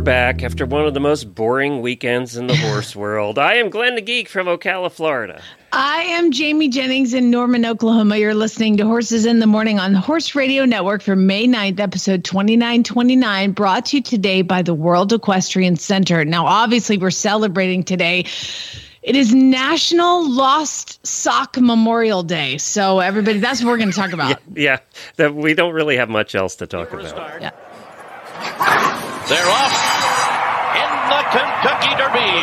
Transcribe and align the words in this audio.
We're 0.00 0.04
back 0.04 0.42
after 0.42 0.64
one 0.64 0.86
of 0.86 0.94
the 0.94 1.00
most 1.00 1.34
boring 1.34 1.82
weekends 1.82 2.34
in 2.34 2.46
the 2.46 2.56
horse 2.56 2.96
world. 2.96 3.38
I 3.38 3.56
am 3.56 3.68
Glenn 3.68 3.96
the 3.96 4.00
Geek 4.00 4.30
from 4.30 4.46
Ocala, 4.46 4.90
Florida. 4.90 5.42
I 5.74 6.04
am 6.04 6.30
Jamie 6.30 6.70
Jennings 6.70 7.12
in 7.12 7.30
Norman, 7.30 7.66
Oklahoma. 7.66 8.16
You're 8.16 8.32
listening 8.32 8.78
to 8.78 8.86
Horses 8.86 9.26
in 9.26 9.40
the 9.40 9.46
Morning 9.46 9.78
on 9.78 9.92
the 9.92 10.00
Horse 10.00 10.34
Radio 10.34 10.64
Network 10.64 11.02
for 11.02 11.16
May 11.16 11.46
9th, 11.46 11.80
episode 11.80 12.24
2929, 12.24 13.52
brought 13.52 13.84
to 13.86 13.98
you 13.98 14.02
today 14.02 14.40
by 14.40 14.62
the 14.62 14.72
World 14.72 15.12
Equestrian 15.12 15.76
Center. 15.76 16.24
Now, 16.24 16.46
obviously, 16.46 16.96
we're 16.96 17.10
celebrating 17.10 17.84
today. 17.84 18.24
It 19.02 19.16
is 19.16 19.34
National 19.34 20.26
Lost 20.30 21.06
Sock 21.06 21.58
Memorial 21.60 22.22
Day. 22.22 22.56
So, 22.56 23.00
everybody, 23.00 23.38
that's 23.38 23.62
what 23.62 23.68
we're 23.68 23.76
going 23.76 23.90
to 23.90 23.96
talk 23.96 24.14
about. 24.14 24.40
Yeah, 24.54 24.78
that 25.16 25.34
we 25.34 25.52
don't 25.52 25.74
really 25.74 25.98
have 25.98 26.08
much 26.08 26.34
else 26.34 26.56
to 26.56 26.66
talk 26.66 26.90
about. 26.90 27.42
Yeah. 27.42 29.06
They're 29.30 29.46
off 29.46 29.78
in 30.74 30.90
the 31.06 31.22
Kentucky 31.30 31.94
Derby. 31.94 32.34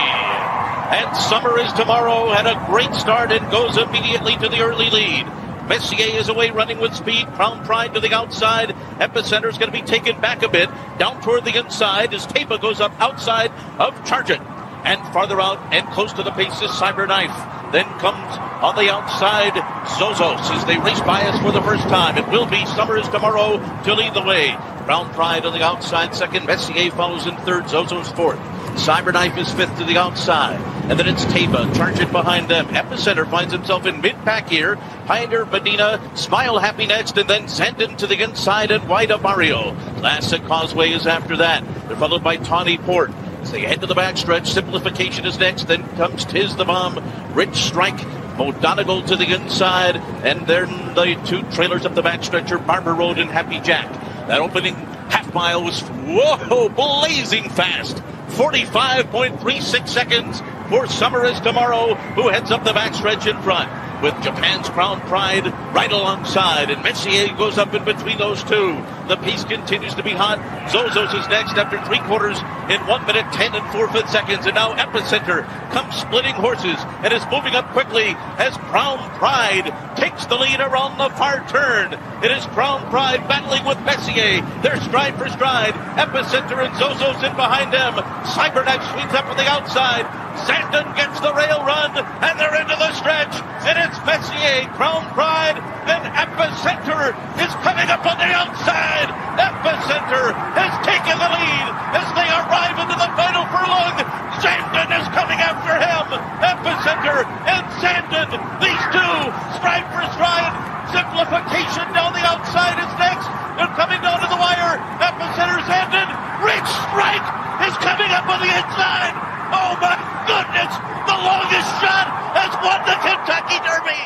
And 0.95 1.17
summer 1.17 1.59
is 1.59 1.73
tomorrow 1.73 2.29
had 2.31 2.47
a 2.47 2.65
great 2.71 2.95
start 2.95 3.29
and 3.33 3.51
goes 3.51 3.77
immediately 3.77 4.37
to 4.37 4.47
the 4.47 4.61
early 4.61 4.89
lead. 4.89 5.25
Messier 5.67 6.17
is 6.17 6.29
away 6.29 6.49
running 6.49 6.79
with 6.79 6.95
speed. 6.95 7.27
Crown 7.33 7.65
Pride 7.65 7.93
to 7.95 7.99
the 7.99 8.13
outside. 8.13 8.69
Epicenter 9.01 9.49
is 9.49 9.57
going 9.57 9.69
to 9.69 9.77
be 9.77 9.85
taken 9.85 10.21
back 10.21 10.43
a 10.43 10.47
bit 10.47 10.69
down 10.97 11.21
toward 11.21 11.43
the 11.43 11.57
inside 11.57 12.13
as 12.13 12.25
Taiba 12.25 12.61
goes 12.61 12.79
up 12.79 12.93
outside 13.01 13.51
of 13.79 13.93
Charge 14.05 14.29
It. 14.29 14.39
And 14.87 15.05
farther 15.11 15.41
out 15.41 15.59
and 15.73 15.85
close 15.89 16.13
to 16.13 16.23
the 16.23 16.31
pace 16.31 16.61
is 16.61 16.71
Cyberknife. 16.71 17.71
Then 17.73 17.83
comes 17.99 18.37
on 18.63 18.73
the 18.77 18.89
outside 18.89 19.51
Zozos 19.99 20.49
as 20.55 20.63
they 20.63 20.77
race 20.77 21.01
by 21.01 21.23
us 21.23 21.37
for 21.41 21.51
the 21.51 21.61
first 21.61 21.83
time. 21.89 22.17
It 22.17 22.25
will 22.29 22.45
be 22.45 22.65
Summers 22.67 23.09
tomorrow 23.09 23.57
to 23.83 23.93
lead 23.93 24.13
the 24.13 24.21
way. 24.21 24.55
Crown 24.85 25.13
Pride 25.13 25.45
on 25.45 25.51
the 25.51 25.61
outside 25.61 26.15
second. 26.15 26.45
Messier 26.45 26.89
follows 26.91 27.27
in 27.27 27.35
third. 27.37 27.65
Zozos 27.65 28.15
fourth. 28.15 28.39
Cyberknife 28.77 29.37
is 29.37 29.51
fifth 29.51 29.77
to 29.77 29.83
the 29.83 29.97
outside. 29.97 30.61
And 30.89 30.97
then 30.97 31.09
it's 31.09 31.25
Taiba, 31.25 31.75
charging 31.75 32.09
behind 32.13 32.47
them. 32.47 32.67
Epicenter 32.67 33.29
finds 33.29 33.51
himself 33.51 33.85
in 33.85 33.99
mid-pack 33.99 34.47
here. 34.47 34.77
Pioneer 35.05 35.45
Medina, 35.45 35.99
Smile 36.15 36.59
Happy 36.59 36.85
next, 36.85 37.17
and 37.17 37.29
then 37.29 37.43
Zandon 37.47 37.97
to 37.97 38.07
the 38.07 38.23
inside 38.23 38.71
and 38.71 38.87
White 38.87 39.09
Abarrio. 39.09 39.77
Classic 39.99 40.41
Causeway 40.45 40.91
is 40.91 41.05
after 41.05 41.35
that. 41.35 41.65
They're 41.89 41.97
followed 41.97 42.23
by 42.23 42.37
Tawny 42.37 42.77
Port. 42.77 43.11
As 43.47 43.53
they 43.53 43.61
head 43.61 43.79
to 43.79 43.87
the 43.87 43.95
backstretch, 43.95 44.45
Simplification 44.45 45.25
is 45.25 45.39
next. 45.39 45.69
Then 45.69 45.87
comes 45.95 46.25
Tiz 46.25 46.57
the 46.57 46.65
Bomb, 46.65 47.01
Rich 47.33 47.55
Strike, 47.55 48.05
Mo 48.37 48.51
Donegal 48.51 49.03
to 49.03 49.15
the 49.15 49.33
inside, 49.33 49.95
and 50.25 50.45
then 50.45 50.67
the 50.95 51.17
two 51.25 51.43
trailers 51.55 51.85
up 51.85 51.95
the 51.95 52.01
backstretch 52.01 52.51
are 52.51 52.57
Barber 52.57 52.93
Road 52.93 53.19
and 53.19 53.31
Happy 53.31 53.61
Jack. 53.61 53.89
That 54.27 54.41
opening 54.41 54.75
half 54.75 55.33
mile 55.33 55.63
was, 55.63 55.79
whoa, 55.79 56.67
blazing 56.67 57.47
fast. 57.47 58.03
45.36 58.31 59.87
seconds 59.87 60.43
for 60.67 60.85
Summer 60.85 61.23
is 61.23 61.39
Tomorrow, 61.39 61.93
who 62.15 62.27
heads 62.27 62.51
up 62.51 62.65
the 62.65 62.73
backstretch 62.73 63.33
in 63.33 63.41
front 63.43 63.71
with 64.03 64.13
Japan's 64.21 64.67
Crown 64.67 64.99
Pride 65.07 65.45
right 65.73 65.91
alongside. 65.93 66.69
And 66.69 66.83
Messier 66.83 67.33
goes 67.37 67.57
up 67.57 67.73
in 67.73 67.85
between 67.85 68.17
those 68.17 68.43
two. 68.43 68.83
The 69.07 69.15
pace 69.17 69.45
continues 69.45 69.95
to 69.95 70.03
be 70.03 70.11
hot. 70.11 70.39
Zozos 70.67 71.15
is 71.15 71.27
next 71.29 71.55
after 71.55 71.79
three 71.87 71.99
quarters 72.11 72.37
in 72.67 72.83
one 72.91 73.05
minute, 73.07 73.23
10 73.31 73.55
and 73.55 73.63
four 73.71 73.87
fifth 73.87 74.09
seconds. 74.09 74.45
And 74.45 74.55
now 74.55 74.75
Epicenter 74.75 75.47
comes 75.71 75.95
splitting 75.95 76.35
horses 76.35 76.75
and 76.99 77.13
is 77.13 77.23
moving 77.31 77.55
up 77.55 77.71
quickly 77.71 78.19
as 78.35 78.51
Crown 78.67 78.99
Pride 79.15 79.71
takes 79.95 80.25
the 80.25 80.35
lead 80.35 80.59
around 80.59 80.97
the 80.99 81.07
far 81.15 81.47
turn. 81.47 81.95
It 82.19 82.31
is 82.31 82.45
Crown 82.51 82.83
Pride 82.91 83.23
battling 83.31 83.63
with 83.63 83.79
Messier. 83.87 84.43
They're 84.61 84.81
stride 84.81 85.15
for 85.15 85.29
stride. 85.29 85.73
Epicenter 85.95 86.59
and 86.59 86.75
Zozos 86.75 87.23
in 87.23 87.31
behind 87.39 87.71
them. 87.71 87.95
Cyberknife 88.35 88.83
sweeps 88.91 89.15
up 89.15 89.31
on 89.31 89.37
the 89.37 89.47
outside. 89.47 90.03
Zandon 90.45 90.95
gets 90.95 91.19
the 91.19 91.33
rail 91.33 91.65
run, 91.65 91.97
and 91.97 92.39
they're 92.39 92.61
into 92.61 92.75
the 92.75 92.93
stretch. 92.93 93.33
And 93.65 93.77
it's 93.79 93.97
Messier, 94.05 94.69
Crown 94.75 95.01
Pride, 95.13 95.57
then 95.87 96.03
Epicenter 96.13 97.15
is 97.41 97.53
coming 97.65 97.89
up 97.89 98.05
on 98.05 98.17
the 98.17 98.29
outside. 98.29 98.96
Epicenter 99.37 100.33
has 100.57 100.73
taken 100.81 101.15
the 101.21 101.29
lead 101.29 101.67
as 101.93 102.07
they 102.17 102.25
arrive 102.25 102.77
into 102.81 102.97
the 102.97 103.09
final 103.13 103.45
furlong. 103.53 103.93
Zandon 104.41 104.89
is 104.97 105.05
coming 105.13 105.37
after 105.37 105.77
him. 105.77 106.05
Epicenter 106.41 107.21
and 107.45 107.63
Zandon, 107.77 108.29
these 108.57 108.83
two, 108.89 109.15
stride 109.61 109.85
for 109.93 110.01
stride. 110.17 110.53
Simplification 110.89 111.85
down 111.93 112.13
the 112.17 112.25
outside 112.25 112.79
is 112.81 112.91
next. 112.97 113.27
They're 113.59 113.73
coming 113.77 114.01
down 114.01 114.21
to 114.23 114.27
the 114.29 114.39
wire. 114.39 114.79
Epicenter, 115.01 115.61
Zandon, 115.69 116.07
Rich 116.41 116.69
Strike 116.89 117.27
is 117.65 117.75
coming 117.81 118.09
up 118.13 118.29
on 118.29 118.39
the 118.39 118.49
inside. 118.49 119.13
Oh 119.51 119.73
my 119.81 119.97
goodness! 120.29 120.71
The 121.09 121.17
longest 121.17 121.69
shot 121.81 122.07
has 122.37 122.51
won 122.61 122.79
the 122.85 122.97
Kentucky 123.01 123.57
Derby. 123.65 124.01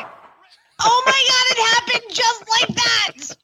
Oh 0.80 1.02
my 1.06 1.20
God, 1.28 1.44
it 1.52 1.60
happened 1.74 2.14
just 2.14 2.44
like 2.48 2.74
that. 2.76 3.41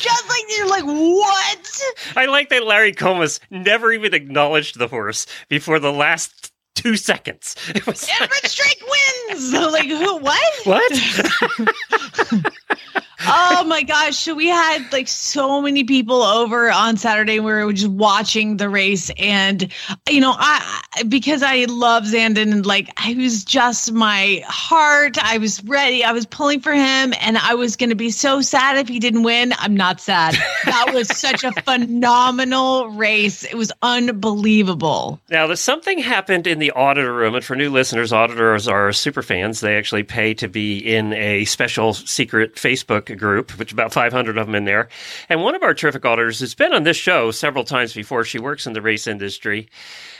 Just 0.00 0.28
like 0.28 0.42
you're 0.56 0.68
like, 0.68 0.84
what? 0.84 1.82
I 2.16 2.26
like 2.26 2.48
that 2.48 2.64
Larry 2.64 2.92
Collmus 2.92 3.38
never 3.50 3.92
even 3.92 4.14
acknowledged 4.14 4.78
the 4.78 4.88
horse 4.88 5.26
before 5.48 5.78
the 5.78 5.92
last 5.92 6.52
two 6.74 6.96
seconds. 6.96 7.54
It 7.74 7.86
was 7.86 8.08
Rich 8.20 8.46
Strike 8.46 8.82
wins. 9.28 9.52
like, 9.72 9.88
who, 9.88 10.16
what? 10.18 10.52
what? 10.64 10.92
oh 13.26 13.64
my 13.66 13.82
gosh. 13.82 14.16
So 14.16 14.34
we 14.34 14.48
had 14.48 14.92
like 14.92 15.08
so 15.08 15.60
many 15.60 15.84
people 15.84 16.22
over 16.22 16.70
on 16.70 16.96
Saturday. 16.96 17.40
We 17.40 17.52
were 17.52 17.72
just 17.72 17.88
watching 17.88 18.56
the 18.56 18.68
race. 18.68 19.10
And, 19.18 19.70
you 20.08 20.20
know, 20.20 20.34
I, 20.36 21.02
because 21.08 21.42
I 21.42 21.64
love 21.68 22.04
Zandon 22.04 22.52
and 22.52 22.66
like, 22.66 22.90
I 22.96 23.14
was 23.14 23.44
just 23.44 23.92
my 23.92 24.42
heart. 24.46 25.16
I 25.22 25.38
was 25.38 25.62
ready. 25.64 26.04
I 26.04 26.12
was 26.12 26.26
pulling 26.26 26.60
for 26.60 26.72
him 26.72 27.14
and 27.20 27.38
I 27.38 27.54
was 27.54 27.76
going 27.76 27.90
to 27.90 27.96
be 27.96 28.10
so 28.10 28.40
sad 28.40 28.76
if 28.76 28.88
he 28.88 28.98
didn't 28.98 29.22
win. 29.22 29.52
I'm 29.58 29.74
not 29.74 30.00
sad. 30.00 30.34
That 30.64 30.92
was 30.92 31.08
such 31.08 31.44
a 31.44 31.52
phenomenal 31.62 32.88
race. 32.90 33.44
It 33.44 33.54
was 33.54 33.72
unbelievable. 33.82 35.20
Now, 35.30 35.52
something 35.54 35.98
happened 35.98 36.46
in 36.46 36.58
the 36.58 36.70
auditor 36.72 37.12
room, 37.12 37.34
and 37.34 37.44
for 37.44 37.56
new 37.56 37.70
listeners, 37.70 38.12
auditors 38.12 38.68
are 38.68 38.92
super 38.92 39.22
fans. 39.22 39.60
They 39.60 39.76
actually 39.76 40.02
pay 40.02 40.34
to 40.34 40.48
be 40.48 40.78
in 40.78 41.12
a 41.12 41.44
special 41.44 41.94
secret 41.94 42.56
Facebook 42.56 43.13
group, 43.14 43.52
which 43.58 43.72
about 43.72 43.92
500 43.92 44.38
of 44.38 44.46
them 44.46 44.54
in 44.54 44.64
there. 44.64 44.88
And 45.28 45.42
one 45.42 45.54
of 45.54 45.62
our 45.62 45.74
terrific 45.74 46.04
auditors 46.04 46.40
has 46.40 46.54
been 46.54 46.72
on 46.72 46.82
this 46.84 46.96
show 46.96 47.30
several 47.30 47.64
times 47.64 47.92
before. 47.94 48.24
She 48.24 48.38
works 48.38 48.66
in 48.66 48.72
the 48.72 48.82
race 48.82 49.06
industry. 49.06 49.68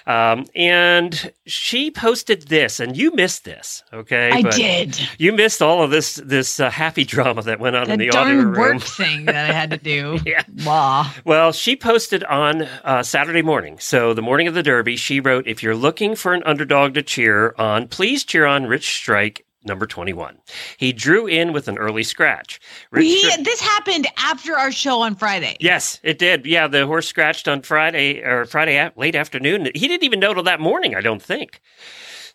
Um, 0.06 0.44
and 0.55 1.33
she 1.47 1.91
posted 1.91 2.49
this, 2.49 2.78
and 2.78 2.94
you 2.94 3.10
missed 3.15 3.44
this, 3.44 3.83
okay? 3.91 4.31
I 4.31 4.43
But 4.43 4.53
did. 4.54 5.00
You 5.16 5.33
missed 5.33 5.62
all 5.62 5.83
of 5.83 5.91
this 5.91 6.16
this 6.16 6.60
uh, 6.60 6.69
happy 6.69 7.04
drama 7.06 7.41
that 7.43 7.59
went 7.59 7.75
on 7.75 7.91
in 7.91 7.99
the 7.99 8.10
auditor 8.10 8.43
darn 8.43 8.53
room. 8.53 8.54
work 8.77 8.83
thing 8.83 9.25
that 9.25 9.50
I 9.50 9.53
had 9.54 9.71
to 9.71 9.78
do. 9.78 10.19
Yeah. 10.27 10.43
Wow. 10.65 11.10
Well, 11.24 11.53
she 11.53 11.74
posted 11.77 12.22
on 12.24 12.63
uh, 12.84 13.03
Saturday 13.03 13.41
morning. 13.42 13.78
So, 13.78 14.13
the 14.15 14.22
morning 14.22 14.47
of 14.47 14.53
the 14.54 14.63
Derby, 14.63 14.97
she 14.97 15.21
wrote, 15.21 15.47
If 15.47 15.63
you're 15.63 15.74
looking 15.74 16.16
for 16.16 16.34
an 16.34 16.42
underdog 16.45 16.95
to 16.95 17.03
cheer 17.03 17.54
on, 17.59 17.89
please 17.89 18.24
cheer 18.24 18.45
on 18.47 18.66
Rich 18.66 18.95
Strike, 18.95 19.47
number 19.65 19.87
21. 19.87 20.39
He 20.77 20.93
drew 20.93 21.27
in 21.27 21.53
with 21.53 21.69
an 21.69 21.78
early 21.78 22.03
scratch. 22.03 22.61
Stri- 22.93 23.45
this 23.45 23.61
happened 23.61 24.07
after 24.16 24.57
our 24.57 24.72
show 24.72 25.01
on 25.01 25.15
Friday. 25.15 25.57
Yes, 25.61 26.01
it 26.03 26.19
did. 26.19 26.47
Yeah, 26.47 26.69
the 26.69 26.87
horse 26.87 27.07
scratched 27.07 27.49
on 27.49 27.63
Friday 27.63 28.22
or 28.22 28.45
Friday 28.45 28.91
late 28.97 29.15
afternoon. 29.15 29.71
He 29.75 29.89
didn't 29.89 30.05
even 30.05 30.21
know 30.21 30.34
till 30.34 30.43
that 30.45 30.61
morning, 30.61 30.95
I 30.95 31.01
don't 31.01 31.22
think. 31.22 31.61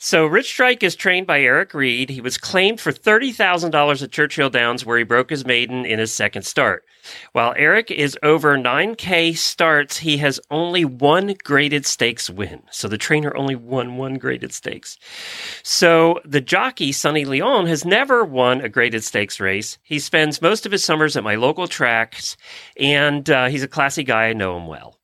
So 0.01 0.25
Rich 0.25 0.47
Strike 0.47 0.81
is 0.81 0.95
trained 0.95 1.27
by 1.27 1.41
Eric 1.41 1.73
Reed. 1.73 2.09
He 2.09 2.21
was 2.21 2.37
claimed 2.37 2.79
for 2.79 2.93
$30,000 2.93 4.01
at 4.01 4.11
Churchill 4.13 4.49
Downs 4.49 4.85
where 4.85 4.97
he 4.97 5.03
broke 5.03 5.29
his 5.29 5.45
maiden 5.45 5.85
in 5.85 5.99
his 5.99 6.13
second 6.13 6.43
start. 6.43 6.85
While 7.33 7.53
Eric 7.57 7.91
is 7.91 8.17
over 8.23 8.57
9K 8.57 9.35
starts, 9.35 9.97
he 9.97 10.15
has 10.17 10.39
only 10.49 10.85
one 10.85 11.35
graded 11.43 11.85
stakes 11.85 12.29
win. 12.29 12.63
So 12.71 12.87
the 12.87 12.97
trainer 12.97 13.35
only 13.35 13.55
won 13.55 13.97
one 13.97 14.13
graded 14.13 14.53
stakes. 14.53 14.97
So 15.63 16.21
the 16.23 16.39
jockey, 16.39 16.93
Sonny 16.93 17.25
Leon, 17.25 17.67
has 17.67 17.83
never 17.83 18.23
won 18.23 18.61
a 18.61 18.69
graded 18.69 19.03
stakes 19.03 19.41
race. 19.41 19.79
He 19.83 19.99
spends 19.99 20.41
most 20.41 20.65
of 20.65 20.71
his 20.71 20.81
summers 20.81 21.17
at 21.17 21.25
my 21.25 21.35
local 21.35 21.67
tracks, 21.67 22.37
and 22.77 23.29
uh, 23.29 23.47
he's 23.47 23.63
a 23.63 23.67
classy 23.67 24.05
guy. 24.05 24.27
I 24.27 24.33
know 24.33 24.55
him 24.55 24.65
well. 24.65 24.95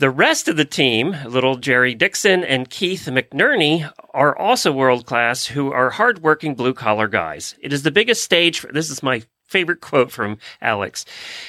The 0.00 0.08
rest 0.08 0.48
of 0.48 0.56
the 0.56 0.64
team, 0.64 1.14
little 1.26 1.56
Jerry 1.56 1.94
Dixon 1.94 2.42
and 2.42 2.70
Keith 2.70 3.04
McNerney, 3.04 3.92
are 4.14 4.34
also 4.34 4.72
world 4.72 5.04
class 5.04 5.44
who 5.44 5.72
are 5.72 5.90
hardworking 5.90 6.54
blue 6.54 6.72
collar 6.72 7.06
guys. 7.06 7.54
It 7.60 7.70
is 7.70 7.82
the 7.82 7.90
biggest 7.90 8.24
stage. 8.24 8.60
For, 8.60 8.72
this 8.72 8.88
is 8.88 9.02
my 9.02 9.24
favorite 9.44 9.82
quote 9.82 10.10
from 10.10 10.38
Alex. 10.62 11.04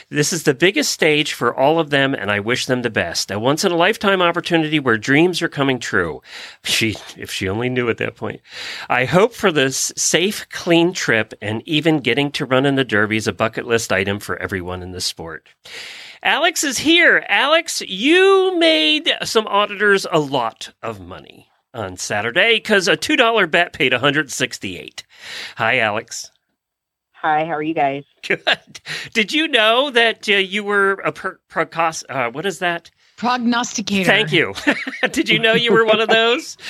This 0.09 0.33
is 0.33 0.44
the 0.44 0.53
biggest 0.53 0.92
stage 0.92 1.31
for 1.31 1.56
all 1.56 1.80
of 1.80 1.92
them, 1.92 2.13
and 2.13 2.30
I 2.30 2.42
wish 2.42 2.65
them 2.65 2.81
the 2.81 2.89
best. 2.89 3.31
A 3.31 3.39
once 3.39 3.63
in 3.63 3.71
a 3.71 3.77
lifetime 3.77 4.21
opportunity 4.21 4.81
where 4.81 4.97
dreams 4.97 5.42
are 5.42 5.47
coming 5.47 5.80
true. 5.80 6.21
She, 6.63 6.97
if 7.18 7.31
she 7.31 7.47
only 7.47 7.69
knew 7.69 7.89
at 7.89 8.00
that 8.00 8.18
point. 8.18 8.42
I 8.89 9.06
hope 9.06 9.33
for 9.33 9.54
this 9.54 9.94
safe, 9.95 10.45
clean 10.50 10.92
trip, 10.92 11.33
and 11.42 11.65
even 11.65 12.00
getting 12.00 12.31
to 12.31 12.45
run 12.45 12.65
in 12.65 12.75
the 12.75 12.83
Derby 12.83 13.15
is 13.15 13.27
a 13.27 13.33
bucket 13.33 13.65
list 13.65 13.94
item 13.94 14.19
for 14.19 14.36
everyone 14.42 14.83
in 14.83 14.92
the 14.92 15.00
sport. 15.00 15.47
Alex 16.23 16.63
is 16.63 16.77
here. 16.77 17.25
Alex, 17.27 17.81
you 17.81 18.57
made 18.59 19.12
some 19.23 19.47
auditors 19.47 20.06
a 20.12 20.19
lot 20.19 20.71
of 20.83 21.00
money 21.00 21.47
on 21.73 21.97
Saturday 21.97 22.57
because 22.57 22.88
a 22.88 22.95
$2 22.95 23.50
bet 23.50 23.73
paid 23.73 23.91
168. 23.91 25.03
Hi, 25.57 25.79
Alex. 25.79 26.29
Hi, 27.13 27.45
how 27.45 27.53
are 27.53 27.63
you 27.63 27.73
guys? 27.73 28.03
Good. 28.27 28.81
Did 29.13 29.33
you 29.33 29.47
know 29.47 29.89
that 29.91 30.27
uh, 30.29 30.33
you 30.33 30.63
were 30.63 30.94
a 31.03 31.12
per- 31.12 31.39
precos- 31.50 32.06
uh, 32.09 32.29
what 32.31 32.45
is 32.45 32.59
that? 32.59 32.91
Prognosticator. 33.18 34.06
Thank 34.06 34.31
you. 34.31 34.53
Did 35.12 35.29
you 35.29 35.39
know 35.39 35.53
you 35.53 35.71
were 35.71 35.85
one 35.85 36.01
of 36.01 36.09
those? 36.09 36.57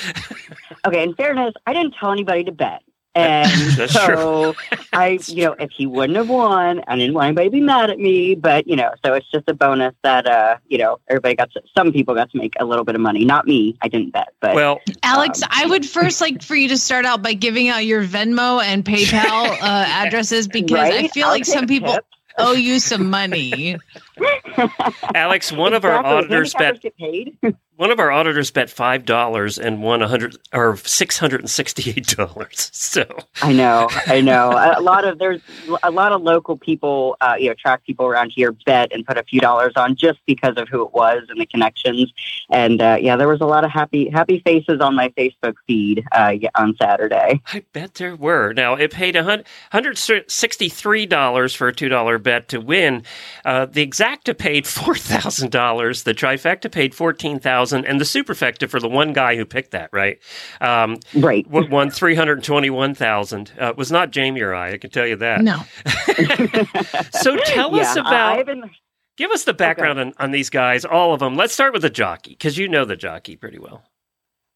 Okay, 0.84 1.04
in 1.04 1.14
fairness, 1.14 1.54
I 1.64 1.72
didn't 1.74 1.94
tell 2.00 2.10
anybody 2.10 2.42
to 2.42 2.50
bet. 2.50 2.82
And 3.14 3.50
That's 3.76 3.92
so 3.92 4.54
I, 4.92 5.18
you 5.26 5.44
know, 5.44 5.52
if 5.58 5.70
he 5.70 5.86
wouldn't 5.86 6.16
have 6.16 6.28
won, 6.28 6.82
I 6.86 6.96
didn't 6.96 7.14
want 7.14 7.26
anybody 7.26 7.48
to 7.48 7.50
be 7.50 7.60
mad 7.60 7.90
at 7.90 7.98
me, 7.98 8.34
but 8.34 8.66
you 8.66 8.76
know, 8.76 8.90
so 9.04 9.12
it's 9.14 9.30
just 9.30 9.48
a 9.48 9.54
bonus 9.54 9.94
that 10.02 10.26
uh, 10.26 10.56
you 10.68 10.78
know, 10.78 10.98
everybody 11.08 11.34
got 11.34 11.52
to, 11.52 11.62
some 11.76 11.92
people 11.92 12.14
got 12.14 12.30
to 12.30 12.38
make 12.38 12.54
a 12.58 12.64
little 12.64 12.84
bit 12.84 12.94
of 12.94 13.00
money. 13.00 13.24
Not 13.24 13.46
me. 13.46 13.76
I 13.82 13.88
didn't 13.88 14.10
bet, 14.10 14.32
but 14.40 14.54
Well, 14.54 14.80
Alex, 15.02 15.42
Um, 15.42 15.48
I 15.52 15.66
would 15.66 15.84
first 15.84 16.20
like 16.20 16.42
for 16.42 16.56
you 16.56 16.68
to 16.68 16.76
start 16.78 17.04
out 17.04 17.22
by 17.22 17.34
giving 17.34 17.68
out 17.68 17.84
your 17.84 18.04
Venmo 18.04 18.62
and 18.62 18.84
PayPal 18.84 19.50
uh, 19.50 19.56
addresses 19.60 20.48
because 20.48 20.78
I 20.78 21.08
feel 21.08 21.26
I'll 21.26 21.32
like 21.32 21.44
some 21.44 21.66
people 21.66 21.94
tips. 21.94 22.06
Owe 22.38 22.52
you 22.52 22.78
some 22.78 23.10
money. 23.10 23.76
Alex, 25.14 25.52
one 25.52 25.74
of 25.74 25.84
our 25.84 26.04
auditors 26.04 26.54
bet 26.54 26.82
paid. 26.98 27.36
one 27.76 27.90
of 27.90 27.98
our 27.98 28.12
auditors 28.12 28.50
bet 28.50 28.70
five 28.70 29.04
dollars 29.04 29.58
and 29.58 29.82
won 29.82 30.02
a 30.02 30.08
hundred 30.08 30.36
or 30.52 30.76
six 30.76 31.18
hundred 31.18 31.40
and 31.40 31.50
sixty-eight 31.50 32.06
dollars. 32.08 32.70
So 32.92 33.06
I 33.40 33.52
know, 33.54 33.88
I 34.06 34.20
know. 34.20 34.50
A 34.76 34.82
lot 34.82 35.06
of 35.06 35.18
there's 35.18 35.40
a 35.82 35.90
lot 35.90 36.12
of 36.12 36.20
local 36.20 36.58
people, 36.58 37.16
uh, 37.22 37.36
you 37.38 37.48
know, 37.48 37.54
track 37.54 37.84
people 37.84 38.04
around 38.06 38.30
here 38.34 38.52
bet 38.66 38.92
and 38.92 39.06
put 39.06 39.16
a 39.16 39.22
few 39.22 39.40
dollars 39.40 39.72
on 39.76 39.96
just 39.96 40.18
because 40.26 40.58
of 40.58 40.68
who 40.68 40.84
it 40.84 40.92
was 40.92 41.22
and 41.30 41.40
the 41.40 41.46
connections. 41.46 42.12
And 42.50 42.82
uh, 42.82 42.98
yeah, 43.00 43.16
there 43.16 43.28
was 43.28 43.40
a 43.40 43.46
lot 43.46 43.64
of 43.64 43.70
happy 43.70 44.10
happy 44.10 44.42
faces 44.44 44.80
on 44.80 44.94
my 44.94 45.08
Facebook 45.10 45.54
feed 45.66 46.04
uh, 46.12 46.34
on 46.54 46.76
Saturday. 46.80 47.40
I 47.46 47.64
bet 47.72 47.94
there 47.94 48.14
were. 48.14 48.52
Now 48.52 48.74
it 48.74 48.90
paid 48.92 49.16
a 49.16 49.24
hun- 49.24 49.44
hundred 49.70 49.96
sixty-three 49.96 51.06
dollars 51.06 51.54
for 51.54 51.68
a 51.68 51.72
two-dollar 51.72 52.18
bet 52.22 52.48
to 52.48 52.60
win. 52.60 53.02
Uh, 53.44 53.66
the 53.66 53.86
exacta 53.86 54.36
paid 54.36 54.66
four 54.66 54.94
thousand 54.94 55.50
dollars. 55.52 56.04
The 56.04 56.14
trifecta 56.14 56.70
paid 56.72 56.94
fourteen 56.94 57.38
thousand, 57.38 57.84
and 57.86 58.00
the 58.00 58.04
superfecta 58.04 58.68
for 58.70 58.80
the 58.80 58.88
one 58.88 59.12
guy 59.12 59.36
who 59.36 59.44
picked 59.44 59.72
that 59.72 59.90
right 59.92 60.18
um, 60.60 60.98
Right. 61.14 61.44
w- 61.50 61.70
won 61.70 61.90
three 61.90 62.14
hundred 62.14 62.42
twenty-one 62.42 62.94
thousand. 62.94 63.52
Uh, 63.60 63.66
it 63.66 63.76
was 63.76 63.92
not 63.92 64.10
Jamie 64.12 64.40
or 64.40 64.54
I. 64.54 64.72
I 64.72 64.78
can 64.78 64.90
tell 64.90 65.06
you 65.06 65.16
that. 65.16 65.42
No. 65.42 65.58
So 67.12 67.36
tell 67.36 67.74
us 67.78 67.96
Yeah, 67.96 68.02
I- 68.04 68.36
about. 68.36 68.48
I've 68.48 68.70
give 69.16 69.30
us 69.30 69.44
the 69.44 69.54
background 69.54 70.00
on, 70.00 70.12
on 70.18 70.30
these 70.30 70.50
guys, 70.50 70.84
all 70.84 71.12
of 71.12 71.20
them. 71.20 71.36
Let's 71.36 71.52
start 71.54 71.72
with 71.72 71.82
the 71.82 71.90
jockey 71.90 72.30
because 72.32 72.56
you 72.58 72.68
know 72.68 72.84
the 72.84 72.96
jockey 72.96 73.36
pretty 73.36 73.58
well. 73.58 73.82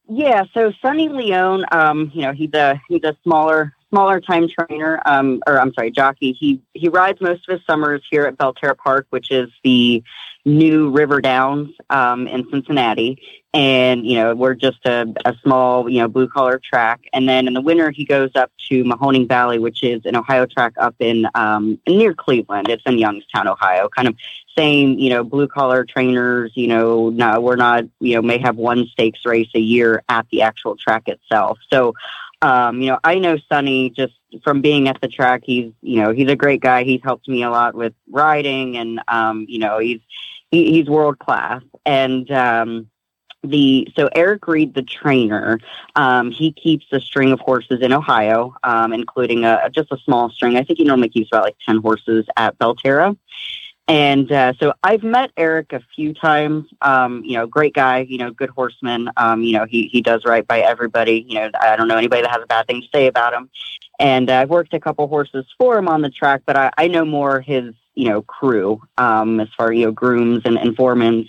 Yeah, 0.09 0.45
so 0.55 0.73
Sonny 0.81 1.09
Leon, 1.09 1.65
um, 1.73 2.11
you 2.15 2.23
know, 2.23 2.33
he's 2.33 2.53
a 2.55 2.81
he's 2.89 3.03
a 3.05 3.17
smaller 3.25 3.73
smaller 3.97 4.21
time 4.21 4.47
trainer, 4.49 5.01
um, 5.07 5.43
or 5.47 5.59
I'm 5.59 5.73
sorry, 5.73 5.91
jockey. 5.91 6.33
He 6.33 6.61
he 6.75 6.89
rides 6.89 7.21
most 7.21 7.49
of 7.49 7.55
his 7.55 7.67
summers 7.67 8.03
here 8.11 8.25
at 8.25 8.37
Belterra 8.37 8.77
Park, 8.77 9.07
which 9.11 9.31
is 9.31 9.49
the 9.65 10.03
new 10.45 10.91
River 10.91 11.21
Downs 11.21 11.71
um, 11.91 12.27
in 12.27 12.49
Cincinnati. 12.51 13.19
And 13.55 14.07
you 14.07 14.17
know, 14.17 14.35
we're 14.35 14.55
just 14.55 14.85
a, 14.85 15.07
a 15.25 15.35
small, 15.43 15.89
you 15.89 16.01
know, 16.01 16.09
blue 16.09 16.29
collar 16.29 16.61
track. 16.63 17.01
And 17.15 17.27
then 17.27 17.47
in 17.47 17.55
the 17.55 17.63
winter, 17.63 17.91
he 17.91 18.05
goes 18.05 18.31
up 18.35 18.53
to 18.69 18.85
Mahoning 18.85 19.27
Valley, 19.29 19.59
which 19.59 19.83
is 19.83 20.03
an 20.05 20.15
Ohio 20.15 20.45
track 20.45 20.75
up 20.79 20.95
in 20.99 21.27
um, 21.35 21.79
near 21.89 22.13
Cleveland. 22.13 22.69
It's 22.69 22.83
in 22.85 22.99
Youngstown, 22.99 23.49
Ohio. 23.49 23.89
Kind 23.89 24.09
of 24.09 24.17
same, 24.59 24.99
you 24.99 25.11
know, 25.11 25.25
blue 25.25 25.49
collar 25.49 25.85
trainers, 25.85 26.53
you 26.55 26.67
know, 26.67 27.11
no, 27.11 27.41
we're 27.41 27.57
not, 27.57 27.85
you 28.01 28.15
know, 28.15 28.23
may 28.23 28.39
have 28.39 28.57
one 28.57 28.87
stakes 28.87 29.21
race 29.25 29.49
a 29.55 29.61
year 29.61 30.03
at 30.09 30.27
the 30.31 30.43
actual 30.43 30.77
track 30.77 31.09
itself. 31.09 31.59
So, 31.71 31.95
um, 32.43 32.81
you 32.81 32.91
know, 32.91 32.99
I 33.03 33.19
know 33.19 33.37
Sonny 33.49 33.91
just 33.91 34.15
from 34.45 34.61
being 34.61 34.89
at 34.89 35.01
the 35.01 35.09
track. 35.09 35.43
He's, 35.45 35.73
you 35.81 36.03
know, 36.03 36.13
he's 36.13 36.31
a 36.31 36.37
great 36.37 36.61
guy. 36.61 36.85
He's 36.85 37.01
helped 37.03 37.29
me 37.29 37.43
a 37.43 37.51
lot 37.51 37.75
with 37.75 37.95
riding 38.11 38.77
and, 38.77 39.01
um, 39.09 39.47
you 39.49 39.59
know, 39.59 39.79
he's, 39.79 40.01
he, 40.51 40.73
he's 40.73 40.87
world 40.87 41.19
class. 41.19 41.63
And, 41.85 42.31
um, 42.31 42.91
the 43.43 43.89
so 43.97 44.09
Eric 44.15 44.47
Reed, 44.49 44.75
the 44.75 44.83
trainer, 44.83 45.61
um, 45.95 46.31
he 46.31 46.53
keeps 46.53 46.87
a 46.93 47.01
string 47.01 47.33
of 47.33 47.41
horses 47.41 47.81
in 47.81 47.93
Ohio, 47.93 48.55
um, 48.65 48.93
including 48.93 49.45
a 49.45 49.71
just 49.71 49.93
a 49.93 49.99
small 49.99 50.31
string. 50.31 50.57
I 50.57 50.63
think 50.63 50.79
he 50.79 50.85
normally 50.85 51.09
keeps 51.09 51.29
about 51.33 51.45
like 51.45 51.57
ten 51.65 51.79
horses 51.79 52.27
at 52.37 52.59
Belterra. 52.59 53.17
And 53.89 54.33
uh, 54.33 54.53
so 54.59 54.75
I've 54.83 55.05
met 55.05 55.31
Eric 55.37 55.73
a 55.73 55.81
few 55.95 56.13
times. 56.13 56.67
Um, 56.81 57.23
you 57.25 57.35
know, 57.35 57.47
great 57.47 57.73
guy. 57.73 58.01
You 58.01 58.19
know, 58.19 58.31
good 58.31 58.51
horseman. 58.51 59.11
Um, 59.17 59.43
you 59.43 59.53
know, 59.53 59.65
he 59.65 59.89
he 59.93 60.03
does 60.03 60.25
right 60.25 60.47
by 60.47 60.61
everybody. 60.61 61.25
You 61.29 61.37
know, 61.37 61.51
I 61.61 61.77
don't 61.77 61.87
know 61.87 61.97
anybody 61.97 62.23
that 62.23 62.33
has 62.33 62.43
a 62.43 62.47
bad 62.47 62.67
thing 62.67 62.83
to 62.83 62.89
say 62.93 63.07
about 63.07 63.33
him. 63.33 63.49
And 63.99 64.29
uh, 64.29 64.41
I've 64.41 64.51
worked 64.51 64.75
a 64.75 64.81
couple 64.81 65.07
horses 65.07 65.47
for 65.57 65.79
him 65.79 65.89
on 65.89 66.03
the 66.03 66.11
track, 66.11 66.43
but 66.47 66.57
I, 66.57 66.71
I 66.77 66.89
know 66.89 67.05
more 67.05 67.41
his 67.41 67.75
you 67.95 68.09
know 68.09 68.23
crew 68.23 68.83
um, 68.99 69.39
as 69.41 69.49
far 69.57 69.73
you 69.73 69.87
know 69.87 69.93
grooms 69.93 70.43
and, 70.45 70.59
and. 70.59 71.29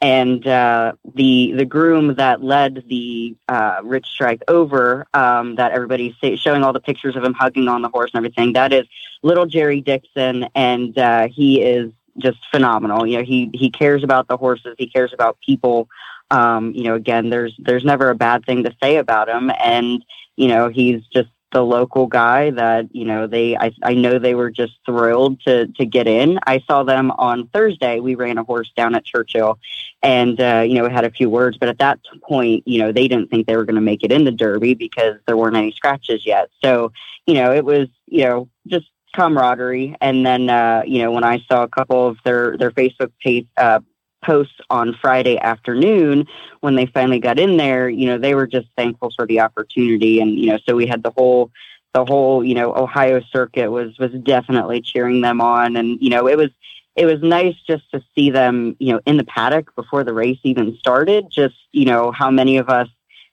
And 0.00 0.46
uh, 0.46 0.92
the 1.14 1.54
the 1.56 1.64
groom 1.64 2.14
that 2.14 2.40
led 2.42 2.84
the 2.88 3.36
uh, 3.48 3.80
Rich 3.82 4.06
Strike 4.06 4.42
over, 4.46 5.06
um, 5.12 5.56
that 5.56 5.72
everybody's 5.72 6.14
showing 6.36 6.62
all 6.62 6.72
the 6.72 6.80
pictures 6.80 7.16
of 7.16 7.24
him 7.24 7.34
hugging 7.34 7.66
on 7.66 7.82
the 7.82 7.88
horse 7.88 8.12
and 8.14 8.18
everything. 8.18 8.52
That 8.52 8.72
is 8.72 8.86
little 9.24 9.46
Jerry 9.46 9.80
Dixon, 9.80 10.46
and 10.54 10.96
uh, 10.96 11.26
he 11.26 11.60
is 11.62 11.90
just 12.18 12.38
phenomenal. 12.50 13.06
You 13.06 13.18
know, 13.18 13.24
he 13.24 13.50
he 13.54 13.70
cares 13.70 14.04
about 14.04 14.28
the 14.28 14.36
horses. 14.36 14.74
He 14.78 14.88
cares 14.88 15.12
about 15.12 15.38
people. 15.44 15.88
Um, 16.30 16.72
you 16.74 16.84
know, 16.84 16.94
again, 16.94 17.30
there's 17.30 17.54
there's 17.58 17.84
never 17.84 18.10
a 18.10 18.14
bad 18.14 18.44
thing 18.44 18.64
to 18.64 18.76
say 18.82 18.96
about 18.96 19.28
him, 19.28 19.50
and 19.58 20.04
you 20.36 20.48
know, 20.48 20.68
he's 20.68 21.02
just 21.06 21.28
the 21.52 21.62
local 21.62 22.06
guy 22.06 22.50
that 22.50 22.94
you 22.94 23.04
know 23.04 23.26
they 23.26 23.56
I, 23.56 23.72
I 23.82 23.94
know 23.94 24.18
they 24.18 24.34
were 24.34 24.50
just 24.50 24.74
thrilled 24.84 25.40
to 25.42 25.66
to 25.66 25.86
get 25.86 26.06
in 26.06 26.38
i 26.46 26.60
saw 26.66 26.82
them 26.82 27.10
on 27.12 27.48
thursday 27.48 28.00
we 28.00 28.14
ran 28.14 28.36
a 28.36 28.44
horse 28.44 28.70
down 28.76 28.94
at 28.94 29.04
churchill 29.04 29.58
and 30.02 30.38
uh 30.40 30.62
you 30.66 30.74
know 30.74 30.88
had 30.88 31.04
a 31.04 31.10
few 31.10 31.30
words 31.30 31.56
but 31.56 31.70
at 31.70 31.78
that 31.78 32.00
point 32.22 32.64
you 32.66 32.78
know 32.78 32.92
they 32.92 33.08
didn't 33.08 33.28
think 33.30 33.46
they 33.46 33.56
were 33.56 33.64
going 33.64 33.76
to 33.76 33.80
make 33.80 34.04
it 34.04 34.12
in 34.12 34.24
the 34.24 34.30
derby 34.30 34.74
because 34.74 35.16
there 35.26 35.36
weren't 35.36 35.56
any 35.56 35.72
scratches 35.72 36.26
yet 36.26 36.50
so 36.62 36.92
you 37.26 37.34
know 37.34 37.52
it 37.52 37.64
was 37.64 37.88
you 38.06 38.24
know 38.24 38.48
just 38.66 38.86
camaraderie 39.18 39.96
and 40.00 40.24
then 40.24 40.48
uh 40.48 40.82
you 40.86 41.02
know 41.02 41.10
when 41.10 41.24
i 41.24 41.42
saw 41.50 41.64
a 41.64 41.68
couple 41.68 42.06
of 42.06 42.16
their 42.24 42.56
their 42.56 42.70
facebook 42.70 43.10
page 43.20 43.46
uh 43.56 43.80
posts 44.24 44.60
on 44.70 44.96
Friday 45.00 45.38
afternoon 45.38 46.26
when 46.60 46.74
they 46.74 46.86
finally 46.86 47.20
got 47.20 47.38
in 47.38 47.56
there, 47.56 47.88
you 47.88 48.06
know, 48.06 48.18
they 48.18 48.34
were 48.34 48.46
just 48.46 48.68
thankful 48.76 49.10
for 49.14 49.26
the 49.26 49.40
opportunity. 49.40 50.20
And, 50.20 50.38
you 50.38 50.46
know, 50.46 50.58
so 50.68 50.74
we 50.74 50.86
had 50.86 51.02
the 51.02 51.12
whole, 51.16 51.50
the 51.94 52.04
whole, 52.04 52.44
you 52.44 52.54
know, 52.54 52.74
Ohio 52.74 53.20
circuit 53.32 53.70
was, 53.70 53.98
was 53.98 54.12
definitely 54.22 54.80
cheering 54.80 55.20
them 55.20 55.40
on. 55.40 55.76
And, 55.76 56.00
you 56.00 56.10
know, 56.10 56.28
it 56.28 56.36
was, 56.36 56.50
it 56.96 57.06
was 57.06 57.22
nice 57.22 57.54
just 57.66 57.90
to 57.92 58.02
see 58.14 58.30
them, 58.30 58.76
you 58.80 58.92
know, 58.92 59.00
in 59.06 59.16
the 59.16 59.24
paddock 59.24 59.74
before 59.76 60.02
the 60.02 60.12
race 60.12 60.38
even 60.42 60.76
started. 60.78 61.26
Just, 61.30 61.54
you 61.72 61.84
know, 61.84 62.10
how 62.10 62.30
many 62.30 62.58
of 62.58 62.68
us 62.68 62.88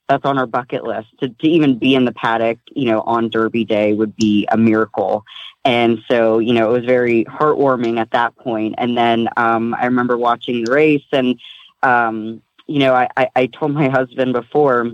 that's 0.08 0.26
on 0.26 0.38
our 0.38 0.46
bucket 0.46 0.84
list 0.84 1.08
to, 1.20 1.30
to 1.30 1.48
even 1.48 1.80
be 1.80 1.96
in 1.96 2.06
the 2.06 2.12
paddock, 2.12 2.60
you 2.76 2.86
know, 2.86 3.02
on 3.02 3.30
Derby 3.30 3.66
Day 3.66 3.94
would 3.94 4.16
be 4.16 4.48
a 4.52 4.58
miracle. 4.58 5.24
And 5.66 6.04
so, 6.08 6.38
you 6.38 6.54
know, 6.54 6.70
it 6.70 6.74
was 6.74 6.86
very 6.86 7.26
heartwarming 7.26 8.00
at 8.00 8.12
that 8.12 8.36
point. 8.38 8.76
And 8.78 8.96
then 8.96 9.28
um, 9.36 9.74
I 9.74 9.86
remember 9.86 10.16
watching 10.16 10.64
the 10.64 10.72
race, 10.72 11.06
and 11.12 11.40
um, 11.82 12.44
you 12.68 12.80
know, 12.80 12.94
I, 12.94 13.10
I, 13.18 13.30
I 13.36 13.46
told 13.48 13.74
my 13.74 13.90
husband 13.90 14.34
before 14.34 14.92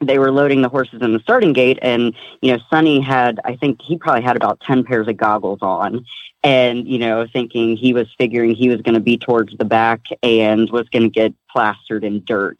they 0.00 0.18
were 0.18 0.30
loading 0.30 0.62
the 0.62 0.68
horses 0.68 1.02
in 1.02 1.12
the 1.12 1.20
starting 1.20 1.52
gate, 1.52 1.78
and 1.82 2.14
you 2.40 2.52
know, 2.52 2.62
Sonny 2.70 3.00
had, 3.00 3.40
I 3.44 3.56
think 3.56 3.82
he 3.82 3.96
probably 3.96 4.22
had 4.22 4.36
about 4.36 4.60
ten 4.60 4.84
pairs 4.84 5.08
of 5.08 5.16
goggles 5.16 5.60
on, 5.62 6.04
and 6.44 6.86
you 6.86 6.98
know, 6.98 7.26
thinking 7.32 7.76
he 7.76 7.92
was 7.92 8.06
figuring 8.16 8.54
he 8.54 8.68
was 8.68 8.82
going 8.82 8.94
to 8.94 9.00
be 9.00 9.18
towards 9.18 9.56
the 9.56 9.64
back 9.64 10.02
and 10.22 10.70
was 10.70 10.88
going 10.90 11.04
to 11.04 11.08
get 11.08 11.34
plastered 11.50 12.04
in 12.04 12.24
dirt. 12.24 12.58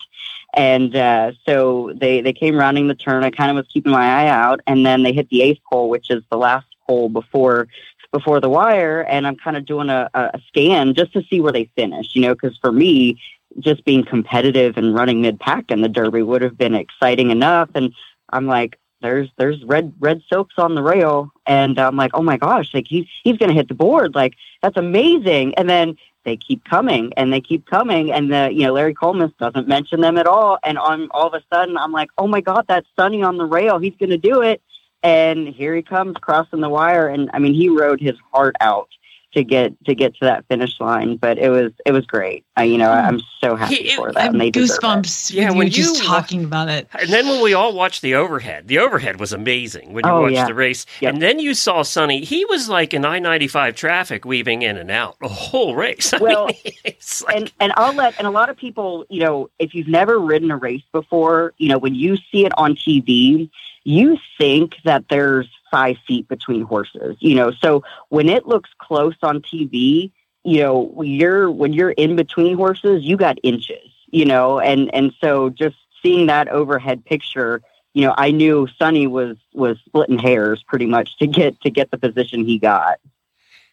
And 0.55 0.95
uh, 0.95 1.33
so 1.47 1.93
they 1.95 2.21
they 2.21 2.33
came 2.33 2.57
rounding 2.57 2.89
the 2.89 2.95
turn. 2.95 3.25
I 3.25 3.31
kind 3.31 3.51
of 3.51 3.57
was 3.57 3.73
keeping 3.73 3.93
my 3.93 4.25
eye 4.25 4.29
out, 4.29 4.61
and 4.67 4.85
then 4.85 5.03
they 5.03 5.13
hit 5.13 5.29
the 5.29 5.43
eighth 5.43 5.61
pole, 5.71 5.89
which 5.89 6.11
is 6.11 6.23
the 6.31 6.39
last 6.39 6.67
hole 6.87 7.09
before 7.09 7.69
before 8.13 8.41
the 8.41 8.49
wire. 8.49 9.01
And 9.03 9.27
I'm 9.27 9.37
kind 9.37 9.57
of 9.57 9.65
doing 9.67 9.91
a, 9.91 10.09
a 10.15 10.41
scan 10.49 10.95
just 10.95 11.13
to 11.15 11.23
see 11.25 11.41
where 11.41 11.53
they 11.53 11.71
finish, 11.77 12.15
you 12.15 12.23
know, 12.23 12.35
because 12.35 12.57
for 12.59 12.73
me, 12.73 13.21
just 13.59 13.85
being 13.85 14.05
competitive 14.05 14.77
and 14.77 14.95
running 14.95 15.21
mid 15.21 15.39
pack 15.41 15.71
in 15.71 15.81
the 15.81 15.89
Derby 15.89 16.23
would 16.23 16.43
have 16.43 16.59
been 16.59 16.75
exciting 16.75 17.31
enough. 17.31 17.71
And 17.75 17.93
I'm 18.31 18.47
like, 18.47 18.79
there's 19.05 19.29
there's 19.37 19.63
red 19.65 19.93
red 20.01 20.23
soaps 20.29 20.55
on 20.57 20.75
the 20.75 20.83
rail, 20.83 21.31
and 21.47 21.79
I'm 21.79 21.97
like, 21.97 22.13
oh 22.15 22.23
my 22.23 22.39
gosh, 22.39 22.73
like 22.73 22.87
he's 22.89 23.07
he's 23.23 23.37
gonna 23.37 23.53
hit 23.53 23.69
the 23.69 23.75
board, 23.75 24.15
like 24.15 24.35
that's 24.63 24.79
amazing. 24.79 25.55
And 25.57 25.69
then 25.69 25.97
they 26.25 26.39
keep 26.39 26.65
coming 26.65 27.13
and 27.17 27.31
they 27.31 27.43
keep 27.43 27.67
coming, 27.67 28.11
and 28.11 28.33
the 28.33 28.51
you 28.51 28.65
know 28.65 28.73
Larry 28.73 28.95
Collmus 28.95 29.37
doesn't 29.37 29.69
mention 29.69 30.01
them 30.01 30.17
at 30.17 30.27
all. 30.27 30.59
And 30.65 30.79
on 30.79 31.09
all 31.11 31.27
of 31.27 31.35
a 31.35 31.43
sudden, 31.53 31.77
I'm 31.77 31.93
like, 31.93 32.09
oh 32.17 32.27
my 32.27 32.41
god, 32.41 32.65
that's 32.67 32.87
Sonny 32.97 33.23
on 33.23 33.37
the 33.37 33.45
rail, 33.45 33.79
he's 33.79 33.95
gonna 34.01 34.17
do 34.17 34.41
it. 34.41 34.63
And 35.05 35.47
here 35.49 35.75
he 35.77 35.83
comes 35.83 36.17
crossing 36.17 36.61
the 36.61 36.69
wire, 36.71 37.07
and 37.09 37.31
I 37.35 37.39
mean, 37.39 37.55
he 37.55 37.69
rode 37.69 38.01
his 38.01 38.17
heart 38.33 38.57
out 38.61 38.89
to 39.35 39.43
get 39.45 39.73
to 39.85 39.95
get 39.97 40.15
to 40.15 40.25
that 40.25 40.47
finish 40.49 40.79
line. 40.81 41.17
But 41.17 41.39
it 41.39 41.51
was 41.51 41.73
it 41.85 41.93
was 41.93 42.07
great. 42.07 42.45
I, 42.57 42.63
you 42.65 42.79
know, 42.79 42.91
I'm 42.91 43.21
so 43.41 43.55
happy 43.55 43.75
He- 43.75 43.97
for 43.97 44.13
that. 44.13 44.33
They 44.33 44.49
deserve 44.49 44.79
it. 44.79 44.81
goosebumps. 44.81 45.35
Yeah, 45.35 45.43
Yeah, 45.43 45.49
when 45.51 45.59
when 45.59 45.67
you 45.67 45.73
just 45.73 46.03
talking 46.05 46.43
about 46.45 46.69
it. 46.71 46.89
And 46.99 47.11
then 47.11 47.27
when 47.29 47.43
we 47.43 47.53
all 47.53 47.75
watched 47.75 48.01
the 48.01 48.15
overhead, 48.15 48.69
the 48.69 48.79
overhead 48.79 49.21
was 49.21 49.33
amazing 49.35 49.93
when 49.93 50.07
you 50.07 50.11
Oh, 50.11 50.23
watched 50.23 50.35
yeah. 50.37 50.47
the 50.47 50.55
race. 50.55 50.87
Yep. 51.01 51.13
And 51.15 51.23
then 51.23 51.39
you 51.39 51.53
saw 51.53 51.83
Sonny. 51.83 52.25
He 52.25 52.45
was 52.47 52.69
like 52.71 52.95
in 52.95 53.05
I 53.05 53.19
95 53.19 53.75
traffic 53.75 54.25
weaving 54.25 54.63
in 54.63 54.79
and 54.79 54.91
out 54.91 55.19
the 55.21 55.29
whole 55.29 55.75
race. 55.75 56.15
I 56.15 56.19
Well, 56.19 56.47
mean, 56.47 56.57
it's 56.85 57.23
like, 57.25 57.37
and 57.37 57.53
and 57.61 57.73
I'll 57.77 57.93
let 57.95 58.15
and 58.17 58.27
a 58.27 58.31
lot 58.31 58.49
of 58.49 58.57
people, 58.57 59.05
you 59.11 59.21
know, 59.21 59.51
if 59.59 59.75
you've 59.75 59.89
never 59.89 60.19
ridden 60.19 60.51
a 60.51 60.57
race 60.57 60.85
before, 60.93 61.53
you 61.59 61.69
know, 61.69 61.77
when 61.79 61.95
you 61.95 62.17
see 62.33 62.47
it 62.47 62.53
on 62.57 62.75
TV, 62.77 63.51
you 63.85 64.19
think 64.39 64.77
that 64.85 65.05
there's 65.09 65.49
five 65.71 65.97
feet 66.07 66.27
between 66.29 66.63
horses, 66.63 67.17
you 67.21 67.35
know. 67.35 67.53
So 67.53 67.85
when 68.09 68.29
it 68.29 68.47
looks 68.47 68.71
close 68.79 69.15
on 69.23 69.41
TV, 69.43 70.11
you 70.43 70.61
know, 70.61 71.03
you're 71.03 71.51
when 71.51 71.73
you're 71.73 71.93
in 71.93 72.17
between 72.17 72.57
horses, 72.57 73.05
you 73.05 73.17
got 73.17 73.39
inches, 73.43 73.91
you 74.11 74.25
know, 74.25 74.59
and 74.59 74.93
and 74.95 75.13
so 75.21 75.51
just 75.51 75.77
seeing 76.03 76.27
that 76.27 76.49
overhead 76.49 77.05
picture, 77.05 77.63
you 77.93 78.03
know, 78.03 78.15
I 78.17 78.31
knew 78.31 78.67
Sonny 78.79 79.07
was 79.07 79.37
was 79.53 79.79
splitting 79.87 80.19
hairs 80.19 80.63
pretty 80.67 80.87
much 80.87 81.17
to 81.19 81.27
get 81.27 81.61
to 81.63 81.71
get 81.71 81.91
the 81.91 81.99
position 81.99 82.45
he 82.45 82.59
got. 82.59 82.99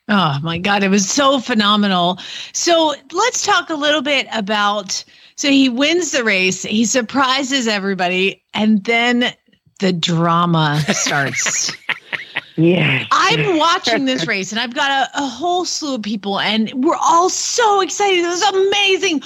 Oh 0.08 0.39
my 0.41 0.58
God, 0.58 0.84
it 0.84 0.89
was 0.89 1.10
so 1.10 1.39
phenomenal. 1.39 2.20
So 2.51 2.94
let's 3.13 3.46
talk 3.46 3.70
a 3.70 3.75
little 3.75 4.01
bit 4.01 4.27
about. 4.34 5.03
So 5.36 5.50
he 5.50 5.70
wins 5.70 6.12
the 6.12 6.24
race, 6.24 6.63
he 6.63 6.86
surprises 6.86 7.68
everybody, 7.68 8.44
and 8.53 8.84
then 8.84 9.34
the 9.82 9.92
drama 9.92 10.80
starts. 10.94 11.76
Yeah. 12.58 13.08
I'm 13.12 13.58
watching 13.58 14.06
this 14.06 14.28
race, 14.28 14.52
and 14.52 14.60
I've 14.60 14.76
got 14.76 14.92
a, 14.92 15.24
a 15.24 15.26
whole 15.26 15.66
slew 15.66 15.96
of 15.96 16.04
people, 16.04 16.40
and 16.40 16.72
we're 16.84 16.98
all 16.98 17.30
so 17.30 17.82
excited. 17.82 18.20
It 18.20 18.28
was 18.28 18.44
amazing. 18.44 19.24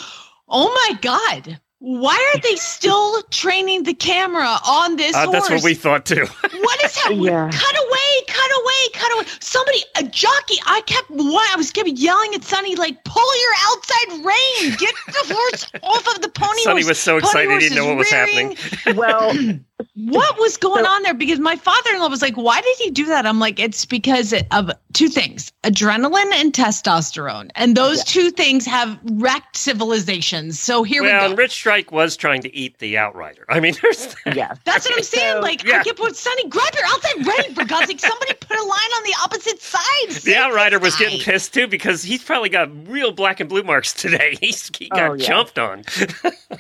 Oh 0.48 0.70
my 0.70 0.98
God. 1.02 1.60
Why 1.80 2.34
are 2.34 2.40
they 2.42 2.56
still 2.56 3.22
training 3.32 3.84
the 3.84 3.94
camera 3.94 4.58
on 4.66 4.96
this 4.96 5.16
uh, 5.16 5.26
horse? 5.26 5.34
that's 5.34 5.50
what 5.50 5.64
we 5.64 5.74
thought 5.74 6.06
too. 6.06 6.26
What 6.26 6.84
is 6.84 6.96
that? 6.96 7.16
Yeah. 7.16 7.50
Cut 7.52 7.76
away, 7.78 8.24
cut 8.28 8.52
away, 8.62 8.90
cut 8.94 9.14
away. 9.14 9.26
Somebody, 9.40 9.80
a 9.98 10.04
jockey, 10.04 10.56
I 10.66 10.82
kept, 10.86 11.10
what, 11.10 11.54
I 11.54 11.58
was 11.58 11.72
kept 11.72 11.90
yelling 11.90 12.34
at 12.34 12.44
Sonny, 12.44 12.76
like, 12.76 13.04
pull 13.04 13.42
your 13.42 13.54
outside 13.68 14.26
rein. 14.26 14.76
Get 14.78 14.96
the 15.08 15.34
horse 15.34 15.66
off 15.84 16.16
of 16.16 16.22
the 16.22 16.30
pony 16.30 16.62
Sonny 16.62 16.82
horse. 16.82 16.90
was 16.90 17.00
so 17.00 17.18
excited 17.18 17.52
he 17.52 17.60
didn't 17.60 17.78
know 17.78 17.86
what 17.88 17.98
was 17.98 18.12
rearing. 18.12 18.56
happening. 18.56 18.96
Well, 18.96 19.60
What 19.96 20.40
was 20.40 20.56
going 20.58 20.86
So- 20.86 20.90
on 20.90 21.04
there? 21.04 21.14
Because 21.14 21.40
my 21.40 21.56
father 21.58 21.92
in 21.94 22.00
law 22.00 22.08
was 22.08 22.22
like, 22.22 22.36
why 22.36 22.62
did 22.62 22.78
he 22.78 22.92
do 22.92 23.06
that? 23.08 23.26
I'm 23.26 23.40
like, 23.40 23.60
it's 23.60 23.86
because 23.86 24.34
of 24.52 24.72
two 24.94 25.10
things 25.10 25.52
adrenaline 25.64 26.32
and 26.34 26.54
testosterone. 26.54 27.50
And 27.56 27.76
those 27.76 28.04
two 28.06 28.32
things 28.32 28.66
have 28.66 28.98
wrecked 29.04 29.58
civilizations. 29.58 30.60
So 30.60 30.84
here 30.84 31.02
well, 31.04 31.20
we 31.20 31.26
and 31.26 31.36
go. 31.36 31.42
Rich 31.42 31.52
Strike 31.52 31.92
was 31.92 32.16
trying 32.16 32.42
to 32.44 32.56
eat 32.56 32.78
the 32.80 32.98
outrider. 32.98 33.46
I 33.50 33.60
mean, 33.60 33.76
there's 33.82 34.16
yeah, 34.34 34.54
That's 34.64 34.88
what 34.88 34.98
I'm 34.98 35.04
saying. 35.04 35.34
So- 35.36 35.40
like, 35.42 35.64
Yeah. 35.66 35.80
I 35.80 35.84
kept 35.84 35.98
put 36.00 36.16
Sonny, 36.16 36.48
grab 36.48 36.74
your 36.74 36.86
outside 36.86 37.28
rein 37.28 37.54
for 37.56 37.66
God's 37.66 37.88
sake. 37.88 38.00
Somebody 38.00 38.34
put 38.34 38.58
a 38.58 38.64
line 38.64 38.70
on 38.70 39.04
the 39.04 39.16
opposite 39.24 39.62
side. 39.62 40.12
the 40.24 40.36
outrider 40.38 40.80
was 40.80 40.96
getting 40.96 41.20
pissed 41.20 41.54
too 41.54 41.68
because 41.68 42.02
he's 42.04 42.24
probably 42.24 42.50
got 42.50 42.70
real 42.88 43.12
black 43.12 43.40
and 43.42 43.50
blue 43.50 43.64
marks 43.64 43.92
today. 43.94 44.38
He's 44.42 44.70
he 44.78 44.88
got 44.90 45.12
Oh, 45.12 45.14
yeah. 45.16 45.26
jumped 45.28 45.60
on. 45.60 45.84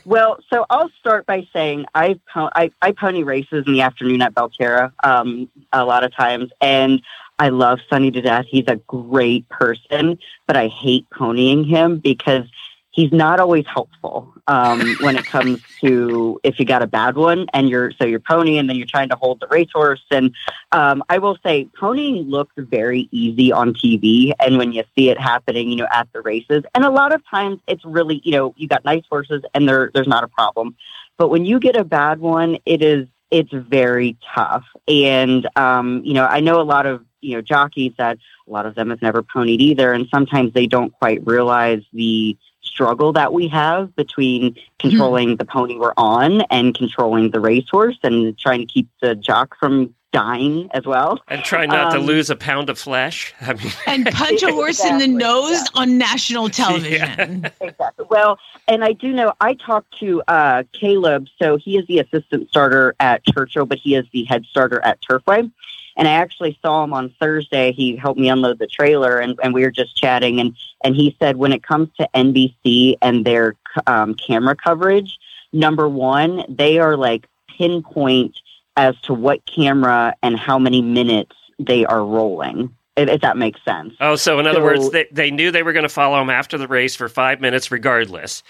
Well, 0.03 0.37
so 0.51 0.65
I'll 0.69 0.89
start 0.99 1.25
by 1.25 1.47
saying 1.53 1.85
I, 1.95 2.19
po- 2.31 2.49
I 2.55 2.69
I 2.81 2.91
pony 3.05 3.21
races 3.21 3.63
in 3.67 3.73
the 3.73 3.81
afternoon 3.81 4.19
at 4.23 4.33
Belterra 4.33 4.91
um, 5.03 5.47
a 5.71 5.85
lot 5.85 6.03
of 6.03 6.11
times, 6.11 6.49
and 6.59 7.03
I 7.37 7.49
love 7.49 7.77
Sonny 7.87 8.09
to 8.09 8.19
death. 8.19 8.45
He's 8.49 8.63
a 8.67 8.77
great 8.77 9.47
person, 9.47 10.17
but 10.47 10.57
I 10.57 10.69
hate 10.69 11.05
ponying 11.11 11.67
him 11.67 11.99
because 11.99 12.45
he's 12.89 13.11
not 13.11 13.39
always 13.39 13.65
helpful 13.71 14.33
um, 14.47 14.95
when 15.01 15.17
it 15.17 15.25
comes 15.27 15.61
to 15.81 16.39
if 16.43 16.57
you 16.57 16.65
got 16.65 16.81
a 16.81 16.87
bad 16.87 17.15
one 17.15 17.45
and 17.53 17.69
you're 17.69 17.91
so 17.91 18.05
you're 18.05 18.19
pony 18.19 18.57
and 18.57 18.67
then 18.67 18.75
you're 18.75 18.87
trying 18.87 19.09
to 19.09 19.15
hold 19.15 19.39
the 19.39 19.47
racehorse. 19.47 20.03
And 20.09 20.33
um, 20.71 21.03
I 21.07 21.19
will 21.19 21.37
say 21.45 21.67
ponying 21.79 22.27
looks 22.27 22.53
very 22.57 23.07
easy 23.11 23.51
on 23.51 23.75
TV, 23.75 24.31
and 24.39 24.57
when 24.57 24.71
you 24.71 24.83
see 24.97 25.09
it 25.09 25.19
happening, 25.19 25.69
you 25.69 25.75
know, 25.75 25.87
at 25.91 26.07
the 26.11 26.21
races, 26.21 26.63
and 26.73 26.83
a 26.83 26.89
lot 26.89 27.13
of 27.13 27.21
times 27.29 27.59
it's 27.67 27.85
really 27.85 28.19
you 28.23 28.31
know 28.31 28.55
you 28.57 28.67
got 28.67 28.83
nice 28.83 29.03
horses 29.11 29.43
and 29.53 29.69
there 29.69 29.91
there's 29.93 30.07
not 30.07 30.23
a 30.23 30.27
problem, 30.27 30.75
but 31.17 31.29
when 31.29 31.45
you 31.45 31.59
get 31.59 31.75
a 31.75 31.83
bad 31.83 32.19
one, 32.19 32.57
it 32.65 32.81
is 32.81 33.07
it's 33.31 33.51
very 33.51 34.17
tough. 34.33 34.63
And 34.87 35.47
um, 35.55 36.01
you 36.03 36.13
know, 36.13 36.25
I 36.25 36.39
know 36.39 36.61
a 36.61 36.63
lot 36.63 36.85
of 36.85 37.03
you 37.21 37.35
know 37.35 37.41
jockeys 37.41 37.93
that 37.97 38.17
a 38.47 38.51
lot 38.51 38.65
of 38.65 38.75
them 38.75 38.89
have 38.89 39.01
never 39.01 39.23
ponied 39.23 39.59
either, 39.59 39.93
and 39.93 40.07
sometimes 40.13 40.53
they 40.53 40.67
don't 40.67 40.91
quite 40.91 41.25
realize 41.25 41.83
the 41.93 42.37
struggle 42.61 43.13
that 43.13 43.31
we 43.31 43.47
have 43.47 43.95
between 43.95 44.55
controlling 44.79 45.37
the 45.37 45.45
pony 45.45 45.77
we're 45.77 45.93
on 45.97 46.41
and 46.43 46.75
controlling 46.75 47.31
the 47.31 47.39
racehorse 47.39 47.97
and 48.03 48.37
trying 48.37 48.59
to 48.59 48.65
keep 48.65 48.89
the 49.01 49.15
jock 49.15 49.55
from 49.57 49.93
dying 50.15 50.69
as 50.73 50.85
well. 50.85 51.19
And 51.27 51.43
try 51.43 51.65
not 51.65 51.91
to 51.91 51.97
Um, 51.97 52.05
lose 52.05 52.29
a 52.29 52.37
pound 52.37 52.69
of 52.69 52.79
flesh. 52.79 53.33
I 53.41 53.51
mean, 53.53 53.73
And 53.85 54.05
punch 54.05 54.43
a 54.43 54.51
horse 54.53 54.81
in 54.85 54.97
the 54.97 55.07
nose 55.07 55.59
yeah. 55.59 55.81
on 55.81 55.97
national 55.97 56.47
television. 56.63 57.45
Exactly. 57.59 58.05
Well, 58.09 58.39
and 58.69 58.85
I 58.85 58.93
do 58.93 59.11
know 59.11 59.33
I 59.41 59.55
talked 59.55 59.99
to 59.99 60.23
uh, 60.29 60.63
Caleb, 60.71 61.27
so 61.37 61.57
he 61.57 61.77
is 61.77 61.85
the 61.87 61.99
assistant 61.99 62.47
starter 62.47 62.95
at 63.01 63.25
Churchill, 63.25 63.65
but 63.65 63.77
he 63.77 63.95
is 63.95 64.05
the 64.13 64.23
head 64.23 64.45
starter 64.45 64.79
at 64.85 64.99
Turfway. 65.01 65.51
And 65.97 66.07
I 66.07 66.11
actually 66.11 66.57
saw 66.61 66.85
him 66.85 66.93
on 66.93 67.13
Thursday. 67.19 67.73
He 67.73 67.97
helped 67.97 68.19
me 68.19 68.29
unload 68.29 68.59
the 68.59 68.67
trailer, 68.67 69.19
and, 69.19 69.37
and 69.43 69.53
we 69.53 69.63
were 69.63 69.71
just 69.71 69.97
chatting. 69.97 70.39
And, 70.39 70.55
and 70.85 70.95
he 70.95 71.13
said 71.19 71.35
when 71.35 71.51
it 71.51 71.61
comes 71.61 71.89
to 71.99 72.07
NBC 72.15 72.95
and 73.01 73.25
their 73.25 73.55
um, 73.85 74.13
camera 74.15 74.55
coverage, 74.55 75.17
number 75.51 75.89
one, 75.89 76.45
they 76.47 76.79
are 76.79 76.95
like 76.95 77.27
pinpoint 77.57 78.37
as 78.77 78.99
to 79.01 79.13
what 79.13 79.45
camera 79.45 80.13
and 80.23 80.37
how 80.39 80.59
many 80.59 80.81
minutes 80.81 81.35
they 81.59 81.85
are 81.85 82.03
rolling, 82.05 82.75
if, 82.97 83.07
if 83.09 83.21
that 83.21 83.37
makes 83.37 83.63
sense. 83.63 83.93
oh, 84.01 84.15
so 84.15 84.39
in 84.39 84.47
other 84.47 84.59
So- 84.59 84.63
words, 84.63 84.89
they, 84.91 85.07
they 85.11 85.31
knew 85.31 85.51
they 85.51 85.63
were 85.63 85.73
going 85.73 85.83
to 85.83 85.89
follow 85.89 86.21
him 86.21 86.29
after 86.29 86.57
the 86.57 86.67
race 86.67 86.95
for 86.95 87.07
five 87.09 87.39
minutes, 87.41 87.71
regardless. 87.71 88.43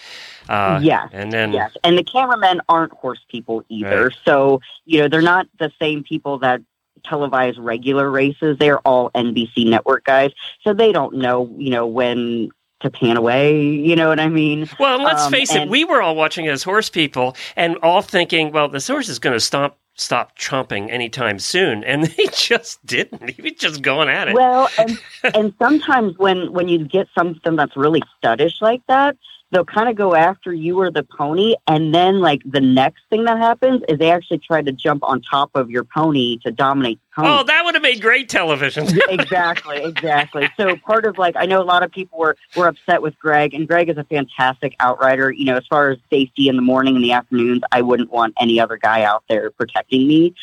Uh, 0.49 0.79
Yes, 0.81 1.09
and 1.13 1.31
then 1.31 1.53
Yes, 1.53 1.71
and 1.83 1.97
the 1.97 2.03
cameramen 2.03 2.61
aren't 2.69 2.93
horse 2.93 3.23
people 3.29 3.63
either. 3.69 4.05
Right. 4.05 4.17
So 4.25 4.61
you 4.85 4.99
know 4.99 5.07
they're 5.07 5.21
not 5.21 5.47
the 5.59 5.71
same 5.79 6.03
people 6.03 6.37
that 6.39 6.61
televise 7.03 7.55
regular 7.57 8.09
races. 8.09 8.57
They're 8.57 8.79
all 8.79 9.11
NBC 9.11 9.67
network 9.69 10.05
guys, 10.05 10.31
so 10.63 10.73
they 10.73 10.91
don't 10.91 11.15
know 11.15 11.51
you 11.57 11.69
know 11.69 11.85
when 11.87 12.49
to 12.81 12.89
pan 12.89 13.17
away. 13.17 13.59
You 13.63 13.95
know 13.95 14.09
what 14.09 14.19
I 14.19 14.27
mean? 14.29 14.67
Well, 14.79 14.95
and 14.95 15.03
let's 15.03 15.25
Um, 15.25 15.31
face 15.31 15.53
it, 15.55 15.69
we 15.69 15.83
were 15.85 16.01
all 16.01 16.15
watching 16.15 16.47
as 16.47 16.61
horse 16.61 16.89
people 16.89 17.35
and 17.55 17.77
all 17.81 18.01
thinking, 18.01 18.51
well, 18.51 18.67
this 18.67 18.87
horse 18.87 19.07
is 19.09 19.17
going 19.17 19.33
to 19.33 19.39
stop 19.39 19.79
stop 19.95 20.37
chomping 20.37 20.91
anytime 20.91 21.39
soon, 21.39 21.83
and 21.83 22.07
he 22.11 22.27
just 22.27 22.85
didn't. 22.85 23.29
He 23.29 23.41
was 23.41 23.53
just 23.53 23.81
going 23.81 24.09
at 24.09 24.27
it. 24.27 24.35
Well, 24.35 24.69
and 24.77 25.01
and 25.33 25.53
sometimes 25.59 26.17
when 26.17 26.51
when 26.53 26.67
you 26.67 26.85
get 26.85 27.07
something 27.17 27.55
that's 27.55 27.75
really 27.75 28.01
studdish 28.23 28.61
like 28.61 28.81
that, 28.87 29.17
they'll 29.51 29.65
kind 29.65 29.89
of 29.89 29.95
go 29.95 30.15
after 30.15 30.51
you 30.51 30.79
or 30.79 30.91
the 30.91 31.03
pony, 31.03 31.55
and 31.67 31.93
then 31.93 32.19
like 32.19 32.41
the 32.45 32.61
next 32.61 33.03
thing 33.09 33.25
that 33.25 33.37
happens 33.37 33.83
is 33.87 33.99
they 33.99 34.11
actually 34.11 34.39
try 34.39 34.61
to 34.61 34.71
jump 34.71 35.03
on 35.03 35.21
top 35.21 35.51
of 35.55 35.69
your 35.69 35.83
pony 35.83 36.37
to 36.39 36.51
dominate 36.51 36.99
the 36.99 37.21
pony. 37.21 37.29
oh, 37.29 37.43
that 37.43 37.63
would 37.63 37.75
have 37.75 37.81
made 37.83 38.01
great 38.01 38.27
television. 38.29 38.87
exactly, 39.09 39.83
exactly. 39.83 40.49
So 40.57 40.75
part 40.77 41.05
of 41.05 41.17
like 41.17 41.35
I 41.37 41.45
know 41.45 41.61
a 41.61 41.63
lot 41.63 41.83
of 41.83 41.91
people 41.91 42.19
were 42.19 42.35
were 42.55 42.67
upset 42.67 43.01
with 43.01 43.17
Greg, 43.19 43.53
and 43.53 43.67
Greg 43.67 43.89
is 43.89 43.97
a 43.97 44.03
fantastic 44.03 44.75
outrider. 44.79 45.31
You 45.31 45.45
know, 45.45 45.57
as 45.57 45.67
far 45.67 45.91
as 45.91 45.99
safety 46.09 46.49
in 46.49 46.55
the 46.55 46.61
morning 46.61 46.95
and 46.95 47.03
the 47.03 47.13
afternoons, 47.13 47.61
I 47.71 47.81
wouldn't 47.81 48.11
want 48.11 48.33
any 48.39 48.59
other 48.59 48.77
guy 48.77 49.03
out 49.03 49.23
there 49.29 49.51
protecting 49.51 50.07
me. 50.07 50.33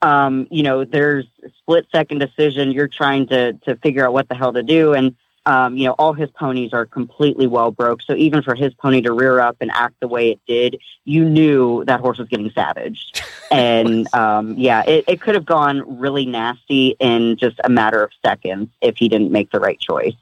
Um, 0.00 0.48
you 0.50 0.62
know, 0.62 0.84
there's 0.84 1.26
split 1.58 1.86
second 1.92 2.18
decision. 2.18 2.72
You're 2.72 2.88
trying 2.88 3.26
to 3.28 3.52
to 3.64 3.76
figure 3.76 4.06
out 4.06 4.12
what 4.12 4.28
the 4.28 4.34
hell 4.34 4.52
to 4.52 4.62
do, 4.62 4.94
and 4.94 5.14
um, 5.46 5.76
you 5.76 5.86
know, 5.86 5.92
all 5.92 6.12
his 6.12 6.30
ponies 6.30 6.72
are 6.72 6.86
completely 6.86 7.46
well 7.46 7.70
broke. 7.70 8.02
So 8.02 8.14
even 8.14 8.42
for 8.42 8.54
his 8.54 8.72
pony 8.74 9.00
to 9.02 9.12
rear 9.12 9.40
up 9.40 9.56
and 9.60 9.70
act 9.72 9.96
the 10.00 10.08
way 10.08 10.30
it 10.30 10.40
did, 10.46 10.80
you 11.04 11.24
knew 11.24 11.84
that 11.86 12.00
horse 12.00 12.18
was 12.18 12.28
getting 12.28 12.50
savaged. 12.50 13.22
And 13.52 14.08
um, 14.14 14.54
yeah, 14.56 14.82
it, 14.86 15.04
it 15.06 15.20
could 15.20 15.34
have 15.34 15.44
gone 15.44 15.98
really 16.00 16.24
nasty 16.24 16.96
in 16.98 17.36
just 17.36 17.60
a 17.62 17.68
matter 17.68 18.02
of 18.02 18.10
seconds 18.24 18.70
if 18.80 18.96
he 18.96 19.10
didn't 19.10 19.30
make 19.30 19.50
the 19.50 19.60
right 19.60 19.78
choice. 19.78 20.14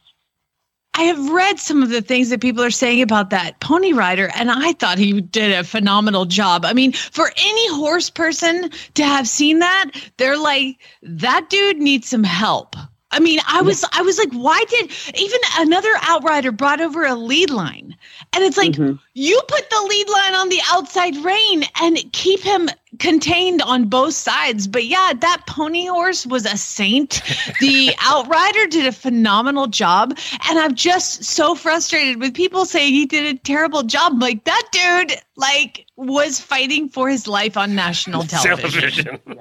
I 0.95 1.03
have 1.05 1.31
read 1.31 1.61
some 1.61 1.85
of 1.85 1.91
the 1.91 2.03
things 2.03 2.31
that 2.31 2.41
people 2.41 2.65
are 2.65 2.73
saying 2.73 3.03
about 3.03 3.31
that 3.31 3.61
pony 3.61 3.93
rider, 3.93 4.31
and 4.35 4.51
I 4.51 4.73
thought 4.73 4.99
he 4.99 5.21
did 5.21 5.53
a 5.53 5.63
phenomenal 5.63 6.25
job. 6.25 6.65
I 6.65 6.73
mean, 6.73 6.93
for 6.93 7.31
any 7.37 7.75
horse 7.77 8.11
person 8.11 8.69
to 8.95 9.05
have 9.05 9.29
seen 9.29 9.61
that, 9.61 9.93
they're 10.17 10.37
like, 10.37 10.79
that 11.03 11.49
dude 11.49 11.79
needs 11.79 12.09
some 12.09 12.25
help. 12.25 12.75
I 13.13 13.19
mean, 13.21 13.41
I 13.47 13.63
was 13.63 13.85
I 13.93 14.03
was 14.03 14.19
like, 14.19 14.33
why 14.33 14.65
did 14.69 14.91
even 15.15 15.41
another 15.59 15.91
outrider 16.03 16.53
brought 16.53 16.81
over 16.81 17.05
a 17.05 17.15
lead 17.15 17.51
line? 17.51 17.97
And 18.33 18.45
it's 18.45 18.57
like 18.57 18.73
Mhm. 18.73 18.99
you 19.15 19.41
put 19.49 19.69
the 19.71 19.83
lead 19.89 20.09
line 20.09 20.35
on 20.35 20.49
the 20.49 20.61
outside 20.71 21.17
rein 21.17 21.65
and 21.81 21.99
keep 22.13 22.41
him 22.41 22.69
contained 22.99 23.63
on 23.63 23.87
both 23.89 24.15
sides. 24.15 24.67
But 24.69 24.85
yeah, 24.85 25.13
that 25.21 25.43
pony 25.47 25.87
horse 25.87 26.27
was 26.27 26.45
a 26.47 26.57
saint. 26.57 27.21
The 27.61 27.95
outrider 28.05 28.67
did 28.67 28.87
a 28.87 28.93
phenomenal 28.93 29.67
job. 29.67 30.17
And 30.49 30.59
I'm 30.59 30.75
just 30.75 31.25
so 31.25 31.55
frustrated 31.55 32.21
with 32.21 32.35
people 32.35 32.65
saying 32.65 32.93
he 32.93 33.07
did 33.07 33.35
a 33.35 33.39
terrible 33.39 33.83
job. 33.83 34.21
Like 34.21 34.45
that 34.45 34.69
dude 34.73 35.17
like 35.37 35.87
was 35.97 36.41
fighting 36.41 36.89
for 36.89 37.09
his 37.09 37.27
life 37.27 37.57
on 37.57 37.75
national 37.75 38.23
television. 38.25 39.05
Television. 39.05 39.37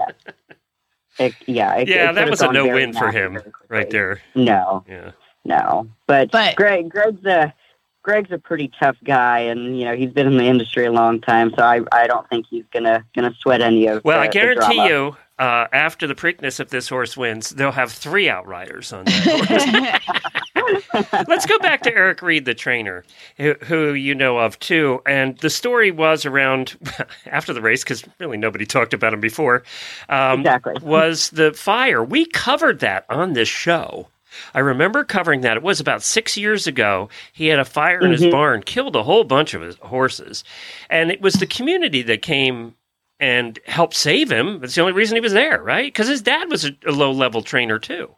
It, 1.19 1.33
yeah, 1.45 1.75
it, 1.75 1.87
Yeah, 1.89 2.09
it 2.11 2.13
that 2.15 2.29
was 2.29 2.41
a 2.41 2.51
no 2.51 2.65
win 2.67 2.93
for 2.93 3.11
him 3.11 3.33
quickly. 3.33 3.51
right 3.67 3.89
there. 3.89 4.21
No, 4.35 4.83
Yeah. 4.87 5.11
no, 5.45 5.87
but, 6.07 6.31
But- 6.31 6.55
Greg, 6.55 6.89
Greg's 6.89 7.25
a 7.25 7.53
Greg's 8.01 8.31
a 8.31 8.37
pretty 8.39 8.71
tough 8.79 8.95
guy, 9.03 9.39
and 9.39 9.77
you 9.77 9.83
know 9.85 9.93
he's 9.95 10.11
been 10.11 10.25
in 10.25 10.37
the 10.37 10.45
industry 10.45 10.85
a 10.85 10.91
long 10.91 11.19
time, 11.19 11.53
so 11.55 11.61
I 11.63 11.81
I 11.91 12.07
don't 12.07 12.27
think 12.29 12.45
he's 12.49 12.63
gonna 12.73 13.03
gonna 13.13 13.33
sweat 13.39 13.61
any 13.61 13.87
of. 13.87 14.03
Well, 14.05 14.17
the, 14.17 14.23
I 14.23 14.27
the 14.27 14.33
guarantee 14.33 14.75
drama. 14.75 14.89
you, 14.89 15.17
uh, 15.39 15.67
after 15.73 16.05
the 16.05 16.15
Preakness, 16.15 16.59
if 16.59 16.69
this 16.69 16.87
horse 16.89 17.15
wins, 17.17 17.49
they'll 17.51 17.71
have 17.71 17.91
three 17.91 18.29
outriders 18.29 18.93
on 18.93 19.05
that 19.05 20.01
horse. 20.03 21.25
Let's 21.27 21.45
go 21.45 21.57
back 21.59 21.81
to 21.83 21.95
Eric 21.95 22.21
Reed, 22.21 22.45
the 22.45 22.53
trainer, 22.53 23.03
who, 23.37 23.55
who 23.63 23.93
you 23.93 24.13
know 24.13 24.37
of 24.37 24.59
too. 24.59 25.01
And 25.05 25.37
the 25.39 25.49
story 25.49 25.91
was 25.91 26.25
around 26.25 26.77
after 27.25 27.53
the 27.53 27.61
race, 27.61 27.83
because 27.83 28.03
really 28.19 28.37
nobody 28.37 28.65
talked 28.65 28.93
about 28.93 29.13
him 29.13 29.19
before. 29.19 29.63
Um, 30.09 30.41
Exactly. 30.41 30.75
Was 30.83 31.29
the 31.31 31.53
fire? 31.53 32.03
We 32.03 32.25
covered 32.25 32.79
that 32.79 33.05
on 33.09 33.33
this 33.33 33.49
show. 33.49 34.07
I 34.53 34.59
remember 34.59 35.03
covering 35.03 35.41
that. 35.41 35.57
It 35.57 35.63
was 35.63 35.79
about 35.79 36.03
six 36.03 36.37
years 36.37 36.67
ago. 36.67 37.09
He 37.33 37.47
had 37.47 37.57
a 37.57 37.65
fire 37.65 37.99
in 37.99 38.11
his 38.11 38.21
Mhm. 38.21 38.31
barn, 38.31 38.61
killed 38.61 38.95
a 38.95 39.01
whole 39.01 39.23
bunch 39.23 39.55
of 39.55 39.61
his 39.63 39.75
horses, 39.77 40.43
and 40.89 41.09
it 41.11 41.19
was 41.19 41.33
the 41.35 41.47
community 41.47 42.03
that 42.03 42.21
came 42.21 42.75
and 43.19 43.59
help 43.65 43.93
save 43.93 44.31
him. 44.31 44.59
That's 44.59 44.75
the 44.75 44.81
only 44.81 44.93
reason 44.93 45.15
he 45.15 45.21
was 45.21 45.33
there, 45.33 45.61
right? 45.61 45.87
Because 45.87 46.07
his 46.07 46.21
dad 46.21 46.49
was 46.49 46.65
a, 46.65 46.71
a 46.85 46.91
low 46.91 47.11
level 47.11 47.41
trainer 47.41 47.79
too. 47.79 48.15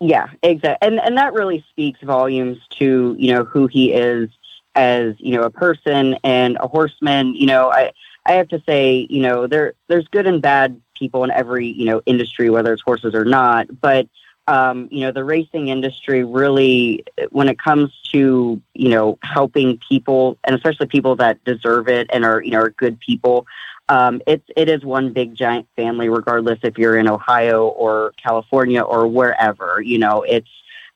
Yeah, 0.00 0.28
exactly, 0.42 0.86
and 0.86 1.00
and 1.00 1.16
that 1.18 1.32
really 1.32 1.64
speaks 1.70 2.00
volumes 2.02 2.58
to 2.78 3.16
you 3.18 3.32
know 3.34 3.44
who 3.44 3.66
he 3.66 3.92
is 3.92 4.30
as 4.74 5.14
you 5.18 5.36
know 5.36 5.42
a 5.42 5.50
person 5.50 6.16
and 6.22 6.56
a 6.60 6.68
horseman. 6.68 7.34
You 7.34 7.46
know, 7.46 7.70
I 7.70 7.92
I 8.24 8.32
have 8.32 8.48
to 8.48 8.62
say, 8.64 9.06
you 9.10 9.22
know, 9.22 9.46
there 9.46 9.74
there's 9.88 10.06
good 10.08 10.26
and 10.26 10.40
bad 10.40 10.80
people 10.94 11.24
in 11.24 11.30
every 11.30 11.66
you 11.66 11.84
know 11.84 12.02
industry, 12.06 12.48
whether 12.48 12.72
it's 12.72 12.82
horses 12.82 13.14
or 13.14 13.24
not. 13.24 13.80
But 13.80 14.08
um, 14.46 14.88
you 14.90 15.00
know, 15.00 15.12
the 15.12 15.24
racing 15.24 15.68
industry 15.68 16.24
really, 16.24 17.04
when 17.30 17.48
it 17.48 17.58
comes 17.58 17.90
to 18.12 18.60
you 18.74 18.88
know 18.88 19.18
helping 19.22 19.78
people, 19.88 20.38
and 20.44 20.54
especially 20.54 20.86
people 20.86 21.16
that 21.16 21.42
deserve 21.44 21.88
it 21.88 22.08
and 22.12 22.24
are 22.24 22.42
you 22.42 22.52
know 22.52 22.60
are 22.60 22.70
good 22.70 23.00
people. 23.00 23.46
Um, 23.88 24.20
it's 24.26 24.44
it 24.56 24.68
is 24.68 24.84
one 24.84 25.12
big 25.12 25.34
giant 25.34 25.66
family, 25.76 26.08
regardless 26.08 26.58
if 26.62 26.78
you're 26.78 26.98
in 26.98 27.08
Ohio 27.08 27.68
or 27.68 28.12
California 28.22 28.82
or 28.82 29.06
wherever. 29.06 29.80
You 29.80 29.98
know, 29.98 30.22
it's 30.22 30.50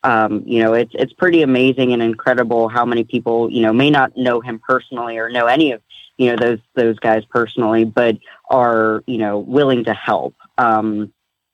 um, 0.05 0.43
you 0.47 0.63
know 0.63 0.75
it's 0.75 0.93
it's 0.95 1.13
pretty 1.13 1.43
amazing 1.43 1.93
and 1.93 2.03
incredible 2.03 2.69
how 2.69 2.85
many 2.85 3.05
people 3.05 3.51
you 3.51 3.63
know 3.63 3.73
may 3.73 3.91
not 3.91 4.17
know 4.17 4.41
him 4.41 4.59
personally 4.59 5.19
or 5.19 5.31
know 5.31 5.47
any 5.47 5.73
of 5.73 5.81
you 6.19 6.31
know 6.31 6.37
those 6.37 6.59
those 6.75 6.99
guys 6.99 7.25
personally, 7.25 7.85
but 7.85 8.19
are 8.51 9.03
you 9.07 9.19
know 9.19 9.38
willing 9.38 9.85
to 9.85 9.95
help. 9.95 10.35
Um, 10.59 11.12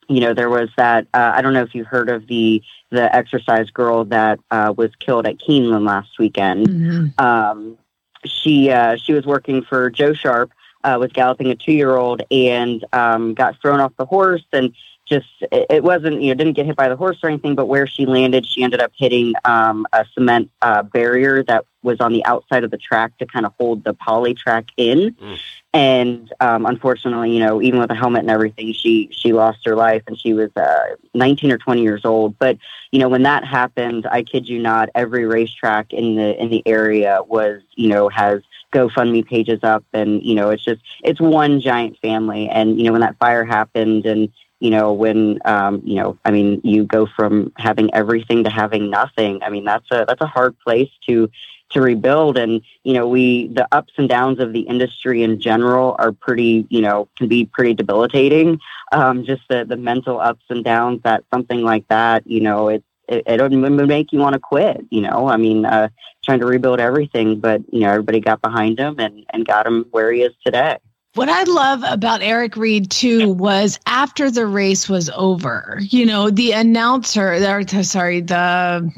you 0.09 0.21
know, 0.21 0.33
there 0.33 0.49
was 0.49 0.71
that. 0.77 1.07
Uh, 1.13 1.33
I 1.35 1.43
don't 1.43 1.53
know 1.53 1.63
if 1.63 1.75
you 1.75 1.85
heard 1.85 2.09
of 2.09 2.27
the 2.27 2.63
the 2.91 3.15
exercise 3.15 3.71
girl 3.71 4.05
that 4.07 4.41
uh, 4.51 4.73
was 4.77 4.91
killed 4.99 5.27
at 5.27 5.37
Keeneland 5.37 5.87
last 5.87 6.19
weekend 6.19 6.67
Mhm. 6.67 7.21
um, 7.21 7.77
she 8.25 8.71
uh, 8.71 8.97
she 8.97 9.13
was 9.13 9.27
working 9.27 9.63
for 9.63 9.91
Joe 9.91 10.13
Sharp, 10.13 10.51
uh, 10.85 10.97
was 10.99 11.13
galloping 11.13 11.49
a 11.49 11.55
two 11.55 11.73
year 11.73 11.97
old 11.97 12.23
and 12.31 12.85
um, 12.93 13.35
got 13.35 13.61
thrown 13.61 13.81
off 13.81 13.93
the 13.97 14.07
horse 14.07 14.45
and 14.53 14.75
just 15.09 15.27
it, 15.41 15.67
it 15.71 15.83
wasn't 15.83 16.21
you 16.21 16.29
know 16.29 16.35
didn't 16.35 16.53
get 16.53 16.67
hit 16.67 16.77
by 16.77 16.89
the 16.89 16.97
horse 16.97 17.19
or 17.23 17.29
anything, 17.29 17.55
but 17.55 17.67
where 17.67 17.87
she 17.87 18.07
landed, 18.07 18.47
she 18.47 18.63
ended 18.63 18.81
up 18.81 18.93
hitting 18.97 19.35
um, 19.45 19.87
a 19.93 20.05
cement 20.15 20.51
uh, 20.63 20.83
barrier 20.83 21.43
that 21.45 21.65
was 21.83 22.01
on 22.01 22.13
the 22.13 22.25
outside 22.25 22.65
of 22.65 22.71
the 22.71 22.77
track 22.77 23.17
to 23.19 23.27
kind 23.27 23.47
of 23.47 23.53
hold 23.59 23.85
the 23.85 23.95
poly 23.95 24.35
track 24.35 24.67
in. 24.77 25.15
Mm. 25.15 25.39
And 25.73 26.33
um, 26.41 26.67
unfortunately, 26.67 27.33
you 27.33 27.41
know, 27.41 27.63
even 27.63 27.79
with 27.79 27.91
a 27.91 27.95
helmet 27.95 28.21
and 28.21 28.31
everything, 28.31 28.73
she 28.73 29.09
she 29.13 29.33
lost 29.33 29.65
her 29.65 29.77
life, 29.77 30.03
and 30.07 30.19
she 30.19 30.35
was 30.35 30.51
uh, 30.57 30.97
19 31.15 31.53
or 31.53 31.59
20 31.59 31.83
years 31.83 32.05
old. 32.05 32.39
But 32.39 32.59
you 32.91 32.99
know, 32.99 33.09
when 33.09 33.23
that 33.23 33.45
happened, 33.45 34.07
I 34.11 34.23
kid 34.23 34.49
you 34.49 34.59
not, 34.59 34.89
every 34.95 35.25
racetrack 35.25 35.93
in 35.93 36.17
the 36.17 36.41
in 36.41 36.51
the 36.51 36.63
area 36.67 37.21
was, 37.27 37.63
you 37.75 37.89
know, 37.89 38.09
has 38.09 38.43
GoFundMe 38.75 39.27
pages 39.27 39.61
up, 39.63 39.85
and 39.93 40.23
you 40.23 40.35
know, 40.35 40.51
it's 40.51 40.65
just 40.65 40.81
it's 41.03 41.21
one 41.21 41.61
giant 41.61 41.99
family. 42.01 42.49
And 42.49 42.79
you 42.79 42.85
know, 42.85 42.93
when 42.93 43.01
that 43.01 43.19
fire 43.19 43.45
happened, 43.45 44.07
and 44.07 44.29
you 44.61 44.71
know, 44.71 44.93
when 44.93 45.39
um, 45.45 45.83
you 45.85 45.97
know, 45.97 46.19
I 46.25 46.31
mean, 46.31 46.61
you 46.65 46.85
go 46.85 47.07
from 47.17 47.53
having 47.57 47.93
everything 47.95 48.45
to 48.45 48.51
having 48.51 48.91
nothing. 48.91 49.43
I 49.43 49.51
mean, 49.51 49.65
that's 49.65 49.91
a 49.91 50.05
that's 50.07 50.21
a 50.21 50.27
hard 50.27 50.59
place 50.61 50.91
to 51.09 51.31
to 51.71 51.81
rebuild 51.81 52.39
and 52.39 52.63
you 52.85 52.95
know 52.95 53.07
we 53.07 53.49
the 53.49 53.67
ups 53.73 53.93
and 53.99 54.09
downs 54.09 54.41
of 54.41 54.53
the 54.53 54.61
industry 54.61 55.23
in 55.23 55.41
general 55.41 55.97
are 55.99 56.13
pretty 56.13 56.67
you 56.71 56.81
know 56.81 57.09
can 57.17 57.29
be 57.29 57.45
pretty 57.45 57.75
debilitating 57.75 58.59
um 58.93 59.25
just 59.25 59.43
the 59.49 59.65
the 59.65 59.77
mental 59.77 60.19
ups 60.19 60.45
and 60.49 60.65
downs 60.65 61.01
that 61.03 61.25
something 61.33 61.63
like 61.63 61.87
that 61.89 62.27
you 62.27 62.41
know 62.41 62.69
it 62.69 62.83
it, 63.09 63.23
it 63.27 63.41
would 63.41 63.53
make 63.89 64.13
you 64.13 64.19
want 64.19 64.35
to 64.35 64.39
quit 64.41 64.85
you 64.91 65.01
know 65.01 65.29
i 65.29 65.37
mean 65.37 65.65
uh 65.65 65.89
trying 66.25 66.41
to 66.41 66.47
rebuild 66.47 66.81
everything 66.81 67.41
but 67.41 67.61
you 67.73 67.81
know 67.81 67.91
everybody 67.91 68.21
got 68.21 68.41
behind 68.43 68.79
him 68.79 68.97
and 68.99 69.25
and 69.31 69.47
got 69.47 69.67
him 69.67 69.87
where 69.91 70.13
he 70.13 70.23
is 70.23 70.33
today 70.45 70.77
What 71.15 71.29
I 71.29 71.43
love 71.45 71.83
about 71.87 72.23
Eric 72.23 72.57
Reed 72.57 72.91
too 72.91 73.33
was 73.33 73.81
after 73.87 74.31
the 74.31 74.47
race 74.47 74.89
was 74.89 75.11
over, 75.11 75.81
you 75.81 76.07
know, 76.07 76.31
the 76.31 76.53
announcer, 76.53 77.33
or 77.33 77.83
sorry, 77.83 78.21
the 78.21 78.93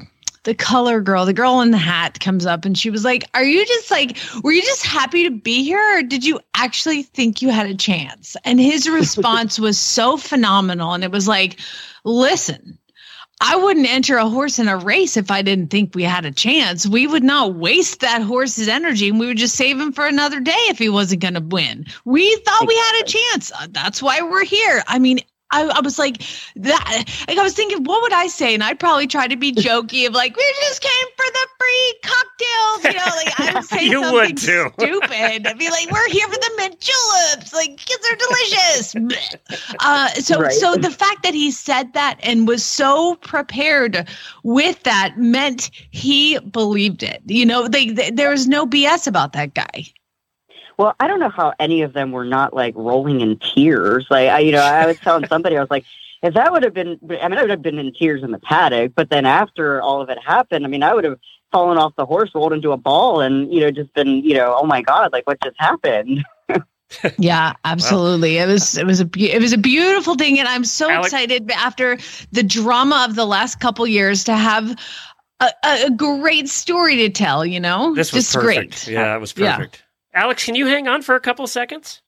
the 0.45 0.55
color 0.55 1.01
girl, 1.01 1.27
the 1.27 1.33
girl 1.33 1.61
in 1.61 1.71
the 1.71 1.79
hat 1.79 2.21
comes 2.21 2.47
up 2.47 2.65
and 2.65 2.77
she 2.77 2.91
was 2.91 3.05
like, 3.05 3.25
Are 3.35 3.45
you 3.45 3.65
just 3.67 3.91
like, 3.91 4.17
were 4.43 4.53
you 4.53 4.63
just 4.63 4.85
happy 4.85 5.25
to 5.25 5.31
be 5.31 5.63
here 5.63 5.99
or 5.99 6.03
did 6.03 6.25
you 6.25 6.41
actually 6.55 7.03
think 7.03 7.43
you 7.43 7.51
had 7.51 7.67
a 7.67 7.75
chance? 7.75 8.37
And 8.45 8.59
his 8.59 8.89
response 8.89 9.59
was 9.59 9.79
so 9.79 10.17
phenomenal. 10.17 10.95
And 10.95 11.05
it 11.05 11.13
was 11.13 11.29
like, 11.29 11.61
Listen, 12.05 12.79
I 13.43 13.57
wouldn't 13.57 13.89
enter 13.89 14.17
a 14.17 14.29
horse 14.29 14.59
in 14.59 14.69
a 14.69 14.77
race 14.77 15.17
if 15.17 15.31
I 15.31 15.41
didn't 15.41 15.69
think 15.69 15.95
we 15.95 16.03
had 16.03 16.27
a 16.27 16.31
chance. 16.31 16.87
We 16.87 17.07
would 17.07 17.25
not 17.25 17.55
waste 17.55 18.01
that 18.01 18.21
horse's 18.21 18.69
energy 18.69 19.09
and 19.09 19.19
we 19.19 19.27
would 19.27 19.39
just 19.39 19.57
save 19.57 19.81
him 19.81 19.93
for 19.93 20.07
another 20.07 20.41
day 20.41 20.53
if 20.69 20.79
he 20.79 20.91
wasn't 20.91 21.23
going 21.23 21.35
to 21.35 21.41
win. 21.41 21.87
We 22.05 22.37
thought 22.37 22.69
we 22.69 22.77
had 22.77 23.03
a 23.03 23.07
chance. 23.07 23.51
That's 23.71 24.03
why 24.03 24.21
we're 24.21 24.45
here. 24.45 24.83
I 24.87 24.99
mean, 24.99 25.21
I, 25.53 25.65
I 25.65 25.81
was 25.81 25.99
like 25.99 26.23
that. 26.57 27.05
Like 27.29 27.39
I 27.39 27.43
was 27.43 27.55
thinking, 27.55 27.85
what 27.85 28.03
would 28.03 28.13
I 28.13 28.27
say? 28.29 28.55
And 28.55 28.63
I'd 28.63 28.79
probably 28.79 29.07
try 29.07 29.27
to 29.29 29.37
be 29.37 29.53
jokey 29.55 30.07
of 30.07 30.13
like, 30.15 30.37
we 30.37 30.55
just 30.63 30.81
came 30.81 31.07
for 31.17 31.25
the 31.33 31.49
free 31.59 31.95
cocktails. 32.05 32.85
You 32.85 32.99
know, 33.01 33.17
like 33.17 33.41
I 33.41 33.55
would 33.55 33.65
say 33.69 33.85
You 33.85 34.03
something 34.03 34.13
would 34.13 34.37
too. 34.37 34.71
stupid. 34.79 35.47
I'd 35.47 35.59
be 35.59 35.71
like, 35.71 35.91
we're 35.91 36.09
here 36.09 36.27
for 36.29 36.35
the 36.37 36.51
mint 36.57 36.81
juleps. 36.81 37.53
Like, 37.53 37.77
kids 37.77 38.07
are 38.11 38.17
delicious. 38.17 38.95
Uh, 39.81 40.09
so, 40.15 40.41
Right. 40.41 40.53
so 40.53 40.77
the 40.77 40.91
fact 40.91 41.23
that 41.23 41.35
he 41.35 41.51
said 41.51 41.93
that 41.95 42.19
and 42.23 42.47
was 42.49 42.65
so 42.65 43.17
prepared 43.17 44.09
with 44.43 44.83
that 44.85 45.19
meant 45.19 45.71
he 45.91 46.39
believed 46.41 47.03
it. 47.03 47.23
You 47.27 47.45
know, 47.47 47.69
they, 47.69 47.91
they, 47.91 48.11
there 48.11 48.31
was 48.31 48.47
no 48.49 48.67
BS 48.67 49.07
about 49.07 49.33
that 49.35 49.55
guy. 49.55 49.85
Well, 50.81 50.97
I 50.99 51.09
don't 51.09 51.21
know 51.21 51.29
how 51.29 51.53
any 51.61 51.83
of 51.83 51.93
them 51.93 52.11
were 52.11 52.25
not 52.25 52.55
like 52.55 52.73
rolling 52.75 53.21
in 53.21 53.39
tears. 53.39 54.07
Like 54.09 54.31
I, 54.31 54.39
you 54.39 54.51
know, 54.51 54.63
I 54.63 54.87
was 54.87 54.99
telling 54.99 55.27
somebody, 55.27 55.59
I 55.59 55.61
was 55.61 55.69
like, 55.69 55.85
if 56.23 56.33
that 56.33 56.51
would 56.51 56.63
have 56.63 56.73
been, 56.73 56.99
I 57.21 57.29
mean, 57.29 57.37
I 57.37 57.43
would 57.43 57.51
have 57.51 57.61
been 57.61 57.79
in 57.79 57.93
tears 57.93 58.23
in 58.23 58.31
the 58.31 58.39
paddock. 58.39 58.93
But 58.95 59.11
then 59.11 59.27
after 59.27 59.83
all 59.83 60.01
of 60.01 60.09
it 60.09 60.17
happened, 60.25 60.65
I 60.65 60.69
mean, 60.69 60.83
I 60.83 60.95
would 60.95 61.05
have 61.05 61.19
fallen 61.53 61.77
off 61.77 61.95
the 61.97 62.07
horse, 62.07 62.31
rolled 62.35 62.55
into 62.55 62.73
a 62.73 62.79
ball, 62.79 63.21
and 63.21 63.53
you 63.53 63.61
know, 63.61 63.71
just 63.71 63.93
been, 63.93 64.25
you 64.25 64.33
know, 64.33 64.57
oh 64.59 64.65
my 64.65 64.81
god, 64.81 65.13
like 65.13 65.27
what 65.27 65.39
just 65.43 65.57
happened? 65.59 66.25
Yeah, 67.19 67.53
absolutely. 67.65 68.39
It 68.39 68.49
was 68.49 68.77
it 68.77 68.85
was 68.85 69.01
a 69.01 69.09
it 69.17 69.41
was 69.41 69.53
a 69.53 69.59
beautiful 69.59 70.17
thing, 70.17 70.41
and 70.41 70.49
I'm 70.49 70.65
so 70.65 70.91
Alex- 70.91 71.09
excited 71.09 71.49
after 71.53 71.99
the 72.33 72.43
drama 72.43 73.07
of 73.09 73.15
the 73.15 73.27
last 73.27 73.61
couple 73.61 73.87
years 73.87 74.25
to 74.25 74.35
have 74.35 74.77
a, 75.39 75.51
a, 75.65 75.87
a 75.87 75.91
great 75.91 76.49
story 76.49 76.97
to 76.97 77.11
tell. 77.11 77.47
You 77.47 77.61
know, 77.61 77.95
This 77.95 78.13
was 78.13 78.25
just 78.25 78.35
perfect. 78.35 78.87
great. 78.87 78.95
Yeah, 78.95 79.15
it 79.15 79.21
was 79.21 79.35
Yeah. 79.37 79.67
Alex, 80.13 80.45
can 80.45 80.55
you 80.55 80.67
hang 80.67 80.89
on 80.89 81.03
for 81.03 81.15
a 81.15 81.21
couple 81.21 81.47
seconds? 81.47 82.03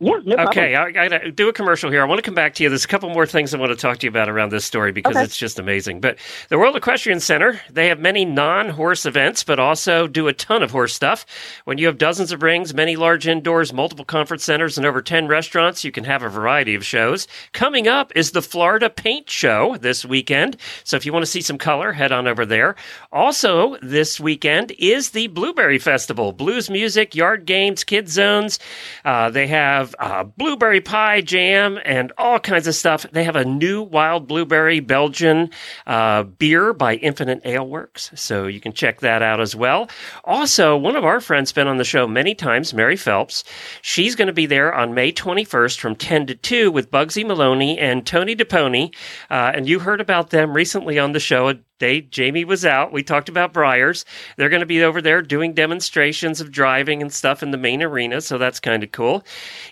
Yeah, 0.00 0.12
no 0.24 0.34
problem. 0.34 0.48
Okay, 0.48 0.74
I, 0.74 0.84
I 0.86 0.90
gotta 1.08 1.30
do 1.30 1.48
a 1.48 1.52
commercial 1.52 1.90
here. 1.90 2.00
I 2.00 2.06
want 2.06 2.18
to 2.18 2.22
come 2.22 2.34
back 2.34 2.54
to 2.54 2.62
you. 2.62 2.68
There's 2.70 2.84
a 2.84 2.88
couple 2.88 3.10
more 3.10 3.26
things 3.26 3.52
I 3.54 3.58
want 3.58 3.70
to 3.70 3.76
talk 3.76 3.98
to 3.98 4.06
you 4.06 4.10
about 4.10 4.28
around 4.28 4.50
this 4.50 4.64
story 4.64 4.92
because 4.92 5.14
Okay. 5.14 5.24
it's 5.24 5.36
just 5.36 5.58
amazing. 5.58 6.00
But 6.00 6.16
the 6.48 6.58
World 6.58 6.74
Equestrian 6.74 7.20
Center, 7.20 7.60
they 7.70 7.88
have 7.88 8.00
many 8.00 8.24
non-horse 8.24 9.04
events, 9.04 9.44
but 9.44 9.58
also 9.58 10.06
do 10.06 10.26
a 10.26 10.32
ton 10.32 10.62
of 10.62 10.70
horse 10.70 10.94
stuff. 10.94 11.26
When 11.64 11.76
you 11.78 11.86
have 11.86 11.98
dozens 11.98 12.32
of 12.32 12.42
rings, 12.42 12.72
many 12.72 12.96
large 12.96 13.28
indoors, 13.28 13.72
multiple 13.72 14.04
conference 14.06 14.42
centers, 14.44 14.78
and 14.78 14.86
over 14.86 15.02
10 15.02 15.28
restaurants, 15.28 15.84
you 15.84 15.92
can 15.92 16.04
have 16.04 16.22
a 16.22 16.28
variety 16.30 16.74
of 16.74 16.84
shows. 16.84 17.28
Coming 17.52 17.86
up 17.86 18.10
is 18.16 18.30
the 18.32 18.42
Florida 18.42 18.88
Paint 18.88 19.28
Show 19.28 19.76
this 19.76 20.04
weekend. 20.04 20.56
So 20.84 20.96
if 20.96 21.04
you 21.04 21.12
want 21.12 21.24
to 21.24 21.30
see 21.30 21.42
some 21.42 21.58
color, 21.58 21.92
head 21.92 22.10
on 22.10 22.26
over 22.26 22.46
there. 22.46 22.74
Also, 23.12 23.76
this 23.82 24.18
weekend 24.18 24.72
is 24.78 25.10
the 25.10 25.26
Blueberry 25.26 25.78
Festival. 25.78 26.32
Blues 26.32 26.70
music, 26.70 27.14
yard 27.14 27.44
games, 27.44 27.84
kids 27.84 28.12
zones. 28.12 28.58
Uh, 29.04 29.28
they 29.30 29.46
have 29.46 29.89
uh, 29.98 30.24
blueberry 30.24 30.80
pie 30.80 31.20
jam 31.20 31.78
and 31.84 32.12
all 32.18 32.38
kinds 32.38 32.66
of 32.66 32.74
stuff. 32.74 33.06
They 33.12 33.24
have 33.24 33.36
a 33.36 33.44
new 33.44 33.82
wild 33.82 34.26
blueberry 34.26 34.80
Belgian 34.80 35.50
uh, 35.86 36.24
beer 36.24 36.72
by 36.72 36.94
Infinite 36.96 37.40
Ale 37.44 37.66
Works, 37.66 38.10
so 38.14 38.46
you 38.46 38.60
can 38.60 38.72
check 38.72 39.00
that 39.00 39.22
out 39.22 39.40
as 39.40 39.56
well. 39.56 39.88
Also, 40.24 40.76
one 40.76 40.96
of 40.96 41.04
our 41.04 41.20
friends 41.20 41.52
been 41.52 41.66
on 41.66 41.78
the 41.78 41.84
show 41.84 42.06
many 42.06 42.34
times, 42.34 42.74
Mary 42.74 42.96
Phelps. 42.96 43.44
She's 43.82 44.14
going 44.14 44.28
to 44.28 44.32
be 44.32 44.46
there 44.46 44.74
on 44.74 44.94
May 44.94 45.12
21st 45.12 45.78
from 45.78 45.96
10 45.96 46.26
to 46.26 46.34
2 46.34 46.70
with 46.70 46.90
Bugsy 46.90 47.26
Maloney 47.26 47.78
and 47.78 48.06
Tony 48.06 48.36
DePony. 48.36 48.94
Uh, 49.30 49.52
and 49.54 49.68
you 49.68 49.80
heard 49.80 50.00
about 50.00 50.30
them 50.30 50.52
recently 50.54 50.98
on 50.98 51.12
the 51.12 51.20
show. 51.20 51.54
They, 51.80 52.02
Jamie 52.02 52.44
was 52.44 52.64
out. 52.64 52.92
We 52.92 53.02
talked 53.02 53.28
about 53.28 53.52
Briars. 53.52 54.04
They're 54.36 54.48
going 54.48 54.60
to 54.60 54.66
be 54.66 54.84
over 54.84 55.02
there 55.02 55.22
doing 55.22 55.54
demonstrations 55.54 56.40
of 56.40 56.52
driving 56.52 57.02
and 57.02 57.12
stuff 57.12 57.42
in 57.42 57.50
the 57.50 57.58
main 57.58 57.82
arena, 57.82 58.20
so 58.20 58.38
that's 58.38 58.60
kind 58.60 58.84
of 58.84 58.92
cool. 58.92 59.24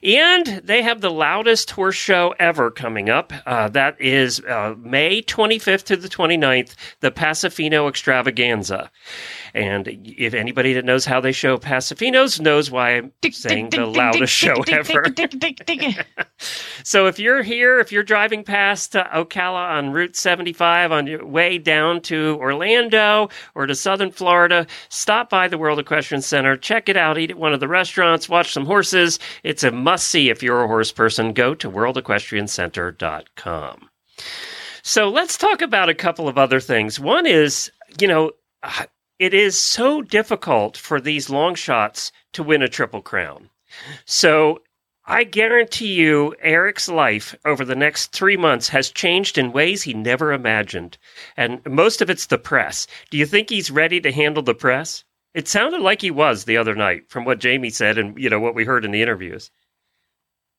And 0.03 0.47
they 0.64 0.83
have 0.83 1.01
the 1.01 1.11
loudest 1.11 1.71
horse 1.71 1.94
show 1.94 2.35
ever 2.38 2.71
coming 2.71 3.09
up. 3.09 3.33
Uh, 3.47 3.68
that 3.68 4.01
is 4.01 4.40
uh, 4.40 4.75
May 4.79 5.23
25th 5.23 5.85
to 5.85 5.97
the 5.97 6.09
29th, 6.09 6.75
the 7.01 7.11
Pasofino 7.11 7.88
Extravaganza. 7.88 8.90
And 9.55 9.87
if 9.88 10.35
anybody 10.35 10.73
that 10.75 10.85
knows 10.85 11.05
how 11.05 11.21
they 11.21 11.33
show 11.33 11.59
Pasofinos 11.59 12.40
knows 12.40 12.71
why 12.71 12.92
I'm 12.92 13.12
saying 13.31 13.71
the 13.71 13.87
loudest 13.87 14.33
show 14.33 14.62
ever. 14.68 15.05
So 16.85 17.07
if 17.07 17.18
you're 17.18 17.42
here, 17.42 17.81
if 17.81 17.92
you're 17.92 18.03
driving 18.03 18.44
past 18.44 18.97
uh, 18.97 19.05
Ocala 19.09 19.71
on 19.71 19.90
Route 19.90 20.16
75 20.16 20.92
on 20.92 21.07
your 21.07 21.27
way 21.27 21.59
down 21.59 21.98
to 22.03 22.37
Orlando 22.41 23.29
or 23.55 23.67
to 23.67 23.75
Southern 23.75 24.11
Florida, 24.11 24.67
stop 24.89 25.31
by 25.31 25.49
the 25.49 25.59
World 25.59 25.79
Equestrian 25.79 26.23
Center, 26.23 26.57
check 26.57 26.89
it 26.89 26.97
out, 26.97 27.19
eat 27.19 27.31
at 27.31 27.39
one 27.39 27.53
of 27.53 27.61
the 27.61 27.69
restaurants, 27.69 28.29
watch 28.29 28.53
some 28.53 28.67
horses. 28.67 29.19
It's 29.43 29.65
a 29.65 29.71
must 29.71 30.07
see 30.07 30.31
if 30.31 30.43
you're 30.43 30.65
a 30.65 30.69
horse 30.69 30.93
person. 30.93 31.33
Go 31.33 31.55
to 31.55 31.71
worldequestriancenter.com. 31.71 33.91
So 34.83 35.09
let's 35.09 35.37
talk 35.37 35.61
about 35.61 35.89
a 35.89 35.95
couple 35.95 36.29
of 36.29 36.39
other 36.39 36.61
things. 36.61 36.99
One 36.99 37.27
is, 37.27 37.71
you 38.01 38.09
know, 38.09 38.33
it 39.19 39.35
is 39.35 39.59
so 39.59 40.03
difficult 40.03 40.77
for 40.77 41.01
these 41.01 41.29
long 41.29 41.55
shots 41.55 42.13
to 42.33 42.43
win 42.43 42.63
a 42.63 42.69
triple 42.69 43.03
crown. 43.03 43.51
So 44.07 44.63
I 45.11 45.25
guarantee 45.25 45.94
you, 45.94 46.35
Eric's 46.42 46.87
life 46.87 47.35
over 47.47 47.64
the 47.64 47.75
next 47.75 48.12
three 48.12 48.37
months 48.37 48.68
has 48.68 48.90
changed 48.90 49.38
in 49.38 49.53
ways 49.53 49.83
he 49.83 49.94
never 49.94 50.35
imagined. 50.35 50.99
And 51.35 51.64
most 51.66 52.03
of 52.03 52.11
it's 52.11 52.27
the 52.27 52.37
press. 52.37 52.87
Do 53.11 53.16
you 53.16 53.25
think 53.25 53.49
he's 53.49 53.71
ready 53.71 54.03
to 54.03 54.12
handle 54.12 54.42
the 54.42 54.55
press? 54.55 55.05
It 55.33 55.49
sounded 55.49 55.81
like 55.81 56.03
he 56.03 56.11
was 56.11 56.44
the 56.44 56.59
other 56.59 56.75
night 56.75 57.09
from 57.09 57.25
what 57.25 57.40
Jamie 57.40 57.71
said 57.71 57.97
and 57.97 58.18
you 58.18 58.29
know 58.29 58.38
what 58.38 58.55
we 58.55 58.64
heard 58.64 58.85
in 58.85 58.90
the 58.90 59.01
interviews. 59.01 59.51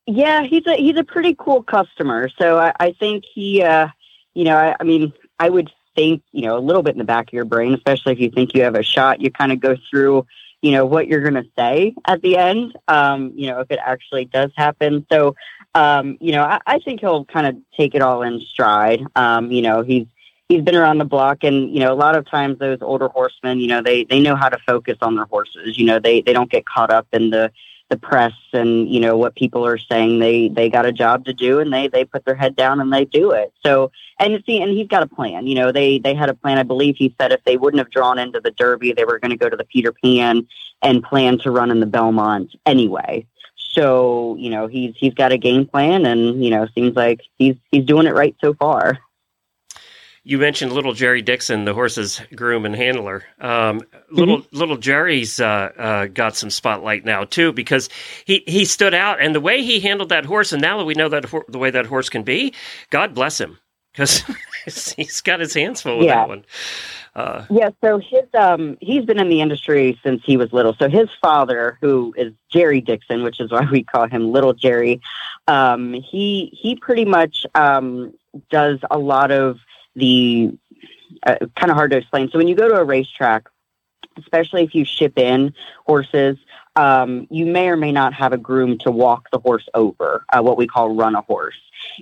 Yeah, 0.07 0.41
he's 0.43 0.65
a 0.65 0.75
he's 0.75 0.97
a 0.97 1.03
pretty 1.03 1.35
cool 1.37 1.61
customer. 1.61 2.27
So 2.39 2.57
I, 2.57 2.73
I 2.79 2.91
think 2.93 3.25
he, 3.31 3.61
uh, 3.61 3.89
you 4.33 4.45
know, 4.45 4.57
I, 4.57 4.75
I 4.79 4.83
mean, 4.83 5.13
I 5.37 5.49
would 5.49 5.69
think, 5.95 6.23
you 6.31 6.41
know, 6.41 6.57
a 6.57 6.59
little 6.59 6.81
bit 6.81 6.95
in 6.95 6.97
the 6.97 7.03
back 7.03 7.27
of 7.27 7.33
your 7.33 7.45
brain, 7.45 7.75
especially 7.75 8.13
if 8.13 8.19
you 8.19 8.31
think 8.31 8.55
you 8.55 8.63
have 8.63 8.75
a 8.75 8.81
shot, 8.81 9.21
you 9.21 9.29
kind 9.29 9.51
of 9.51 9.59
go 9.59 9.75
through, 9.91 10.25
you 10.61 10.71
know, 10.71 10.85
what 10.85 11.07
you're 11.07 11.21
going 11.21 11.41
to 11.41 11.49
say 11.57 11.93
at 12.05 12.21
the 12.21 12.37
end, 12.37 12.77
um, 12.87 13.31
you 13.35 13.47
know, 13.47 13.59
if 13.61 13.71
it 13.71 13.79
actually 13.83 14.25
does 14.25 14.51
happen. 14.55 15.05
So, 15.11 15.35
um, 15.73 16.17
you 16.19 16.31
know, 16.33 16.43
I, 16.43 16.59
I 16.65 16.79
think 16.79 16.99
he'll 16.99 17.25
kind 17.25 17.47
of 17.47 17.55
take 17.77 17.95
it 17.95 18.01
all 18.01 18.23
in 18.23 18.39
stride. 18.41 19.01
Um, 19.15 19.51
you 19.51 19.61
know, 19.61 19.81
he's 19.81 20.05
he's 20.49 20.61
been 20.63 20.75
around 20.75 20.97
the 20.97 21.05
block, 21.05 21.43
and 21.43 21.73
you 21.73 21.79
know, 21.79 21.93
a 21.93 21.95
lot 21.95 22.17
of 22.17 22.29
times 22.29 22.59
those 22.59 22.79
older 22.81 23.07
horsemen, 23.07 23.59
you 23.59 23.67
know, 23.67 23.81
they 23.81 24.03
they 24.03 24.19
know 24.19 24.35
how 24.35 24.49
to 24.49 24.57
focus 24.67 24.97
on 25.01 25.15
their 25.15 25.25
horses. 25.25 25.77
You 25.77 25.85
know, 25.85 25.99
they 25.99 26.21
they 26.21 26.33
don't 26.33 26.51
get 26.51 26.65
caught 26.65 26.91
up 26.91 27.07
in 27.13 27.29
the 27.29 27.51
the 27.89 27.97
press 27.97 28.33
and 28.53 28.87
you 28.87 28.99
know 28.99 29.17
what 29.17 29.35
people 29.35 29.65
are 29.65 29.77
saying 29.77 30.19
they 30.19 30.47
they 30.47 30.69
got 30.69 30.85
a 30.85 30.91
job 30.91 31.25
to 31.25 31.33
do 31.33 31.59
and 31.59 31.73
they 31.73 31.87
they 31.87 32.05
put 32.05 32.23
their 32.23 32.35
head 32.35 32.55
down 32.55 32.79
and 32.79 32.93
they 32.93 33.05
do 33.05 33.31
it. 33.31 33.51
So 33.65 33.91
and 34.19 34.41
see 34.45 34.61
and 34.61 34.71
he's 34.71 34.87
got 34.87 35.03
a 35.03 35.07
plan 35.07 35.47
you 35.47 35.55
know 35.55 35.71
they 35.71 35.99
they 35.99 36.13
had 36.13 36.29
a 36.29 36.33
plan. 36.33 36.57
I 36.57 36.63
believe 36.63 36.95
he 36.97 37.13
said 37.19 37.31
if 37.31 37.43
they 37.43 37.57
wouldn't 37.57 37.79
have 37.79 37.91
drawn 37.91 38.19
into 38.19 38.39
the 38.39 38.51
derby 38.51 38.93
they 38.93 39.05
were 39.05 39.19
going 39.19 39.31
to 39.31 39.37
go 39.37 39.49
to 39.49 39.57
the 39.57 39.65
peter 39.65 39.91
pan 39.91 40.47
and 40.81 41.03
plan 41.03 41.39
to 41.39 41.51
run 41.51 41.71
in 41.71 41.79
the 41.79 41.85
belmont 41.85 42.55
anyway. 42.65 43.25
So 43.55 44.35
you 44.37 44.49
know 44.49 44.67
he's 44.67 44.95
he's 44.95 45.13
got 45.13 45.31
a 45.31 45.37
game 45.37 45.65
plan 45.65 46.05
and 46.05 46.43
you 46.43 46.51
know 46.51 46.67
seems 46.75 46.95
like 46.95 47.21
he's 47.37 47.55
he's 47.71 47.85
doing 47.85 48.07
it 48.07 48.13
right 48.13 48.35
so 48.41 48.53
far 48.53 48.99
You 50.23 50.37
mentioned 50.37 50.73
little 50.73 50.93
Jerry 50.93 51.21
Dixon, 51.21 51.65
the 51.65 51.73
horse's 51.73 52.21
groom 52.35 52.65
and 52.65 52.75
handler. 52.75 53.23
Um, 53.39 53.81
little 54.11 54.45
little 54.51 54.77
Jerry's 54.77 55.39
uh, 55.39 55.71
uh, 55.77 56.05
got 56.07 56.35
some 56.35 56.49
spotlight 56.49 57.05
now 57.05 57.23
too 57.23 57.51
because 57.53 57.89
he 58.25 58.43
he 58.45 58.65
stood 58.65 58.93
out 58.93 59.21
and 59.21 59.33
the 59.33 59.39
way 59.41 59.63
he 59.63 59.79
handled 59.79 60.09
that 60.09 60.25
horse, 60.25 60.51
and 60.51 60.61
now 60.61 60.77
that 60.77 60.85
we 60.85 60.93
know 60.93 61.09
that 61.09 61.25
the 61.47 61.57
way 61.57 61.71
that 61.71 61.85
horse 61.85 62.09
can 62.09 62.23
be, 62.23 62.53
God 62.89 63.13
bless 63.13 63.39
him 63.39 63.57
because 63.93 64.23
he's 64.95 65.21
got 65.21 65.39
his 65.39 65.53
hands 65.53 65.81
full 65.81 65.97
with 65.99 66.07
Yeah. 66.07 66.15
that 66.15 66.27
one. 66.27 66.45
Uh, 67.15 67.45
Yeah, 67.49 67.69
so 67.83 67.97
his 67.97 68.25
um 68.37 68.77
he's 68.81 69.05
been 69.05 69.19
in 69.19 69.29
the 69.29 69.41
industry 69.41 69.99
since 70.03 70.21
he 70.25 70.37
was 70.37 70.51
little. 70.53 70.75
So 70.77 70.89
his 70.89 71.09
father, 71.21 71.77
who 71.81 72.13
is 72.17 72.33
Jerry 72.51 72.81
Dixon, 72.81 73.23
which 73.23 73.39
is 73.39 73.51
why 73.51 73.65
we 73.71 73.83
call 73.83 74.07
him 74.07 74.31
Little 74.31 74.53
Jerry, 74.53 75.01
um, 75.47 75.93
he 75.93 76.51
he 76.61 76.75
pretty 76.75 77.05
much 77.05 77.45
um 77.55 78.13
does 78.51 78.79
a 78.91 78.99
lot 78.99 79.31
of 79.31 79.57
the 79.95 80.57
uh, 81.25 81.35
kind 81.55 81.71
of 81.71 81.75
hard 81.75 81.91
to 81.91 81.97
explain. 81.97 82.29
So 82.31 82.37
when 82.37 82.47
you 82.47 82.55
go 82.55 82.67
to 82.67 82.75
a 82.75 82.83
racetrack, 82.83 83.49
especially 84.17 84.63
if 84.63 84.75
you 84.75 84.85
ship 84.85 85.17
in 85.17 85.53
horses, 85.85 86.37
um, 86.75 87.27
you 87.29 87.45
may 87.45 87.69
or 87.69 87.75
may 87.75 87.91
not 87.91 88.13
have 88.13 88.31
a 88.33 88.37
groom 88.37 88.77
to 88.79 88.91
walk 88.91 89.29
the 89.31 89.39
horse 89.39 89.67
over, 89.73 90.25
uh, 90.31 90.41
what 90.41 90.57
we 90.57 90.67
call 90.67 90.95
run 90.95 91.15
a 91.15 91.21
horse. 91.21 91.59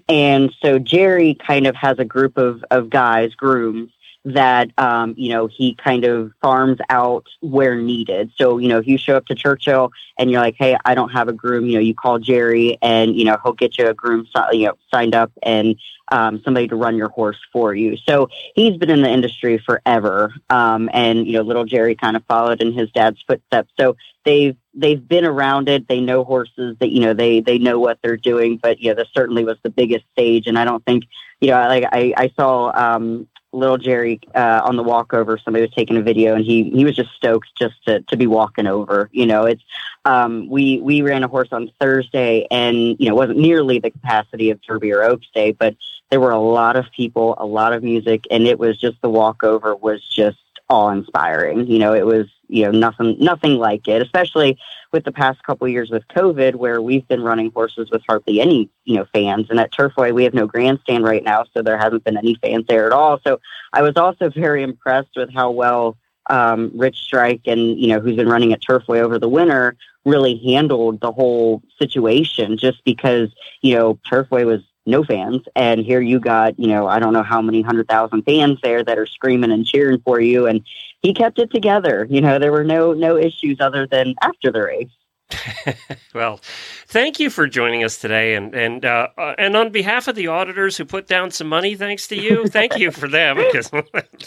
And 0.10 0.54
so 0.62 0.80
Jerry 0.80 1.36
kind 1.36 1.68
of 1.68 1.76
has 1.76 2.00
a 2.00 2.06
group 2.06 2.38
of, 2.38 2.64
of 2.70 2.90
guys, 2.90 3.34
grooms, 3.36 3.92
that 4.28 4.72
um, 4.78 5.14
you 5.18 5.30
know 5.30 5.48
he 5.48 5.76
kind 5.76 6.04
of 6.04 6.32
farms 6.42 6.80
out 6.90 7.26
where 7.42 7.76
needed. 7.76 8.32
So 8.36 8.58
you 8.58 8.68
know 8.68 8.78
if 8.78 8.88
you 8.88 8.98
show 8.98 9.16
up 9.16 9.26
to 9.28 9.36
Churchill 9.36 9.92
and 10.18 10.30
you're 10.30 10.42
like, 10.42 10.56
hey, 10.58 10.78
I 10.86 10.96
don't 10.96 11.10
have 11.10 11.28
a 11.28 11.34
groom, 11.34 11.66
you 11.66 11.74
know 11.74 11.80
you 11.80 11.96
call 11.96 12.20
Jerry 12.20 12.78
and 12.82 13.16
you 13.16 13.26
know 13.26 13.38
he'll 13.44 13.54
get 13.54 13.78
you 13.78 13.88
a 13.88 13.94
groom, 13.94 14.28
you 14.52 14.68
know 14.68 14.74
signed 14.92 15.16
up 15.16 15.32
and 15.44 15.76
um, 16.12 16.42
somebody 16.44 16.68
to 16.68 16.76
run 16.76 16.98
your 16.98 17.10
horse 17.10 17.40
for 17.52 17.74
you. 17.74 17.98
So 17.98 18.30
he's 18.56 18.78
been 18.78 18.90
in 18.90 19.02
the 19.02 19.10
industry 19.10 19.58
forever, 19.58 20.34
um, 20.50 20.90
and 20.94 21.26
you 21.26 21.34
know 21.34 21.42
little 21.42 21.66
Jerry 21.66 21.96
kind 21.96 22.16
of 22.16 22.24
followed 22.26 22.62
in 22.62 22.74
his 22.74 22.92
dad's 22.92 23.22
footsteps. 23.28 23.72
So 23.80 23.96
they've 24.26 24.56
they've 24.74 25.06
been 25.06 25.26
around 25.26 25.70
it. 25.70 25.88
They 25.88 26.02
know 26.02 26.24
horses. 26.24 26.78
That 26.80 26.92
you 26.92 27.02
know 27.02 27.14
they 27.14 27.40
they 27.40 27.58
know 27.58 27.80
what 27.80 28.00
they're 28.02 28.18
doing. 28.18 28.58
But 28.58 28.82
yeah, 28.82 28.94
this 28.94 29.08
certainly 29.14 29.46
was 29.46 29.58
the 29.64 29.70
biggest 29.70 30.06
stage, 30.12 30.48
and 30.48 30.58
I 30.58 30.66
don't 30.66 30.86
think 30.86 31.06
you 31.40 31.50
know 31.50 31.58
like 31.68 31.86
I 31.92 32.14
I 32.18 32.32
saw. 32.36 32.72
Um, 32.74 33.28
little 33.54 33.78
Jerry 33.78 34.20
uh, 34.36 34.62
on 34.64 34.76
the 34.76 34.84
walkover. 34.84 35.38
Somebody 35.38 35.66
was 35.66 35.74
taking 35.74 35.98
a 35.98 36.02
video, 36.02 36.36
and 36.36 36.44
he 36.44 36.70
he 36.70 36.86
was 36.86 36.96
just 36.96 37.12
stoked 37.16 37.50
just 37.58 37.76
to 37.86 38.02
to 38.02 38.18
be 38.18 38.28
walking 38.28 38.68
over. 38.68 39.10
You 39.12 39.26
know, 39.26 39.46
it's 39.46 39.64
um, 40.06 40.50
we 40.50 40.80
we 40.80 41.02
ran 41.02 41.24
a 41.24 41.28
horse 41.28 41.50
on 41.52 41.72
Thursday, 41.80 42.48
and 42.52 42.76
you 43.00 43.10
know, 43.10 43.14
it 43.14 43.28
wasn't 43.28 43.40
nearly 43.40 43.80
the 43.80 43.92
capacity 43.92 44.52
of 44.52 44.62
Derby 44.62 44.92
or 44.92 45.04
Oaks 45.04 45.28
Day, 45.34 45.52
but 45.52 45.76
there 46.10 46.20
were 46.20 46.32
a 46.32 46.40
lot 46.40 46.76
of 46.76 46.86
people, 46.96 47.36
a 47.38 47.46
lot 47.46 47.74
of 47.74 47.84
music, 47.84 48.26
and 48.32 48.48
it 48.48 48.60
was 48.60 48.78
just 48.78 49.02
the 49.02 49.10
walkover 49.10 49.76
was 49.76 50.02
just 50.08 50.38
awe 50.70 50.90
inspiring. 50.90 51.68
You 51.68 51.80
know, 51.80 51.94
it 51.94 52.06
was 52.06 52.28
you 52.48 52.66
know 52.66 52.72
nothing 52.72 53.18
nothing 53.20 53.58
like 53.58 53.88
it, 53.88 54.02
especially 54.02 54.58
with 54.94 55.04
the 55.04 55.12
past 55.12 55.44
couple 55.44 55.68
years 55.68 55.90
with 55.90 56.08
COVID, 56.10 56.56
where 56.56 56.82
we've 56.82 57.08
been 57.08 57.22
running 57.22 57.52
horses 57.52 57.90
with 57.92 58.02
hardly 58.08 58.40
any, 58.40 58.70
you 58.86 58.96
know, 58.96 59.06
fans. 59.14 59.48
And 59.50 59.60
at 59.60 59.74
Turfway, 59.74 60.14
we 60.14 60.24
have 60.24 60.34
no 60.34 60.48
grandstand 60.48 61.04
right 61.04 61.24
now, 61.24 61.46
so 61.54 61.62
there 61.62 61.78
hasn't 61.78 62.04
been 62.04 62.18
any 62.18 62.36
fans 62.36 62.66
there 62.68 62.86
at 62.86 62.94
all. 62.94 63.20
So 63.26 63.40
I 63.74 63.82
was 63.82 63.98
also 63.98 64.30
very 64.36 64.64
impressed 64.64 65.16
with 65.16 65.34
how 65.34 65.52
well 65.52 65.98
um, 66.30 66.72
Rich 66.76 66.98
Strike 66.98 67.42
and, 67.46 67.80
you 67.80 67.88
know, 67.88 68.00
who's 68.00 68.16
been 68.16 68.30
running 68.30 68.54
at 68.54 68.62
Turfway 68.62 69.00
over 69.00 69.18
the 69.20 69.30
winter 69.30 69.76
really 70.06 70.38
handled 70.46 71.02
the 71.02 71.12
whole 71.12 71.62
situation 71.78 72.58
just 72.58 72.84
because, 72.86 73.30
you 73.62 73.76
know, 73.76 74.00
Turfway 74.10 74.46
was 74.46 74.62
no 74.88 75.04
fans. 75.04 75.44
And 75.56 75.82
here 75.82 76.02
you 76.02 76.20
got, 76.20 76.58
you 76.60 76.68
know, 76.68 76.88
I 76.88 77.00
don't 77.00 77.14
know 77.14 77.24
how 77.24 77.42
many 77.42 77.62
hundred 77.62 77.88
thousand 77.88 78.24
fans 78.24 78.60
there 78.64 78.84
that 78.84 78.98
are 78.98 79.06
screaming 79.06 79.52
and 79.52 79.66
cheering 79.66 80.02
for 80.06 80.20
you. 80.20 80.48
And 80.48 80.66
he 81.02 81.14
kept 81.14 81.40
it 81.40 81.52
together. 81.52 82.08
You 82.10 82.22
know, 82.22 82.40
there 82.40 82.52
were 82.52 82.64
no 82.64 82.94
no 82.94 83.18
issues 83.18 83.58
other 83.60 83.86
than 83.86 84.16
after 84.22 84.52
the 84.52 84.62
race. 84.62 84.90
well, 86.14 86.40
thank 86.88 87.20
you 87.20 87.30
for 87.30 87.48
joining 87.48 87.84
us 87.84 87.98
today, 87.98 88.36
and 88.36 88.56
and 88.56 88.86
uh, 88.86 89.10
uh, 89.18 89.36
and 89.38 89.58
on 89.58 89.72
behalf 89.72 90.08
of 90.08 90.16
the 90.16 90.28
auditors 90.28 90.78
who 90.78 90.86
put 90.86 91.06
down 91.06 91.32
some 91.32 91.48
money, 91.48 91.76
thanks 91.76 92.08
to 92.08 92.16
you, 92.16 92.48
thank 92.48 92.78
you 92.78 92.92
for 92.92 93.10
them 93.10 93.36
because 93.36 93.70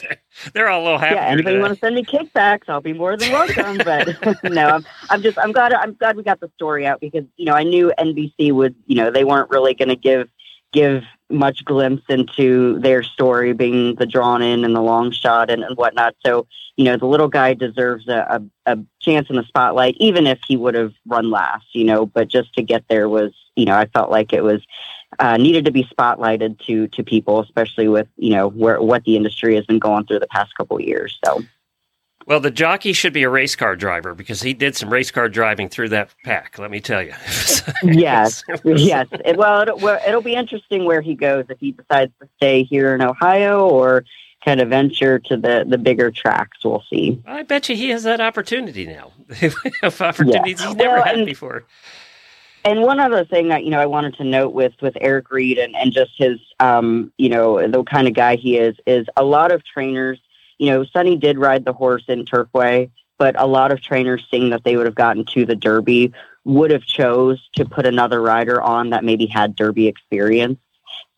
they're 0.53 0.68
all 0.68 0.83
a 0.83 0.85
little 0.85 0.99
happy. 0.99 1.14
Yeah, 1.14 1.27
anybody 1.29 1.59
want 1.59 1.73
to 1.73 1.81
send 1.81 1.94
me 1.94 2.05
kickbacks? 2.05 2.68
I'll 2.68 2.83
be 2.83 2.92
more 2.92 3.16
than 3.16 3.33
welcome. 3.33 3.79
but 3.79 4.44
no, 4.44 4.68
I'm, 4.68 4.87
I'm 5.09 5.23
just 5.23 5.38
I'm 5.38 5.53
glad 5.53 5.73
I'm 5.73 5.94
glad 5.94 6.16
we 6.16 6.23
got 6.23 6.40
the 6.40 6.51
story 6.57 6.87
out 6.87 7.01
because 7.01 7.25
you 7.37 7.46
know 7.46 7.55
I 7.55 7.62
knew 7.62 7.92
NBC 7.99 8.53
would 8.53 8.75
you 8.87 8.96
know 8.96 9.11
they 9.11 9.25
weren't 9.25 9.49
really 9.49 9.73
going 9.73 9.88
to 9.88 9.96
give 9.96 10.29
give 10.72 11.02
much 11.30 11.64
glimpse 11.64 12.02
into 12.09 12.78
their 12.80 13.02
story 13.02 13.52
being 13.52 13.94
the 13.96 14.06
drawn 14.06 14.42
in 14.42 14.64
and 14.64 14.74
the 14.74 14.80
long 14.80 15.11
shot 15.12 15.50
and, 15.50 15.62
and 15.62 15.76
whatnot. 15.76 16.14
So, 16.24 16.46
you 16.76 16.85
know, 16.85 16.96
the 16.96 17.06
little 17.06 17.28
guy 17.28 17.54
deserves 17.54 18.09
a, 18.09 18.42
a, 18.66 18.74
a 18.74 18.78
chance 19.00 19.30
in 19.30 19.37
the 19.37 19.44
spotlight, 19.44 19.96
even 19.98 20.26
if 20.26 20.40
he 20.46 20.56
would 20.56 20.74
have 20.74 20.92
run 21.06 21.30
last, 21.30 21.66
you 21.72 21.85
know, 21.85 22.06
but 22.06 22.28
just 22.28 22.52
to 22.54 22.62
get 22.62 22.85
there 22.88 23.09
was, 23.09 23.33
you 23.54 23.64
know, 23.64 23.76
I 23.76 23.87
felt 23.87 24.11
like 24.11 24.33
it 24.33 24.42
was 24.42 24.61
uh, 25.18 25.37
needed 25.37 25.64
to 25.66 25.70
be 25.70 25.85
spotlighted 25.85 26.59
to, 26.66 26.88
to 26.88 27.04
people, 27.04 27.40
especially 27.40 27.88
with, 27.88 28.09
you 28.16 28.30
know, 28.30 28.48
where, 28.48 28.80
what 28.80 29.04
the 29.04 29.16
industry 29.16 29.54
has 29.54 29.66
been 29.66 29.78
going 29.78 30.06
through 30.06 30.20
the 30.20 30.26
past 30.28 30.54
couple 30.56 30.78
of 30.78 30.83
years. 30.83 31.18
So, 31.24 31.42
well, 32.31 32.38
the 32.38 32.53
jockey 32.53 32.93
should 32.93 33.12
be 33.12 33.25
a 33.25 33.29
race 33.29 33.57
car 33.57 33.75
driver 33.75 34.14
because 34.14 34.40
he 34.40 34.55
did 34.55 34.77
some 34.77 34.88
race 34.88 35.11
car 35.11 35.29
driving 35.29 35.69
through 35.69 35.88
that 35.88 36.11
pack. 36.23 36.61
Let 36.61 36.71
me 36.71 36.79
tell 36.79 37.03
you. 37.03 37.12
yes, 37.83 38.45
yes. 38.64 39.09
It, 39.11 39.37
well, 39.37 39.62
it'll, 39.62 39.79
well, 39.81 40.01
it'll 40.07 40.23
be 40.23 40.37
interesting 40.37 40.85
where 40.85 41.01
he 41.01 41.16
goes 41.16 41.47
if 41.49 41.59
he 41.59 41.73
decides 41.73 42.12
to 42.21 42.29
stay 42.37 42.62
here 42.62 42.95
in 42.95 43.03
Ohio 43.03 43.69
or 43.69 44.05
kind 44.45 44.61
of 44.61 44.69
venture 44.69 45.19
to 45.19 45.37
the 45.37 45.66
the 45.69 45.77
bigger 45.77 46.12
tracks. 46.12 46.59
We'll 46.64 46.85
see. 46.88 47.21
I 47.27 47.43
bet 47.43 47.69
you 47.69 47.75
he 47.75 47.88
has 47.88 48.05
that 48.05 48.21
opportunity 48.21 48.87
now. 48.87 49.11
opportunities 49.83 50.61
yeah. 50.61 50.69
he's 50.69 50.77
never 50.77 50.95
well, 50.95 51.03
had 51.03 51.16
and, 51.16 51.27
before. 51.27 51.64
And 52.64 52.83
one 52.83 53.01
other 53.01 53.25
thing 53.25 53.49
that 53.49 53.64
you 53.64 53.71
know 53.71 53.81
I 53.81 53.87
wanted 53.87 54.14
to 54.19 54.25
note 54.25 54.53
with 54.55 54.75
with 54.81 54.97
Eric 55.01 55.33
Reed 55.33 55.59
and 55.59 55.75
and 55.75 55.93
just 55.93 56.12
his 56.16 56.38
um 56.61 57.12
you 57.16 57.29
know 57.29 57.66
the 57.66 57.83
kind 57.83 58.07
of 58.07 58.14
guy 58.14 58.37
he 58.37 58.57
is 58.57 58.77
is 58.87 59.09
a 59.16 59.25
lot 59.25 59.51
of 59.51 59.64
trainers 59.64 60.21
you 60.61 60.66
know, 60.66 60.85
Sonny 60.85 61.16
did 61.16 61.38
ride 61.38 61.64
the 61.64 61.73
horse 61.73 62.05
in 62.07 62.27
Turfway, 62.27 62.90
but 63.18 63.35
a 63.40 63.46
lot 63.46 63.73
of 63.73 63.81
trainers 63.81 64.27
seeing 64.31 64.51
that 64.51 64.62
they 64.62 64.77
would 64.77 64.85
have 64.85 64.94
gotten 64.94 65.25
to 65.33 65.46
the 65.46 65.57
Derby 65.57 66.12
would 66.44 66.70
have 66.70 66.85
chose 66.85 67.49
to 67.55 67.64
put 67.64 67.87
another 67.87 68.20
rider 68.20 68.61
on 68.61 68.90
that 68.90 69.03
maybe 69.03 69.25
had 69.25 69.57
Derby 69.57 69.88
experience 69.88 70.59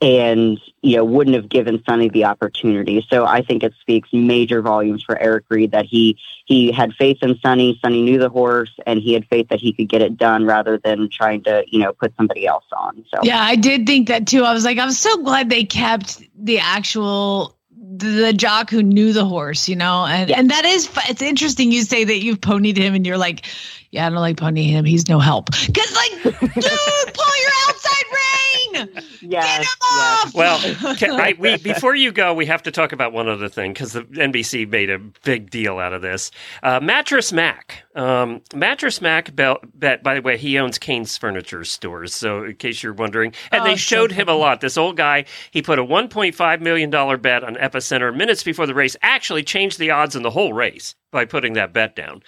and 0.01 0.61
you 0.83 0.97
know 0.97 1.05
wouldn't 1.05 1.35
have 1.35 1.49
given 1.49 1.83
Sonny 1.85 2.09
the 2.09 2.25
opportunity. 2.25 3.05
So 3.11 3.25
I 3.25 3.43
think 3.43 3.65
it 3.65 3.73
speaks 3.81 4.09
major 4.13 4.63
volumes 4.63 5.03
for 5.03 5.19
Eric 5.19 5.45
Reed 5.49 5.73
that 5.73 5.87
he 5.87 6.19
he 6.45 6.71
had 6.71 6.93
faith 6.93 7.19
in 7.23 7.37
Sonny. 7.41 7.81
Sonny 7.83 8.03
knew 8.03 8.19
the 8.19 8.29
horse, 8.29 8.73
and 8.87 9.01
he 9.01 9.13
had 9.13 9.27
faith 9.27 9.49
that 9.49 9.61
he 9.61 9.73
could 9.73 9.89
get 9.89 10.03
it 10.03 10.17
done 10.17 10.45
rather 10.45 10.79
than 10.79 11.09
trying 11.09 11.43
to 11.45 11.65
you 11.67 11.81
know 11.81 11.93
put 11.93 12.15
somebody 12.17 12.47
else 12.47 12.67
on. 12.77 13.05
So 13.13 13.21
yeah, 13.25 13.41
I 13.41 13.57
did 13.57 13.87
think 13.87 14.07
that 14.07 14.29
too. 14.29 14.45
I 14.45 14.53
was 14.53 14.65
like, 14.65 14.79
I'm 14.79 14.93
so 14.93 15.23
glad 15.23 15.51
they 15.51 15.65
kept 15.65 16.23
the 16.37 16.61
actual 16.61 17.57
the 17.83 18.33
jock 18.33 18.71
who 18.71 18.83
knew 18.83 19.13
the 19.13 19.25
horse, 19.25 19.69
you 19.69 19.77
know, 19.77 20.07
and 20.07 20.31
yeah. 20.31 20.39
and 20.39 20.51
that 20.51 20.65
is 20.65 20.89
it's 21.09 21.23
interesting. 21.23 21.73
You 21.73 21.83
say 21.83 22.05
that 22.05 22.23
you've 22.23 22.41
ponied 22.41 22.77
him, 22.77 22.95
and 22.95 23.05
you're 23.07 23.19
like, 23.19 23.47
yeah, 23.93 24.07
I 24.07 24.09
don't 24.09 24.19
like 24.21 24.39
punting 24.39 24.67
him. 24.67 24.87
He's 24.87 25.07
no 25.07 25.19
help. 25.19 25.51
Because 25.67 25.95
like, 25.95 26.23
dude, 26.23 26.35
pull 26.43 27.37
your 27.43 27.51
outside 27.69 28.05
rein. 28.11 29.05
Yes, 29.21 29.59
Get 29.59 29.61
him 29.61 29.67
off. 29.83 30.35
Well, 30.35 30.97
can, 30.97 31.11
I, 31.13 31.35
we 31.39 31.59
before 31.59 31.95
you 31.95 32.11
go, 32.11 32.33
we 32.33 32.47
have 32.47 32.63
to 32.63 32.71
talk 32.71 32.93
about 32.93 33.13
one 33.13 33.29
other 33.29 33.51
thing 33.51 33.75
because 33.75 33.93
the 33.93 34.03
NBC 34.05 34.67
made 34.67 34.89
a 34.89 34.99
big 34.99 35.51
deal 35.51 35.79
out 35.79 35.93
of 35.93 36.01
this. 36.01 36.31
Uh, 36.63 36.81
Mattress 36.81 37.33
Mack. 37.33 37.85
Um, 37.95 38.41
Mattress 38.55 39.03
Mack. 39.03 39.37
Bet, 39.37 40.03
by 40.03 40.15
the 40.15 40.23
way, 40.23 40.39
he 40.39 40.59
owns 40.59 40.79
Kane's 40.79 41.19
Furniture 41.19 41.63
Stores. 41.63 42.15
So 42.15 42.45
in 42.45 42.57
case 42.57 42.83
you're 42.83 42.95
wondering, 42.95 43.35
and 43.51 43.61
oh, 43.61 43.65
they 43.65 43.77
showed 43.77 44.11
so 44.11 44.17
him 44.17 44.29
a 44.29 44.35
lot. 44.35 44.63
This 44.63 44.79
old 44.79 44.97
guy, 44.97 45.27
he 45.51 45.61
put 45.61 45.79
a 45.79 45.85
1.5 45.85 46.61
million 46.63 46.89
dollar 46.89 47.19
bet 47.19 47.45
on 47.45 47.57
Epicenter 47.57 48.17
minutes 48.17 48.43
before 48.43 48.67
the 48.67 48.75
race. 48.75 48.97
Actually, 49.03 49.43
changed 49.43 49.79
the 49.79 49.91
odds 49.91 50.17
in 50.17 50.23
the 50.23 50.31
whole 50.31 50.55
race 50.55 50.95
by 51.13 51.25
putting 51.25 51.53
that 51.53 51.73
bet 51.73 51.95
down. 51.95 52.25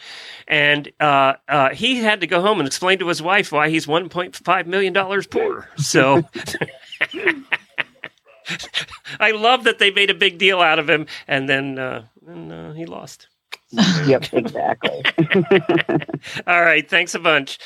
And 0.46 0.92
uh, 1.00 1.34
uh, 1.48 1.70
he 1.70 1.96
had 1.96 2.20
to 2.20 2.28
go 2.28 2.40
home 2.40 2.60
and 2.60 2.66
explain 2.68 3.00
to 3.00 3.08
his 3.08 3.20
wife 3.20 3.50
why 3.50 3.68
he's 3.70 3.86
$1.5 3.86 4.66
million 4.66 4.94
poor. 5.24 5.68
So 5.76 6.22
I 9.18 9.32
love 9.32 9.64
that 9.64 9.80
they 9.80 9.90
made 9.90 10.10
a 10.10 10.14
big 10.14 10.38
deal 10.38 10.60
out 10.60 10.78
of 10.78 10.88
him 10.88 11.06
and 11.26 11.48
then 11.48 11.78
uh, 11.80 12.04
and, 12.26 12.52
uh, 12.52 12.72
he 12.72 12.86
lost. 12.86 13.26
yep, 14.06 14.32
exactly. 14.32 15.02
All 16.46 16.62
right. 16.62 16.88
Thanks 16.88 17.14
a 17.14 17.18
bunch. 17.18 17.58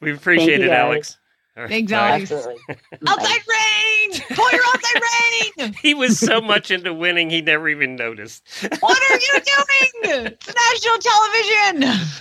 We 0.00 0.12
appreciate 0.12 0.60
it, 0.60 0.68
Alex. 0.68 1.16
Thanks, 1.56 1.90
Alex. 1.92 2.30
outside 2.30 3.40
rain! 3.48 4.20
Pull 4.30 4.50
your 4.52 4.62
outside 4.66 5.02
rain! 5.02 5.72
he 5.82 5.94
was 5.94 6.18
so 6.18 6.40
much 6.40 6.70
into 6.70 6.92
winning, 6.92 7.30
he 7.30 7.40
never 7.40 7.68
even 7.68 7.96
noticed. 7.96 8.42
what 8.80 9.10
are 9.10 9.14
you 9.14 9.32
doing? 9.32 10.26
It's 10.26 10.54
national 10.54 10.98
television. 10.98 11.80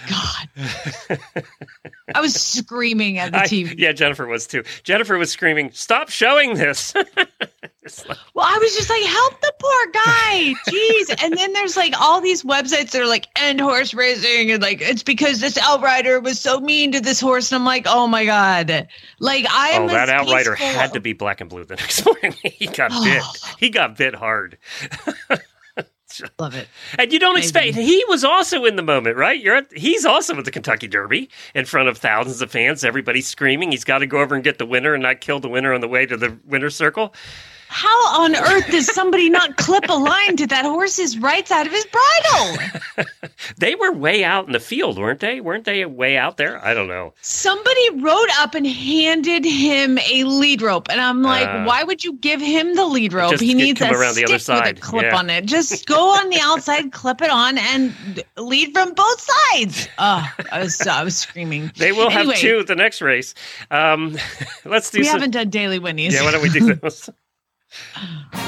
God. 0.09 1.19
I 2.15 2.21
was 2.21 2.33
screaming 2.33 3.17
at 3.17 3.33
the 3.33 3.39
TV. 3.39 3.71
I, 3.71 3.75
yeah, 3.77 3.91
Jennifer 3.91 4.25
was 4.25 4.47
too. 4.47 4.63
Jennifer 4.83 5.17
was 5.17 5.31
screaming, 5.31 5.71
Stop 5.71 6.09
showing 6.09 6.55
this. 6.55 6.93
Well, 8.33 8.45
I 8.45 8.57
was 8.59 8.75
just 8.75 8.89
like, 8.89 9.03
help 9.03 9.41
the 9.41 9.53
poor 9.59 9.91
guy. 9.93 10.53
Jeez. 10.67 11.23
and 11.23 11.37
then 11.37 11.53
there's 11.53 11.77
like 11.77 11.93
all 11.99 12.21
these 12.21 12.43
websites 12.43 12.91
that 12.91 13.01
are 13.01 13.07
like 13.07 13.27
end 13.35 13.61
horse 13.61 13.93
racing 13.93 14.51
and 14.51 14.61
like 14.61 14.81
it's 14.81 15.03
because 15.03 15.39
this 15.39 15.57
outrider 15.57 16.19
was 16.19 16.39
so 16.39 16.59
mean 16.59 16.91
to 16.93 16.99
this 16.99 17.19
horse. 17.19 17.51
And 17.51 17.59
I'm 17.59 17.65
like, 17.65 17.85
oh 17.87 18.07
my 18.07 18.25
God. 18.25 18.87
Like 19.19 19.45
I 19.49 19.77
Oh, 19.77 19.87
that 19.87 20.09
outrider 20.09 20.55
had 20.55 20.93
to 20.93 20.99
be 20.99 21.13
black 21.13 21.41
and 21.41 21.49
blue 21.49 21.63
the 21.63 21.75
next 21.77 22.05
morning. 22.05 22.33
he 22.43 22.67
got 22.67 22.91
oh. 22.93 23.03
bit. 23.03 23.23
He 23.59 23.69
got 23.69 23.97
bit 23.97 24.15
hard. 24.15 24.57
Love 26.39 26.55
it. 26.55 26.67
And 26.97 27.11
you 27.11 27.19
don't 27.19 27.35
Amazing. 27.35 27.61
expect 27.63 27.75
he 27.75 28.03
was 28.07 28.23
also 28.23 28.63
in 28.65 28.77
the 28.77 28.81
moment, 28.81 29.17
right? 29.17 29.39
You're 29.39 29.55
at, 29.55 29.73
he's 29.75 30.05
also 30.05 30.37
at 30.37 30.45
the 30.45 30.51
Kentucky 30.51 30.87
Derby 30.87 31.29
in 31.53 31.65
front 31.65 31.89
of 31.89 31.97
thousands 31.97 32.41
of 32.41 32.51
fans, 32.51 32.85
everybody 32.85 33.21
screaming. 33.21 33.71
He's 33.71 33.83
got 33.83 33.99
to 33.99 34.07
go 34.07 34.19
over 34.21 34.33
and 34.33 34.43
get 34.43 34.57
the 34.57 34.65
winner 34.65 34.93
and 34.93 35.03
not 35.03 35.19
kill 35.19 35.39
the 35.39 35.49
winner 35.49 35.73
on 35.73 35.81
the 35.81 35.87
way 35.87 36.05
to 36.05 36.15
the 36.15 36.37
winner's 36.45 36.75
circle. 36.75 37.13
How 37.75 38.21
on 38.21 38.37
earth 38.37 38.71
does 38.71 38.85
somebody 38.85 39.29
not 39.29 39.57
clip 39.57 39.83
a 39.89 39.93
line 39.93 40.37
to 40.37 40.47
that 40.47 40.63
horse's 40.63 41.17
right 41.17 41.45
side 41.45 41.67
of 41.67 41.73
his 41.73 41.85
bridle? 41.85 43.05
they 43.57 43.75
were 43.75 43.91
way 43.91 44.23
out 44.23 44.47
in 44.47 44.53
the 44.53 44.61
field, 44.61 44.97
weren't 44.97 45.19
they? 45.19 45.41
Weren't 45.41 45.65
they 45.65 45.83
way 45.83 46.15
out 46.15 46.37
there? 46.37 46.63
I 46.63 46.73
don't 46.73 46.87
know. 46.87 47.13
Somebody 47.21 47.89
rode 47.99 48.29
up 48.39 48.55
and 48.55 48.65
handed 48.65 49.43
him 49.43 49.97
a 49.97 50.23
lead 50.23 50.61
rope, 50.61 50.87
and 50.89 51.01
I'm 51.01 51.21
like, 51.21 51.49
uh, 51.49 51.65
why 51.65 51.83
would 51.83 52.01
you 52.01 52.13
give 52.13 52.39
him 52.39 52.75
the 52.75 52.85
lead 52.85 53.11
rope? 53.11 53.41
He 53.41 53.53
needs 53.53 53.81
a 53.81 53.91
around 53.91 54.13
stick 54.13 54.27
the 54.27 54.31
other 54.31 54.39
side. 54.39 54.75
with 54.75 54.77
a 54.77 54.87
clip 54.87 55.03
yeah. 55.03 55.17
on 55.17 55.29
it. 55.29 55.45
Just 55.45 55.85
go 55.85 56.11
on 56.11 56.29
the 56.29 56.39
outside, 56.41 56.93
clip 56.93 57.21
it 57.21 57.29
on, 57.29 57.57
and 57.57 58.23
lead 58.37 58.71
from 58.71 58.93
both 58.93 59.19
sides. 59.19 59.89
Oh, 59.97 60.25
I 60.49 60.59
was 60.61 60.79
I 60.87 61.03
was 61.03 61.17
screaming. 61.17 61.73
They 61.75 61.91
will 61.91 62.09
anyway, 62.09 62.35
have 62.35 62.41
two 62.41 62.59
at 62.59 62.67
the 62.67 62.75
next 62.77 63.01
race. 63.01 63.33
Um, 63.69 64.17
let's 64.63 64.91
do. 64.91 64.99
We 64.99 65.03
some, 65.03 65.15
haven't 65.15 65.31
done 65.31 65.49
daily 65.49 65.81
whinnys. 65.81 66.13
Yeah, 66.13 66.23
why 66.23 66.31
don't 66.31 66.41
we 66.41 66.49
do 66.49 66.73
those? 66.75 67.09
Oh. 67.71 68.25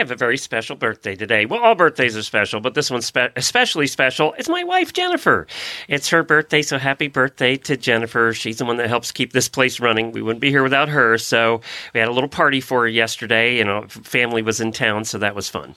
have 0.00 0.10
a 0.10 0.16
very 0.16 0.36
special 0.36 0.76
birthday 0.76 1.14
today. 1.14 1.46
Well, 1.46 1.60
all 1.60 1.74
birthdays 1.74 2.16
are 2.16 2.22
special, 2.22 2.60
but 2.60 2.74
this 2.74 2.90
one's 2.90 3.06
spe- 3.06 3.32
especially 3.36 3.86
special. 3.86 4.34
It's 4.38 4.48
my 4.48 4.64
wife, 4.64 4.92
Jennifer. 4.92 5.46
It's 5.88 6.08
her 6.08 6.22
birthday, 6.22 6.62
so 6.62 6.78
happy 6.78 7.08
birthday 7.08 7.56
to 7.58 7.76
Jennifer. 7.76 8.32
She's 8.32 8.58
the 8.58 8.64
one 8.64 8.78
that 8.78 8.88
helps 8.88 9.12
keep 9.12 9.32
this 9.32 9.48
place 9.48 9.78
running. 9.78 10.12
We 10.12 10.22
wouldn't 10.22 10.40
be 10.40 10.50
here 10.50 10.62
without 10.62 10.88
her. 10.88 11.18
So 11.18 11.60
we 11.94 12.00
had 12.00 12.08
a 12.08 12.12
little 12.12 12.28
party 12.28 12.60
for 12.60 12.80
her 12.80 12.88
yesterday. 12.88 13.56
You 13.56 13.64
know, 13.64 13.86
family 13.88 14.42
was 14.42 14.60
in 14.60 14.72
town, 14.72 15.04
so 15.04 15.18
that 15.18 15.34
was 15.34 15.48
fun. 15.48 15.76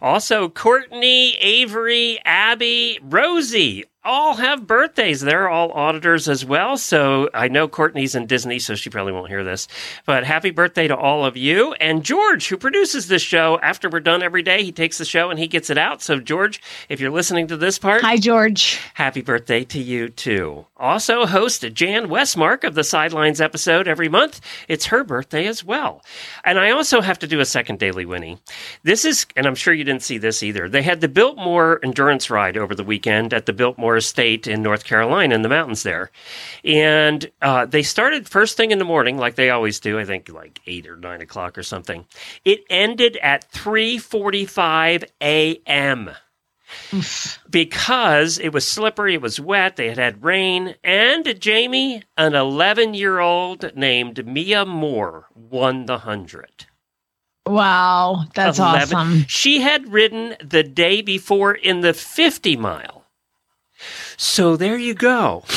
Also, 0.00 0.48
Courtney, 0.48 1.36
Avery, 1.38 2.20
Abby, 2.24 2.98
Rosie, 3.02 3.84
all 4.04 4.34
have 4.34 4.66
birthdays. 4.66 5.20
They're 5.20 5.48
all 5.48 5.72
auditors 5.72 6.28
as 6.28 6.44
well. 6.44 6.76
So 6.76 7.30
I 7.32 7.48
know 7.48 7.68
Courtney's 7.68 8.14
in 8.14 8.26
Disney, 8.26 8.58
so 8.58 8.74
she 8.74 8.90
probably 8.90 9.12
won't 9.12 9.28
hear 9.28 9.44
this. 9.44 9.68
But 10.06 10.24
happy 10.24 10.50
birthday 10.50 10.88
to 10.88 10.96
all 10.96 11.24
of 11.24 11.36
you. 11.36 11.72
And 11.74 12.04
George, 12.04 12.48
who 12.48 12.56
produces 12.56 13.08
this 13.08 13.22
show, 13.22 13.58
after 13.62 13.88
we're 13.88 14.00
done 14.00 14.22
every 14.22 14.42
day, 14.42 14.62
he 14.62 14.72
takes 14.72 14.98
the 14.98 15.04
show 15.04 15.30
and 15.30 15.38
he 15.38 15.46
gets 15.46 15.70
it 15.70 15.78
out. 15.78 16.02
So, 16.02 16.20
George, 16.20 16.60
if 16.88 17.00
you're 17.00 17.10
listening 17.10 17.46
to 17.48 17.56
this 17.56 17.78
part, 17.78 18.02
hi, 18.02 18.16
George. 18.16 18.78
Happy 18.94 19.22
birthday 19.22 19.64
to 19.64 19.80
you, 19.80 20.08
too. 20.08 20.66
Also, 20.76 21.24
host 21.24 21.62
Jan 21.72 22.08
Westmark 22.08 22.64
of 22.64 22.74
the 22.74 22.84
Sidelines 22.84 23.40
episode 23.40 23.88
every 23.88 24.08
month. 24.08 24.40
It's 24.68 24.86
her 24.86 25.04
birthday 25.04 25.46
as 25.46 25.64
well. 25.64 26.02
And 26.44 26.58
I 26.58 26.70
also 26.72 27.00
have 27.00 27.18
to 27.20 27.26
do 27.26 27.40
a 27.40 27.46
second 27.46 27.78
Daily 27.78 28.04
Whinny. 28.04 28.38
This 28.82 29.04
is, 29.04 29.26
and 29.36 29.46
I'm 29.46 29.54
sure 29.54 29.72
you 29.72 29.84
didn't 29.84 30.02
see 30.02 30.18
this 30.18 30.42
either, 30.42 30.68
they 30.68 30.82
had 30.82 31.00
the 31.00 31.08
Biltmore 31.08 31.80
endurance 31.82 32.28
ride 32.28 32.58
over 32.58 32.74
the 32.74 32.84
weekend 32.84 33.32
at 33.32 33.46
the 33.46 33.52
Biltmore 33.52 33.93
Estate 33.96 34.46
in 34.46 34.62
North 34.62 34.84
Carolina 34.84 35.34
in 35.34 35.42
the 35.42 35.48
mountains 35.48 35.82
there. 35.82 36.10
And 36.64 37.30
uh, 37.42 37.66
they 37.66 37.82
started 37.82 38.28
first 38.28 38.56
thing 38.56 38.70
in 38.70 38.78
the 38.78 38.84
morning, 38.84 39.18
like 39.18 39.34
they 39.34 39.50
always 39.50 39.80
do. 39.80 39.98
I 39.98 40.04
think 40.04 40.28
like 40.28 40.60
eight 40.66 40.86
or 40.86 40.96
nine 40.96 41.20
o'clock 41.20 41.56
or 41.58 41.62
something. 41.62 42.06
It 42.44 42.64
ended 42.70 43.16
at 43.18 43.44
three 43.50 43.98
forty-five 43.98 45.04
a.m. 45.20 46.10
because 47.50 48.38
it 48.38 48.52
was 48.52 48.66
slippery, 48.66 49.14
it 49.14 49.22
was 49.22 49.38
wet, 49.38 49.76
they 49.76 49.88
had 49.88 49.98
had 49.98 50.24
rain, 50.24 50.74
and 50.82 51.38
Jamie, 51.40 52.02
an 52.16 52.34
eleven-year-old 52.34 53.76
named 53.76 54.26
Mia 54.26 54.64
Moore, 54.64 55.26
won 55.34 55.86
the 55.86 55.98
hundred. 55.98 56.66
Wow, 57.46 58.24
that's 58.34 58.58
11. 58.58 58.96
awesome. 58.96 59.24
She 59.28 59.60
had 59.60 59.92
ridden 59.92 60.34
the 60.42 60.62
day 60.62 61.02
before 61.02 61.52
in 61.52 61.80
the 61.80 61.92
50 61.92 62.56
mile. 62.56 62.93
So 64.16 64.56
there 64.56 64.78
you 64.78 64.94
go. 64.94 65.44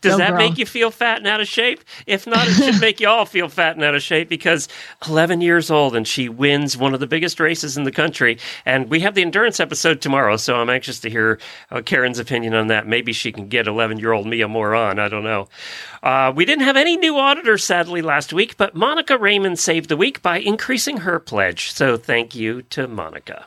Does 0.00 0.12
Go 0.12 0.18
that 0.18 0.30
girl. 0.30 0.38
make 0.38 0.58
you 0.58 0.66
feel 0.66 0.90
fat 0.90 1.18
and 1.18 1.26
out 1.26 1.40
of 1.40 1.48
shape? 1.48 1.82
If 2.06 2.26
not, 2.26 2.46
it 2.46 2.52
should 2.52 2.80
make 2.80 3.00
you 3.00 3.08
all 3.08 3.26
feel 3.26 3.48
fat 3.48 3.74
and 3.76 3.84
out 3.84 3.94
of 3.94 4.02
shape 4.02 4.28
because 4.28 4.68
11 5.08 5.40
years 5.40 5.70
old 5.70 5.96
and 5.96 6.06
she 6.06 6.28
wins 6.28 6.76
one 6.76 6.94
of 6.94 7.00
the 7.00 7.06
biggest 7.06 7.40
races 7.40 7.76
in 7.76 7.84
the 7.84 7.92
country. 7.92 8.38
And 8.64 8.88
we 8.88 9.00
have 9.00 9.14
the 9.14 9.22
endurance 9.22 9.58
episode 9.58 10.00
tomorrow, 10.00 10.36
so 10.36 10.56
I'm 10.56 10.70
anxious 10.70 11.00
to 11.00 11.10
hear 11.10 11.40
uh, 11.70 11.82
Karen's 11.82 12.18
opinion 12.18 12.54
on 12.54 12.68
that. 12.68 12.86
Maybe 12.86 13.12
she 13.12 13.32
can 13.32 13.48
get 13.48 13.66
11 13.66 13.98
year 13.98 14.12
old 14.12 14.26
Mia 14.26 14.48
Moore 14.48 14.74
on. 14.74 14.98
I 14.98 15.08
don't 15.08 15.24
know. 15.24 15.48
Uh, 16.02 16.32
we 16.34 16.44
didn't 16.44 16.64
have 16.64 16.76
any 16.76 16.96
new 16.96 17.16
auditors, 17.18 17.64
sadly, 17.64 18.00
last 18.00 18.32
week, 18.32 18.56
but 18.56 18.74
Monica 18.74 19.18
Raymond 19.18 19.58
saved 19.58 19.88
the 19.88 19.96
week 19.96 20.22
by 20.22 20.38
increasing 20.38 20.98
her 20.98 21.18
pledge. 21.18 21.72
So 21.72 21.96
thank 21.96 22.34
you 22.34 22.62
to 22.62 22.86
Monica. 22.86 23.46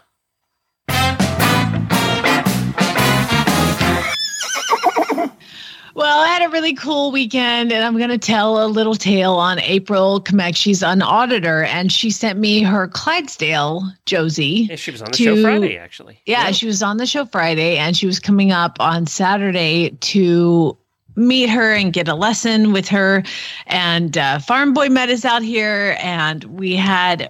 Well, 5.95 6.21
I 6.23 6.27
had 6.27 6.43
a 6.43 6.49
really 6.49 6.73
cool 6.73 7.11
weekend, 7.11 7.71
and 7.71 7.85
I'm 7.85 7.97
going 7.97 8.09
to 8.09 8.17
tell 8.17 8.65
a 8.65 8.67
little 8.67 8.95
tale 8.95 9.33
on 9.33 9.59
April 9.59 10.19
Kamek. 10.21 10.55
She's 10.55 10.81
an 10.81 11.03
auditor, 11.03 11.63
and 11.65 11.91
she 11.91 12.09
sent 12.09 12.39
me 12.39 12.63
her 12.63 12.87
Clydesdale 12.87 13.83
Josie. 14.07 14.67
Yeah, 14.69 14.75
she 14.75 14.89
was 14.89 15.03
on 15.03 15.11
the 15.11 15.17
to- 15.17 15.23
show 15.23 15.41
Friday, 15.43 15.77
actually. 15.77 16.19
Yeah, 16.25 16.49
she 16.51 16.65
was 16.65 16.81
on 16.81 16.97
the 16.97 17.05
show 17.05 17.25
Friday, 17.25 17.77
and 17.77 17.95
she 17.95 18.07
was 18.07 18.19
coming 18.19 18.51
up 18.51 18.77
on 18.79 19.05
Saturday 19.05 19.91
to 20.01 20.75
meet 21.15 21.47
her 21.49 21.73
and 21.75 21.93
get 21.93 22.07
a 22.07 22.15
lesson 22.15 22.71
with 22.73 22.87
her. 22.87 23.21
And 23.67 24.17
uh, 24.17 24.39
Farm 24.39 24.73
Boy 24.73 24.89
met 24.89 25.09
us 25.09 25.25
out 25.25 25.43
here, 25.43 25.95
and 25.99 26.43
we 26.45 26.75
had 26.75 27.29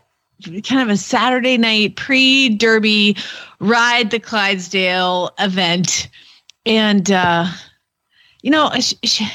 kind 0.64 0.82
of 0.82 0.88
a 0.90 0.96
Saturday 0.96 1.58
night 1.58 1.98
pre 1.98 2.48
Derby 2.48 3.18
ride 3.60 4.12
the 4.12 4.20
Clydesdale 4.20 5.32
event, 5.38 6.08
and. 6.66 7.12
uh 7.12 7.48
you 8.44 8.52
know 8.52 8.70
sh- 8.80 8.94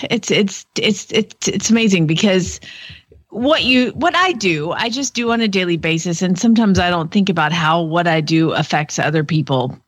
it's 0.08 0.30
it's 0.30 0.66
it's 0.76 1.12
it's 1.12 1.48
it's 1.48 1.70
amazing 1.70 2.06
because 2.06 2.60
what 3.30 3.64
you 3.64 3.90
what 3.90 4.14
I 4.16 4.32
do 4.32 4.72
I 4.72 4.88
just 4.88 5.14
do 5.14 5.32
on 5.32 5.40
a 5.40 5.48
daily 5.48 5.76
basis. 5.76 6.22
And 6.22 6.38
sometimes 6.38 6.78
I 6.78 6.90
don't 6.90 7.10
think 7.10 7.28
about 7.28 7.52
how 7.52 7.82
what 7.82 8.06
I 8.06 8.20
do 8.20 8.52
affects 8.52 8.98
other 8.98 9.24
people. 9.24 9.78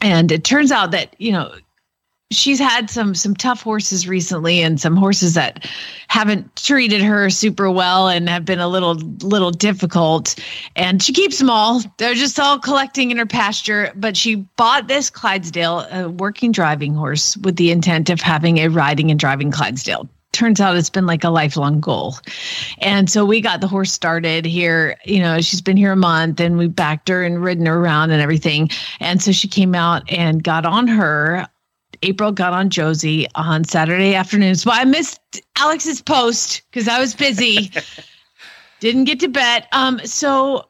And 0.00 0.32
it 0.32 0.44
turns 0.44 0.72
out 0.72 0.90
that 0.92 1.14
you 1.18 1.32
know 1.32 1.52
she's 2.32 2.58
had 2.58 2.90
some 2.90 3.14
some 3.14 3.34
tough 3.34 3.62
horses 3.62 4.08
recently 4.08 4.62
and 4.62 4.80
some 4.80 4.96
horses 4.96 5.34
that 5.34 5.68
haven't 6.08 6.56
treated 6.56 7.02
her 7.02 7.30
super 7.30 7.70
well 7.70 8.08
and 8.08 8.28
have 8.28 8.44
been 8.44 8.58
a 8.58 8.68
little 8.68 8.94
little 8.94 9.50
difficult. 9.50 10.34
And 10.76 11.02
she 11.02 11.12
keeps 11.12 11.38
them 11.38 11.50
all. 11.50 11.82
They're 11.98 12.14
just 12.14 12.40
all 12.40 12.58
collecting 12.58 13.10
in 13.10 13.18
her 13.18 13.26
pasture. 13.26 13.92
But 13.94 14.16
she 14.16 14.36
bought 14.56 14.88
this 14.88 15.10
clydesdale 15.10 15.86
a 15.90 16.08
working 16.08 16.52
driving 16.52 16.94
horse 16.94 17.36
with 17.38 17.56
the 17.56 17.70
intent 17.70 18.10
of 18.10 18.20
having 18.20 18.58
a 18.58 18.68
riding 18.68 19.10
and 19.10 19.20
driving 19.20 19.50
clydesdale. 19.50 20.08
Turns 20.32 20.62
out 20.62 20.76
it's 20.76 20.88
been 20.88 21.06
like 21.06 21.24
a 21.24 21.30
lifelong 21.30 21.78
goal. 21.78 22.16
And 22.78 23.10
so 23.10 23.24
we 23.26 23.42
got 23.42 23.60
the 23.60 23.68
horse 23.68 23.92
started 23.92 24.46
here. 24.46 24.96
You 25.04 25.20
know 25.20 25.40
she's 25.42 25.60
been 25.60 25.76
here 25.76 25.92
a 25.92 25.96
month 25.96 26.40
and 26.40 26.56
we 26.56 26.68
backed 26.68 27.08
her 27.10 27.22
and 27.22 27.42
ridden 27.42 27.66
her 27.66 27.78
around 27.78 28.10
and 28.10 28.22
everything. 28.22 28.70
And 28.98 29.22
so 29.22 29.30
she 29.30 29.46
came 29.46 29.74
out 29.74 30.10
and 30.10 30.42
got 30.42 30.64
on 30.64 30.88
her 30.88 31.46
April 32.02 32.32
got 32.32 32.52
on 32.52 32.70
Josie 32.70 33.26
on 33.34 33.64
Saturday 33.64 34.14
afternoon. 34.14 34.54
So 34.56 34.70
I 34.70 34.84
missed 34.84 35.20
Alex's 35.56 36.00
post 36.02 36.62
because 36.70 36.88
I 36.88 37.00
was 37.00 37.14
busy. 37.14 37.70
Didn't 38.80 39.04
get 39.04 39.20
to 39.20 39.28
bet. 39.28 39.68
Um, 39.72 40.00
so 40.04 40.68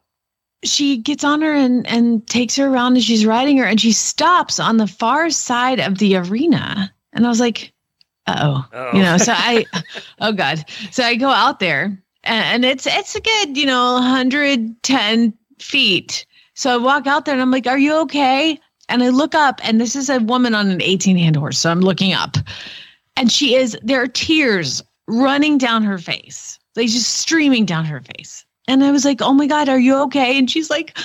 she 0.65 0.97
gets 0.99 1.25
on 1.25 1.43
her 1.43 1.53
and 1.55 1.87
and 1.87 2.27
takes 2.29 2.57
her 2.57 2.69
around 2.69 2.95
and 2.95 3.03
she's 3.03 3.27
riding 3.27 3.57
her 3.57 3.65
and 3.65 3.81
she 3.81 3.91
stops 3.93 4.61
on 4.61 4.77
the 4.77 4.87
far 4.87 5.31
side 5.31 5.81
of 5.81 5.99
the 5.99 6.17
arena. 6.17 6.93
And 7.15 7.25
I 7.27 7.29
was 7.29 7.41
like, 7.41 7.73
oh, 8.27 8.67
Oh. 8.73 8.91
you 8.97 9.03
know, 9.03 9.17
so 9.17 9.33
I 9.35 9.65
oh 10.21 10.33
God. 10.33 10.65
So 10.91 11.03
I 11.03 11.15
go 11.17 11.31
out 11.31 11.59
there 11.59 11.85
and, 12.25 12.65
and 12.65 12.65
it's 12.65 12.87
it's 12.87 13.15
a 13.15 13.21
good, 13.21 13.57
you 13.57 13.67
know, 13.67 13.95
110 13.95 15.33
feet. 15.59 16.27
So 16.55 16.75
I 16.75 16.77
walk 16.77 17.07
out 17.07 17.25
there 17.25 17.35
and 17.35 17.43
I'm 17.43 17.51
like, 17.51 17.67
Are 17.67 17.79
you 17.79 17.97
okay? 18.03 18.61
And 18.89 19.03
I 19.03 19.09
look 19.09 19.35
up, 19.35 19.61
and 19.63 19.81
this 19.81 19.97
is 19.97 20.11
a 20.11 20.19
woman 20.19 20.55
on 20.55 20.71
an 20.71 20.83
18 20.83 21.17
hand 21.17 21.37
horse. 21.37 21.59
So 21.59 21.71
I'm 21.71 21.81
looking 21.81 22.13
up, 22.13 22.37
and 23.17 23.31
she 23.31 23.55
is, 23.55 23.77
there 23.83 24.03
are 24.03 24.09
tears 24.09 24.83
running 25.07 25.59
down 25.59 25.83
her 25.83 25.99
face, 25.99 26.59
like 26.77 26.89
just 26.89 27.19
streaming 27.19 27.65
down 27.65 27.85
her 27.85 28.01
face. 28.01 28.45
And 28.69 28.85
I 28.85 28.91
was 28.91 29.05
like, 29.05 29.21
Oh 29.21 29.33
my 29.33 29.47
God, 29.47 29.69
are 29.69 29.79
you 29.79 29.97
okay? 30.03 30.39
And 30.39 30.51
she's 30.51 30.71
like, 30.71 30.97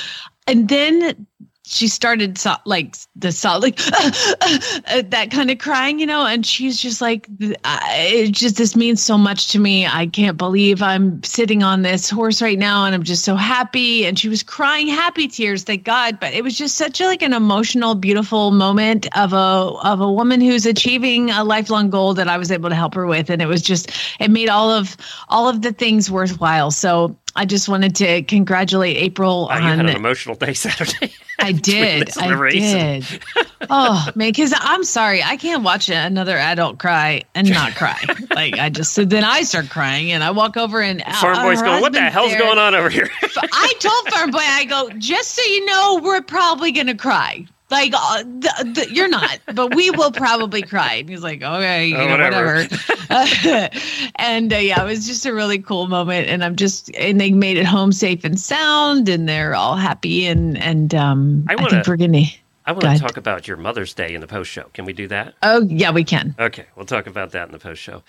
and 0.48 0.70
then 0.70 1.28
she 1.68 1.88
started 1.88 2.38
so, 2.38 2.54
like 2.66 2.96
the 3.16 3.32
so, 3.32 3.58
like 3.58 3.80
uh, 3.88 5.04
that 5.10 5.28
kind 5.32 5.52
of 5.52 5.58
crying, 5.58 6.00
you 6.00 6.06
know, 6.06 6.26
and 6.26 6.46
she's 6.46 6.80
just 6.80 7.02
like, 7.02 7.28
uh, 7.64 7.80
it 7.84 8.32
just 8.32 8.56
this 8.56 8.76
means 8.76 9.04
so 9.04 9.18
much 9.18 9.50
to 9.50 9.60
me. 9.60 9.86
I 9.86 10.08
can't 10.08 10.38
believe 10.38 10.82
I'm 10.82 11.22
sitting 11.24 11.64
on 11.64 11.82
this 11.82 12.10
horse 12.10 12.42
right 12.42 12.58
now, 12.58 12.86
and 12.86 12.96
I'm 12.96 13.04
just 13.04 13.26
so 13.26 13.36
happy. 13.36 14.06
And 14.06 14.18
she 14.18 14.30
was 14.30 14.44
crying 14.44 14.88
happy 14.88 15.28
tears, 15.28 15.64
thank 15.64 15.84
God. 15.84 16.20
But 16.20 16.34
it 16.34 16.44
was 16.44 16.58
just 16.58 16.78
such 16.78 17.02
a, 17.02 17.06
like 17.06 17.22
an 17.22 17.34
emotional, 17.34 17.96
beautiful 17.96 18.52
moment 18.52 19.08
of 19.18 19.34
a 19.34 19.38
of 19.38 20.00
a 20.00 20.12
woman 20.12 20.40
who's 20.40 20.66
achieving 20.66 21.32
a 21.32 21.44
lifelong 21.44 21.90
goal 21.90 22.14
that 22.14 22.30
I 22.30 22.38
was 22.38 22.50
able 22.50 22.70
to 22.70 22.76
help 22.76 22.94
her 22.96 23.06
with, 23.06 23.30
and 23.30 23.42
it 23.42 23.48
was 23.48 23.62
just 23.62 23.92
it 24.20 24.32
made 24.32 24.48
all 24.48 24.72
of 24.72 24.96
all 25.28 25.50
of 25.50 25.62
the 25.62 25.74
things 25.74 26.10
worthwhile. 26.10 26.72
So. 26.72 27.18
I 27.38 27.46
just 27.46 27.70
wanted 27.70 27.96
to 27.98 28.24
congratulate 28.24 28.98
April 28.98 29.48
Wow, 29.48 29.58
you 29.58 29.64
had 29.64 29.80
on 29.80 29.88
an 29.88 29.96
emotional 29.96 30.36
day 30.36 30.54
Saturday. 30.54 31.14
I 31.40 31.52
did. 31.54 32.18
I 32.18 32.50
did. 32.50 33.06
oh 33.70 34.10
man, 34.16 34.30
because 34.30 34.54
I'm 34.58 34.84
sorry, 34.84 35.22
I 35.22 35.38
can't 35.38 35.64
watch 35.64 35.88
another 35.88 36.36
adult 36.36 36.80
cry 36.80 37.24
and 37.36 37.48
not 37.50 37.76
cry. 37.76 38.02
like 38.32 38.58
I 38.58 38.70
just 38.70 38.94
so 38.94 39.06
then 39.06 39.24
I 39.24 39.44
start 39.44 39.70
crying 39.70 40.12
and 40.12 40.24
I 40.24 40.32
walk 40.32 40.58
over 40.58 40.82
and 40.82 41.04
Farm 41.04 41.38
uh, 41.38 41.44
boy's 41.44 41.62
going, 41.62 41.82
what 41.82 41.94
the 41.94 42.02
hell's 42.02 42.32
there." 42.32 42.40
going 42.40 42.58
on 42.58 42.74
over 42.74 42.90
here? 42.90 43.10
I 43.22 43.74
told 43.80 44.14
Farm 44.14 44.32
Boy, 44.32 44.40
I 44.42 44.66
go, 44.66 44.90
just 44.98 45.36
so 45.36 45.44
you 45.44 45.64
know, 45.66 46.02
we're 46.04 46.24
probably 46.24 46.72
gonna 46.72 46.98
cry. 46.98 47.46
Like 47.70 47.92
uh, 47.94 48.24
the, 48.24 48.72
the, 48.76 48.94
you're 48.94 49.10
not, 49.10 49.40
but 49.54 49.76
we 49.76 49.92
will 49.92 50.12
probably 50.12 50.62
cry. 50.62 50.94
And 50.96 51.10
he's 51.10 51.22
like, 51.22 51.42
okay, 51.44 51.88
you 51.88 51.98
Oh, 51.98 52.06
know, 52.06 52.12
whatever. 52.12 52.66
whatever. 53.10 53.70
and 54.16 54.54
uh, 54.54 54.58
yeah, 54.58 54.82
it 54.82 54.86
was 54.86 55.06
just 55.06 55.26
a 55.26 55.34
really 55.34 55.60
cool 55.60 55.88
moment. 55.88 56.30
And 56.30 56.44
I'm 56.46 56.56
just, 56.56 56.96
and 56.96 57.20
they 57.20 57.32
made 57.32 57.58
it 57.58 57.66
home 57.66 57.92
safe 57.92 58.24
and 58.24 58.40
sound, 58.40 59.10
and 59.10 59.28
they're 59.28 59.54
all 59.54 59.76
happy. 59.76 60.26
And 60.28 60.58
and 60.58 60.96
um, 60.96 61.46
I 61.50 61.54
I, 61.54 61.56
wanna- 61.58 61.70
think 61.72 61.88
we're 61.88 61.98
gonna. 61.98 62.24
I 62.68 62.74
want 62.74 62.84
to 62.84 63.00
talk 63.00 63.16
about 63.16 63.48
your 63.48 63.56
Mother's 63.56 63.94
Day 63.94 64.14
in 64.14 64.20
the 64.20 64.28
post 64.28 64.52
show. 64.52 64.66
Can 64.74 64.84
we 64.84 64.92
do 64.92 65.08
that? 65.08 65.36
Oh 65.42 65.66
yeah, 65.70 65.92
we 65.92 66.04
can. 66.04 66.36
Okay, 66.38 66.66
we'll 66.76 66.86
talk 66.86 67.08
about 67.08 67.32
that 67.32 67.48
in 67.48 67.54
the 67.54 67.60
post 67.60 67.82
show. 67.82 68.04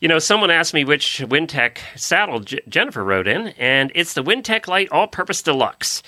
You 0.00 0.06
know, 0.06 0.20
someone 0.20 0.52
asked 0.52 0.72
me 0.72 0.84
which 0.84 1.18
Wintec 1.18 1.78
saddle 1.96 2.38
J- 2.38 2.60
Jennifer 2.68 3.02
rode 3.02 3.26
in, 3.26 3.48
and 3.58 3.90
it's 3.96 4.14
the 4.14 4.22
Wintec 4.22 4.68
Light 4.68 4.88
All 4.92 5.08
Purpose 5.08 5.42
Deluxe. 5.42 6.00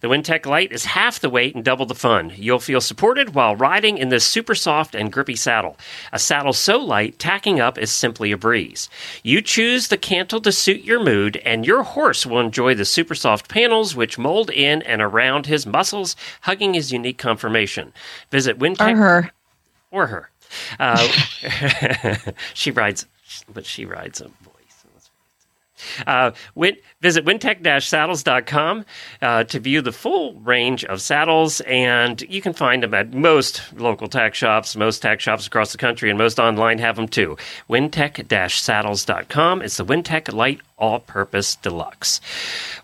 The 0.00 0.08
Wintec 0.08 0.44
Light 0.44 0.72
is 0.72 0.84
half 0.84 1.20
the 1.20 1.30
weight 1.30 1.54
and 1.54 1.64
double 1.64 1.86
the 1.86 1.94
fun. 1.94 2.34
You'll 2.36 2.58
feel 2.60 2.82
supported 2.82 3.34
while 3.34 3.56
riding 3.56 3.96
in 3.96 4.10
this 4.10 4.26
super 4.26 4.54
soft 4.54 4.94
and 4.94 5.10
grippy 5.10 5.34
saddle. 5.34 5.78
A 6.12 6.18
saddle 6.18 6.52
so 6.52 6.76
light, 6.76 7.18
tacking 7.18 7.60
up 7.60 7.78
is 7.78 7.90
simply 7.90 8.30
a 8.30 8.36
breeze. 8.36 8.90
You 9.22 9.40
choose 9.40 9.88
the 9.88 9.96
cantle 9.96 10.42
to 10.42 10.52
suit 10.52 10.82
your 10.82 11.02
mood, 11.02 11.38
and 11.46 11.66
your 11.66 11.82
horse 11.82 12.26
will 12.26 12.40
enjoy 12.40 12.74
the 12.74 12.84
super 12.84 13.14
soft 13.14 13.48
panels 13.48 13.96
which 13.96 14.18
mold 14.18 14.50
in 14.50 14.82
and 14.82 15.00
around 15.00 15.46
his 15.46 15.64
muscles, 15.64 16.14
hugging 16.42 16.74
his 16.74 16.92
unique 16.92 17.16
conformation. 17.16 17.53
Visit 18.30 18.58
Wintec 18.58 18.92
Or 18.92 18.96
her. 18.96 19.30
or 19.90 20.06
her. 20.08 20.30
Uh, 20.78 21.08
she 22.54 22.70
rides, 22.70 23.06
but 23.52 23.64
she 23.66 23.84
rides 23.86 24.20
a. 24.20 24.30
Uh, 26.06 26.32
win, 26.54 26.76
visit 27.00 27.24
wintec-saddles.com 27.24 28.84
uh, 29.22 29.44
to 29.44 29.60
view 29.60 29.80
the 29.80 29.92
full 29.92 30.34
range 30.40 30.84
of 30.84 31.00
saddles, 31.00 31.60
and 31.62 32.22
you 32.22 32.40
can 32.40 32.52
find 32.52 32.82
them 32.82 32.94
at 32.94 33.12
most 33.12 33.62
local 33.74 34.08
tack 34.08 34.34
shops, 34.34 34.76
most 34.76 35.00
tack 35.00 35.20
shops 35.20 35.46
across 35.46 35.72
the 35.72 35.78
country, 35.78 36.10
and 36.10 36.18
most 36.18 36.38
online 36.38 36.78
have 36.78 36.96
them 36.96 37.08
too. 37.08 37.36
wintec-saddles.com. 37.68 39.62
It's 39.62 39.76
the 39.76 39.84
Wintec 39.84 40.32
Light 40.32 40.60
All-Purpose 40.78 41.56
Deluxe. 41.56 42.20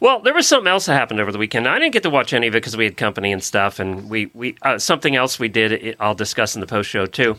Well, 0.01 0.21
there 0.21 0.35
was 0.35 0.47
something 0.47 0.71
else 0.71 0.87
that 0.87 0.95
happened 0.95 1.21
over 1.21 1.33
the 1.33 1.39
weekend. 1.39 1.67
I 1.67 1.79
didn't 1.79 1.93
get 1.93 2.03
to 2.05 2.11
watch 2.11 2.33
any 2.33 2.47
of 2.47 2.55
it 2.55 2.59
because 2.59 2.77
we 2.77 2.85
had 2.85 2.97
company 2.97 3.33
and 3.33 3.43
stuff, 3.43 3.79
and 3.79 4.09
we, 4.09 4.31
we 4.35 4.57
uh, 4.63 4.79
something 4.79 5.17
else 5.17 5.39
we 5.39 5.49
did 5.49 5.97
I'll 6.01 6.15
discuss 6.15 6.55
in 6.55 6.61
the 6.61 6.67
post 6.67 6.89
show 6.89 7.07
too. 7.07 7.39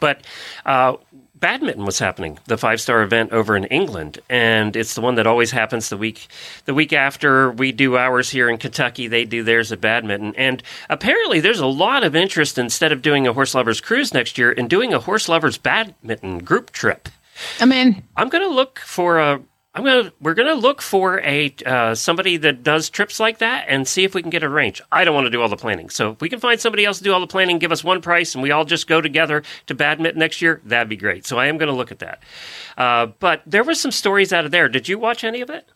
But 0.00 0.20
uh, 0.66 0.96
badminton 1.38 1.84
was 1.84 1.98
happening, 1.98 2.38
the 2.46 2.58
five 2.58 2.80
star 2.80 3.02
event 3.02 3.32
over 3.32 3.56
in 3.56 3.64
England, 3.64 4.18
and 4.28 4.74
it's 4.76 4.94
the 4.94 5.00
one 5.00 5.16
that 5.16 5.26
always 5.26 5.50
happens 5.50 5.88
the 5.88 5.96
week 5.96 6.28
the 6.64 6.74
week 6.74 6.92
after 6.92 7.50
we 7.50 7.72
do 7.72 7.96
ours 7.96 8.30
here 8.30 8.48
in 8.48 8.58
Kentucky. 8.58 9.08
They 9.08 9.24
do 9.24 9.42
theirs 9.42 9.72
at 9.72 9.80
badminton, 9.80 10.34
and 10.36 10.62
apparently 10.88 11.40
there's 11.40 11.60
a 11.60 11.66
lot 11.66 12.04
of 12.04 12.16
interest 12.16 12.58
instead 12.58 12.92
of 12.92 13.02
doing 13.02 13.26
a 13.26 13.32
horse 13.32 13.54
lovers 13.54 13.80
cruise 13.80 14.12
next 14.12 14.38
year 14.38 14.52
in 14.52 14.68
doing 14.68 14.92
a 14.92 14.98
horse 14.98 15.28
lovers 15.28 15.58
badminton 15.58 16.38
group 16.38 16.70
trip. 16.70 17.08
I 17.60 17.66
mean, 17.66 18.02
I'm 18.16 18.28
going 18.28 18.44
to 18.44 18.54
look 18.54 18.80
for 18.80 19.18
a 19.18 19.40
I'm 19.78 19.84
gonna 19.84 20.12
we're 20.20 20.34
gonna 20.34 20.54
look 20.54 20.82
for 20.82 21.20
a 21.20 21.54
uh, 21.64 21.94
somebody 21.94 22.36
that 22.38 22.64
does 22.64 22.90
trips 22.90 23.20
like 23.20 23.38
that 23.38 23.66
and 23.68 23.86
see 23.86 24.02
if 24.02 24.12
we 24.12 24.22
can 24.22 24.30
get 24.30 24.42
a 24.42 24.48
range. 24.48 24.82
I 24.90 25.04
don't 25.04 25.14
want 25.14 25.26
to 25.26 25.30
do 25.30 25.40
all 25.40 25.48
the 25.48 25.56
planning, 25.56 25.88
so 25.88 26.10
if 26.10 26.20
we 26.20 26.28
can 26.28 26.40
find 26.40 26.58
somebody 26.58 26.84
else 26.84 26.98
to 26.98 27.04
do 27.04 27.12
all 27.12 27.20
the 27.20 27.28
planning, 27.28 27.60
give 27.60 27.70
us 27.70 27.84
one 27.84 28.02
price, 28.02 28.34
and 28.34 28.42
we 28.42 28.50
all 28.50 28.64
just 28.64 28.88
go 28.88 29.00
together 29.00 29.44
to 29.68 29.74
badminton 29.76 30.18
next 30.18 30.42
year, 30.42 30.60
that'd 30.64 30.88
be 30.88 30.96
great. 30.96 31.26
So 31.26 31.38
I 31.38 31.46
am 31.46 31.60
to 31.60 31.70
look 31.72 31.92
at 31.92 32.00
that. 32.00 32.22
Uh, 32.76 33.06
but 33.20 33.42
there 33.46 33.62
were 33.62 33.74
some 33.74 33.92
stories 33.92 34.32
out 34.32 34.44
of 34.44 34.50
there. 34.50 34.68
Did 34.68 34.88
you 34.88 34.98
watch 34.98 35.22
any 35.22 35.42
of 35.42 35.50
it? 35.50 35.68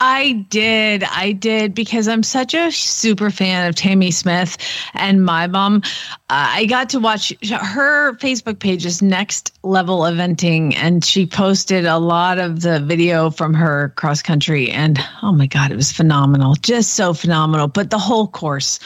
I 0.00 0.44
did. 0.50 1.04
I 1.04 1.32
did 1.32 1.74
because 1.74 2.08
I'm 2.08 2.24
such 2.24 2.52
a 2.52 2.72
super 2.72 3.30
fan 3.30 3.68
of 3.68 3.76
Tamie 3.76 4.10
Smith 4.10 4.56
and 4.92 5.24
my 5.24 5.46
mom. 5.46 5.82
Uh, 6.28 6.50
I 6.50 6.66
got 6.66 6.90
to 6.90 6.98
watch 6.98 7.32
her 7.48 8.14
Facebook 8.16 8.58
page 8.58 8.84
is 8.84 9.00
Next 9.00 9.56
Level 9.62 10.00
Eventing, 10.00 10.74
and 10.74 11.04
she 11.04 11.26
posted 11.26 11.86
a 11.86 11.98
lot 11.98 12.38
of 12.38 12.62
the 12.62 12.80
video 12.80 13.30
from 13.30 13.54
her 13.54 13.90
cross 13.90 14.20
country. 14.20 14.68
And 14.70 14.98
oh 15.22 15.32
my 15.32 15.46
God, 15.46 15.70
it 15.70 15.76
was 15.76 15.92
phenomenal. 15.92 16.54
Just 16.56 16.94
so 16.94 17.14
phenomenal. 17.14 17.68
But 17.68 17.90
the 17.90 17.98
whole 17.98 18.26
course, 18.26 18.80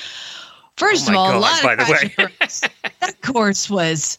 first 0.76 1.08
Oh 1.08 1.12
of 1.12 1.16
all, 1.16 1.38
a 1.38 1.40
lot 1.40 1.62
by 1.62 1.72
of 1.72 1.78
the 1.78 1.92
way. 1.92 2.90
that 3.00 3.22
course 3.22 3.70
was. 3.70 4.18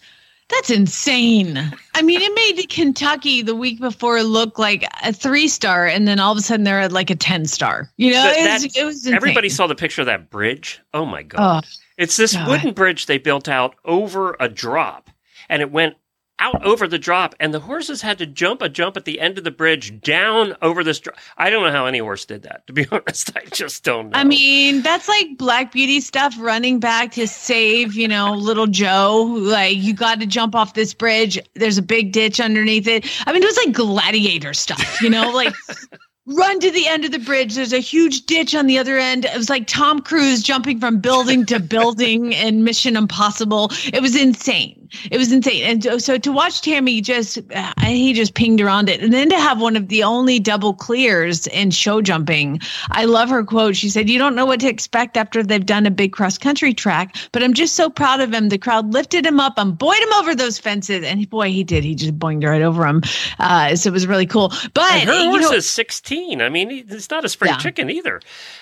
That's 0.49 0.69
insane. 0.71 1.57
I 1.95 2.01
mean, 2.01 2.21
it 2.21 2.33
made 2.33 2.67
Kentucky 2.69 3.41
the 3.43 3.55
week 3.55 3.79
before 3.79 4.21
look 4.23 4.57
like 4.57 4.83
a 5.03 5.13
three 5.13 5.47
star, 5.47 5.85
and 5.85 6.07
then 6.07 6.19
all 6.19 6.31
of 6.31 6.37
a 6.37 6.41
sudden 6.41 6.63
they're 6.63 6.79
at 6.79 6.91
like 6.91 7.09
a 7.09 7.15
10 7.15 7.45
star. 7.45 7.89
You 7.97 8.13
know, 8.13 8.23
That- 8.23 8.61
it, 8.61 8.63
was, 8.63 8.77
it 8.77 8.83
was 8.85 8.95
insane. 8.97 9.13
Everybody 9.13 9.49
saw 9.49 9.67
the 9.67 9.75
picture 9.75 10.01
of 10.01 10.07
that 10.07 10.29
bridge. 10.29 10.81
Oh 10.93 11.05
my 11.05 11.21
god! 11.23 11.63
Oh, 11.65 11.67
It's 11.97 12.17
this 12.17 12.33
God. 12.33 12.47
wooden 12.47 12.73
bridge 12.73 13.05
they 13.05 13.17
built 13.19 13.47
out 13.47 13.75
over 13.85 14.35
a 14.39 14.49
drop, 14.49 15.09
and 15.49 15.61
it 15.61 15.71
went 15.71 15.95
out 16.39 16.65
over 16.65 16.87
the 16.87 16.99
drop, 16.99 17.35
and 17.39 17.53
the 17.53 17.59
horses 17.59 18.01
had 18.01 18.17
to 18.19 18.25
jump 18.25 18.61
a 18.61 18.69
jump 18.69 18.97
at 18.97 19.05
the 19.05 19.19
end 19.19 19.37
of 19.37 19.43
the 19.43 19.51
bridge 19.51 20.01
down 20.01 20.55
over 20.61 20.83
this 20.83 20.99
drop. 20.99 21.17
I 21.37 21.49
don't 21.49 21.63
know 21.63 21.71
how 21.71 21.85
any 21.85 21.99
horse 21.99 22.25
did 22.25 22.43
that. 22.43 22.65
To 22.67 22.73
be 22.73 22.87
honest, 22.91 23.35
I 23.35 23.43
just 23.51 23.83
don't 23.83 24.09
know. 24.09 24.17
I 24.17 24.23
mean, 24.23 24.81
that's 24.81 25.07
like 25.07 25.37
Black 25.37 25.71
Beauty 25.71 26.01
stuff 26.01 26.35
running 26.39 26.79
back 26.79 27.11
to 27.13 27.27
save, 27.27 27.93
you 27.93 28.07
know, 28.07 28.33
little 28.33 28.67
Joe. 28.67 29.23
Like, 29.39 29.77
you 29.77 29.93
got 29.93 30.19
to 30.19 30.25
jump 30.25 30.55
off 30.55 30.73
this 30.73 30.93
bridge. 30.93 31.39
There's 31.55 31.77
a 31.77 31.83
big 31.83 32.11
ditch 32.11 32.39
underneath 32.39 32.87
it. 32.87 33.05
I 33.27 33.33
mean, 33.33 33.43
it 33.43 33.45
was 33.45 33.57
like 33.57 33.73
gladiator 33.73 34.53
stuff, 34.53 35.01
you 35.01 35.09
know, 35.09 35.29
like 35.31 35.53
run 36.29 36.59
to 36.59 36.71
the 36.71 36.87
end 36.87 37.05
of 37.05 37.11
the 37.11 37.19
bridge. 37.19 37.55
There's 37.55 37.73
a 37.73 37.79
huge 37.79 38.25
ditch 38.25 38.53
on 38.55 38.67
the 38.67 38.77
other 38.77 38.97
end. 38.97 39.25
It 39.25 39.35
was 39.35 39.49
like 39.49 39.67
Tom 39.67 39.99
Cruise 39.99 40.43
jumping 40.43 40.79
from 40.79 40.99
building 40.99 41.45
to 41.47 41.59
building 41.59 42.33
in 42.33 42.63
Mission 42.63 42.95
Impossible. 42.95 43.71
It 43.91 44.01
was 44.01 44.15
insane. 44.15 44.78
It 45.11 45.17
was 45.17 45.31
insane. 45.31 45.63
And 45.63 45.83
so- 45.83 45.97
so 45.97 46.17
to 46.17 46.31
watch 46.31 46.61
Tamie 46.61 47.01
just, 47.01 47.37
uh, 47.55 47.73
he 47.83 48.13
just 48.13 48.33
pinged 48.33 48.61
around 48.61 48.89
it. 48.89 49.01
And 49.01 49.13
then 49.13 49.29
to 49.29 49.37
have 49.39 49.61
one 49.61 49.75
of 49.75 49.87
the 49.89 50.03
only 50.03 50.39
double 50.39 50.73
clears 50.73 51.47
in 51.47 51.71
show 51.71 52.01
jumping. 52.01 52.59
I 52.91 53.05
love 53.05 53.29
her 53.29 53.43
quote. 53.43 53.75
She 53.75 53.89
said, 53.89 54.09
You 54.09 54.17
don't 54.17 54.35
know 54.35 54.45
what 54.45 54.59
to 54.61 54.67
expect 54.67 55.17
after 55.17 55.43
they've 55.43 55.65
done 55.65 55.85
a 55.85 55.91
big 55.91 56.11
cross 56.13 56.37
country 56.37 56.73
track, 56.73 57.15
but 57.31 57.43
I'm 57.43 57.53
just 57.53 57.75
so 57.75 57.89
proud 57.89 58.19
of 58.21 58.33
him. 58.33 58.49
The 58.49 58.57
crowd 58.57 58.93
lifted 58.93 59.25
him 59.25 59.39
up 59.39 59.57
and 59.57 59.77
buoyed 59.77 59.99
him 59.99 60.13
over 60.13 60.33
those 60.35 60.57
fences. 60.59 61.03
And 61.03 61.29
boy, 61.29 61.51
he 61.51 61.63
did. 61.63 61.83
He 61.83 61.95
just 61.95 62.17
boinged 62.17 62.45
right 62.47 62.61
over 62.61 62.85
him. 62.85 63.01
Uh, 63.39 63.75
so 63.75 63.89
it 63.89 63.93
was 63.93 64.07
really 64.07 64.25
cool. 64.25 64.51
But 64.73 64.91
and 64.93 65.09
her 65.09 65.19
you 65.23 65.29
horse 65.29 65.41
know, 65.43 65.51
is 65.57 65.69
16. 65.69 66.41
I 66.41 66.49
mean, 66.49 66.69
he's 66.89 67.09
not 67.09 67.25
a 67.25 67.29
spring 67.29 67.51
Yeah. 67.51 67.57
chicken 67.57 67.89
either. 67.89 68.21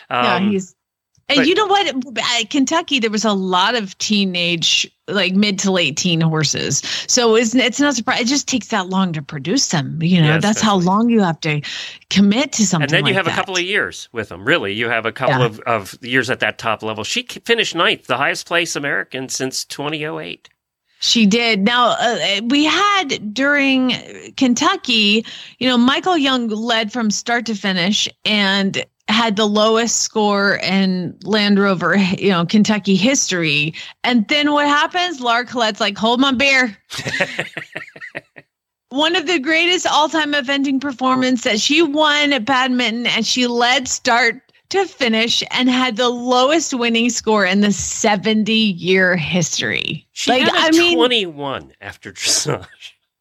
yeah, 0.09 0.35
Um, 0.35 0.51
he's. 0.51 0.75
And 1.29 1.37
but- 1.39 1.47
you 1.47 1.55
know 1.55 1.65
what? 1.65 1.87
At 2.39 2.49
Kentucky, 2.49 2.99
there 2.99 3.11
was 3.11 3.25
a 3.25 3.33
lot 3.33 3.75
of 3.75 3.97
teenage, 3.97 4.89
like 5.07 5.33
mid 5.33 5.57
to 5.59 5.71
late 5.71 5.97
teen 5.97 6.21
horses. 6.21 6.79
So 7.07 7.35
it's, 7.35 7.55
it's 7.55 7.79
not 7.79 7.95
surprising. 7.95 8.25
It 8.25 8.29
just 8.29 8.47
takes 8.47 8.67
that 8.67 8.87
long 8.89 9.13
to 9.13 9.21
produce 9.21 9.69
them. 9.69 9.99
You 10.01 10.21
know, 10.21 10.27
Yes, 10.33 10.41
that's 10.43 10.61
how 10.61 10.77
long 10.77 11.09
you 11.09 11.21
have 11.21 11.39
to 11.41 11.61
commit 12.09 12.51
to 12.53 12.65
something. 12.65 12.83
and 12.83 12.91
then 12.91 13.05
you 13.05 13.13
like 13.15 13.25
have 13.25 13.33
a 13.33 13.35
couple 13.35 13.55
of 13.55 13.61
years 13.63 14.09
with 14.11 14.29
them. 14.29 14.43
Really, 14.45 14.73
you 14.73 14.89
have 14.89 15.05
a 15.05 15.11
couple 15.11 15.39
Yeah. 15.39 15.45
of, 15.45 15.59
of 15.61 16.03
years 16.03 16.29
at 16.29 16.39
that 16.41 16.57
top 16.57 16.83
level. 16.83 17.03
She 17.03 17.23
finished 17.23 17.75
ninth, 17.75 18.07
the 18.07 18.17
highest 18.17 18.47
place 18.47 18.75
American 18.75 19.29
since 19.29 19.63
2008. 19.65 20.49
She 20.99 21.27
did. 21.27 21.59
Now, 21.63 21.95
uh, 21.99 22.41
we 22.49 22.65
had 22.65 23.33
during 23.33 23.93
Kentucky, 24.35 25.25
you 25.59 25.67
know, 25.67 25.77
Michael 25.77 26.17
Jung 26.17 26.47
led 26.47 26.91
from 26.91 27.11
start 27.11 27.45
to 27.45 27.53
finish 27.55 28.09
and 28.25 28.83
had 29.09 29.35
the 29.35 29.45
lowest 29.47 30.01
score 30.01 30.57
in 30.57 31.17
Land 31.23 31.59
Rover, 31.59 31.95
you 31.95 32.29
know, 32.29 32.45
Kentucky 32.45 32.95
history. 32.95 33.73
And 34.03 34.27
then 34.27 34.51
what 34.51 34.67
happens? 34.67 35.21
Laura 35.21 35.45
Collett's 35.45 35.79
like, 35.79 35.97
hold 35.97 36.19
my 36.19 36.31
beer. 36.31 36.77
One 38.89 39.15
of 39.15 39.27
the 39.27 39.39
greatest 39.39 39.85
all-time 39.85 40.33
eventing 40.33 40.79
performance 40.79 41.43
that 41.43 41.59
she 41.59 41.81
won 41.81 42.31
at 42.31 42.45
badminton 42.45 43.05
and 43.05 43.25
she 43.25 43.45
led 43.45 43.87
start 43.87 44.41
to 44.69 44.85
finish 44.85 45.43
and 45.51 45.69
had 45.69 45.97
the 45.97 46.09
lowest 46.09 46.73
winning 46.73 47.09
score 47.09 47.45
in 47.45 47.61
the 47.61 47.71
70 47.71 48.51
year 48.53 49.15
history. 49.17 50.07
She 50.13 50.31
like, 50.31 50.43
had 50.43 50.73
a 50.73 50.93
21 50.95 51.73
after 51.81 52.11
dressage. 52.13 52.65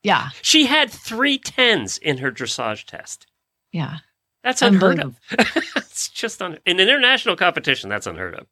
yeah, 0.03 0.29
She 0.43 0.67
had 0.67 0.91
three 0.91 1.39
tens 1.39 1.99
in 1.99 2.19
her 2.19 2.31
dressage 2.31 2.85
test. 2.85 3.27
yeah. 3.73 3.99
That's 4.47 4.63
unheard 4.63 5.01
of. 5.01 5.19
It's 5.77 6.09
just 6.11 6.41
un- 6.43 6.59
in 6.67 6.79
an 6.79 6.89
international 6.89 7.37
competition. 7.37 7.89
That's 7.91 8.07
unheard 8.07 8.35
of. 8.35 8.47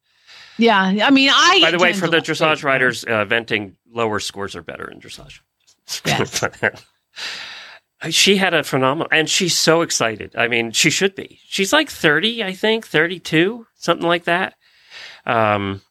Yeah, 0.57 0.81
I 0.81 1.11
mean, 1.11 1.31
I. 1.33 1.61
By 1.63 1.71
the 1.71 1.79
way, 1.79 1.93
for 1.93 2.09
the 2.09 2.17
dressage 2.17 2.59
it. 2.59 2.65
riders, 2.65 3.05
uh, 3.05 3.25
venting 3.27 3.77
lower 3.93 4.19
scores 4.19 4.57
are 4.57 4.63
better 4.63 4.91
in 4.91 4.99
dressage. 4.99 5.41
Yes. 6.07 6.43
she 8.15 8.37
had 8.39 8.55
a 8.55 8.65
phenomenal, 8.65 9.09
and 9.13 9.29
she's 9.29 9.57
so 9.57 9.83
excited. 9.83 10.35
I 10.37 10.49
mean, 10.49 10.73
she 10.73 10.91
should 10.91 11.15
be. 11.15 11.39
She's 11.47 11.73
like 11.73 11.91
thirty, 11.91 12.43
I 12.43 12.55
think, 12.55 12.87
thirty-two, 12.87 13.67
something 13.77 14.07
like 14.07 14.25
that. 14.25 14.55
Um, 15.27 15.83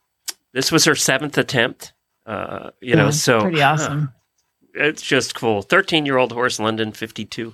this 0.53 0.71
was 0.71 0.85
her 0.85 0.95
seventh 0.95 1.37
attempt. 1.37 1.93
Uh, 2.25 2.71
you 2.81 2.95
know, 2.95 3.05
Yeah, 3.05 3.11
so 3.11 3.41
pretty 3.41 3.61
awesome. 3.71 4.11
It's 4.73 5.01
just 5.01 5.35
cool. 5.35 5.61
13 5.61 6.05
year 6.05 6.17
old 6.17 6.31
horse, 6.31 6.59
London 6.59 6.91
52. 6.91 7.53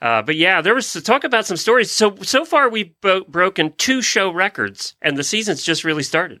Uh, 0.00 0.22
but 0.22 0.36
yeah, 0.36 0.60
there 0.60 0.74
was 0.74 0.92
talk 1.02 1.24
about 1.24 1.46
some 1.46 1.56
stories. 1.56 1.90
So, 1.90 2.16
so 2.22 2.44
far 2.44 2.68
we've 2.68 2.98
bo- 3.00 3.24
broken 3.24 3.72
two 3.76 4.02
show 4.02 4.32
records 4.32 4.94
and 5.00 5.16
the 5.16 5.24
season's 5.24 5.62
just 5.62 5.84
really 5.84 6.02
started. 6.02 6.40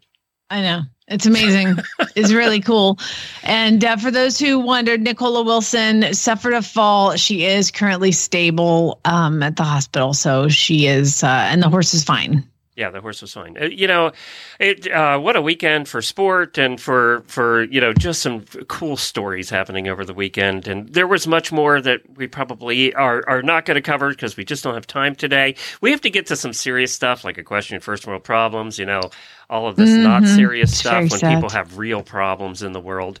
I 0.50 0.60
know. 0.60 0.82
It's 1.08 1.26
amazing. 1.26 1.76
it's 2.16 2.32
really 2.32 2.60
cool. 2.60 2.98
And 3.42 3.84
uh, 3.84 3.96
for 3.96 4.10
those 4.10 4.38
who 4.38 4.58
wondered, 4.58 5.00
Nicola 5.00 5.42
Wilson 5.42 6.14
suffered 6.14 6.54
a 6.54 6.62
fall. 6.62 7.16
She 7.16 7.44
is 7.44 7.70
currently 7.70 8.12
stable 8.12 9.00
um, 9.04 9.42
at 9.42 9.56
the 9.56 9.64
hospital. 9.64 10.14
So 10.14 10.48
she 10.48 10.86
is, 10.86 11.22
uh, 11.22 11.26
and 11.26 11.62
the 11.62 11.68
horse 11.68 11.94
is 11.94 12.04
fine. 12.04 12.48
Yeah, 12.76 12.90
the 12.90 13.00
horse 13.00 13.22
was 13.22 13.32
fine. 13.32 13.56
Uh, 13.56 13.66
you 13.66 13.86
know, 13.86 14.10
it 14.58 14.90
uh, 14.90 15.16
what 15.20 15.36
a 15.36 15.42
weekend 15.42 15.88
for 15.88 16.02
sport 16.02 16.58
and 16.58 16.80
for 16.80 17.22
for 17.28 17.62
you 17.64 17.80
know 17.80 17.92
just 17.92 18.20
some 18.20 18.40
cool 18.66 18.96
stories 18.96 19.48
happening 19.48 19.86
over 19.86 20.04
the 20.04 20.12
weekend. 20.12 20.66
And 20.66 20.88
there 20.88 21.06
was 21.06 21.28
much 21.28 21.52
more 21.52 21.80
that 21.80 22.00
we 22.16 22.26
probably 22.26 22.92
are 22.94 23.22
are 23.28 23.42
not 23.42 23.64
going 23.64 23.76
to 23.76 23.80
cover 23.80 24.10
because 24.10 24.36
we 24.36 24.44
just 24.44 24.64
don't 24.64 24.74
have 24.74 24.88
time 24.88 25.14
today. 25.14 25.54
We 25.80 25.92
have 25.92 26.00
to 26.00 26.10
get 26.10 26.26
to 26.26 26.36
some 26.36 26.52
serious 26.52 26.92
stuff 26.92 27.22
like 27.22 27.38
a 27.38 27.44
question 27.44 27.76
of 27.76 27.84
first 27.84 28.08
world 28.08 28.24
problems. 28.24 28.76
You 28.76 28.86
know, 28.86 29.02
all 29.50 29.66
of 29.68 29.76
this 29.76 29.90
not 29.90 30.22
Mhm. 30.22 30.34
serious 30.36 30.76
stuff 30.78 31.00
when 31.00 31.08
sad. 31.10 31.34
people 31.34 31.50
have 31.50 31.78
real 31.78 32.02
problems 32.02 32.62
in 32.62 32.72
the 32.72 32.80
world. 32.80 33.20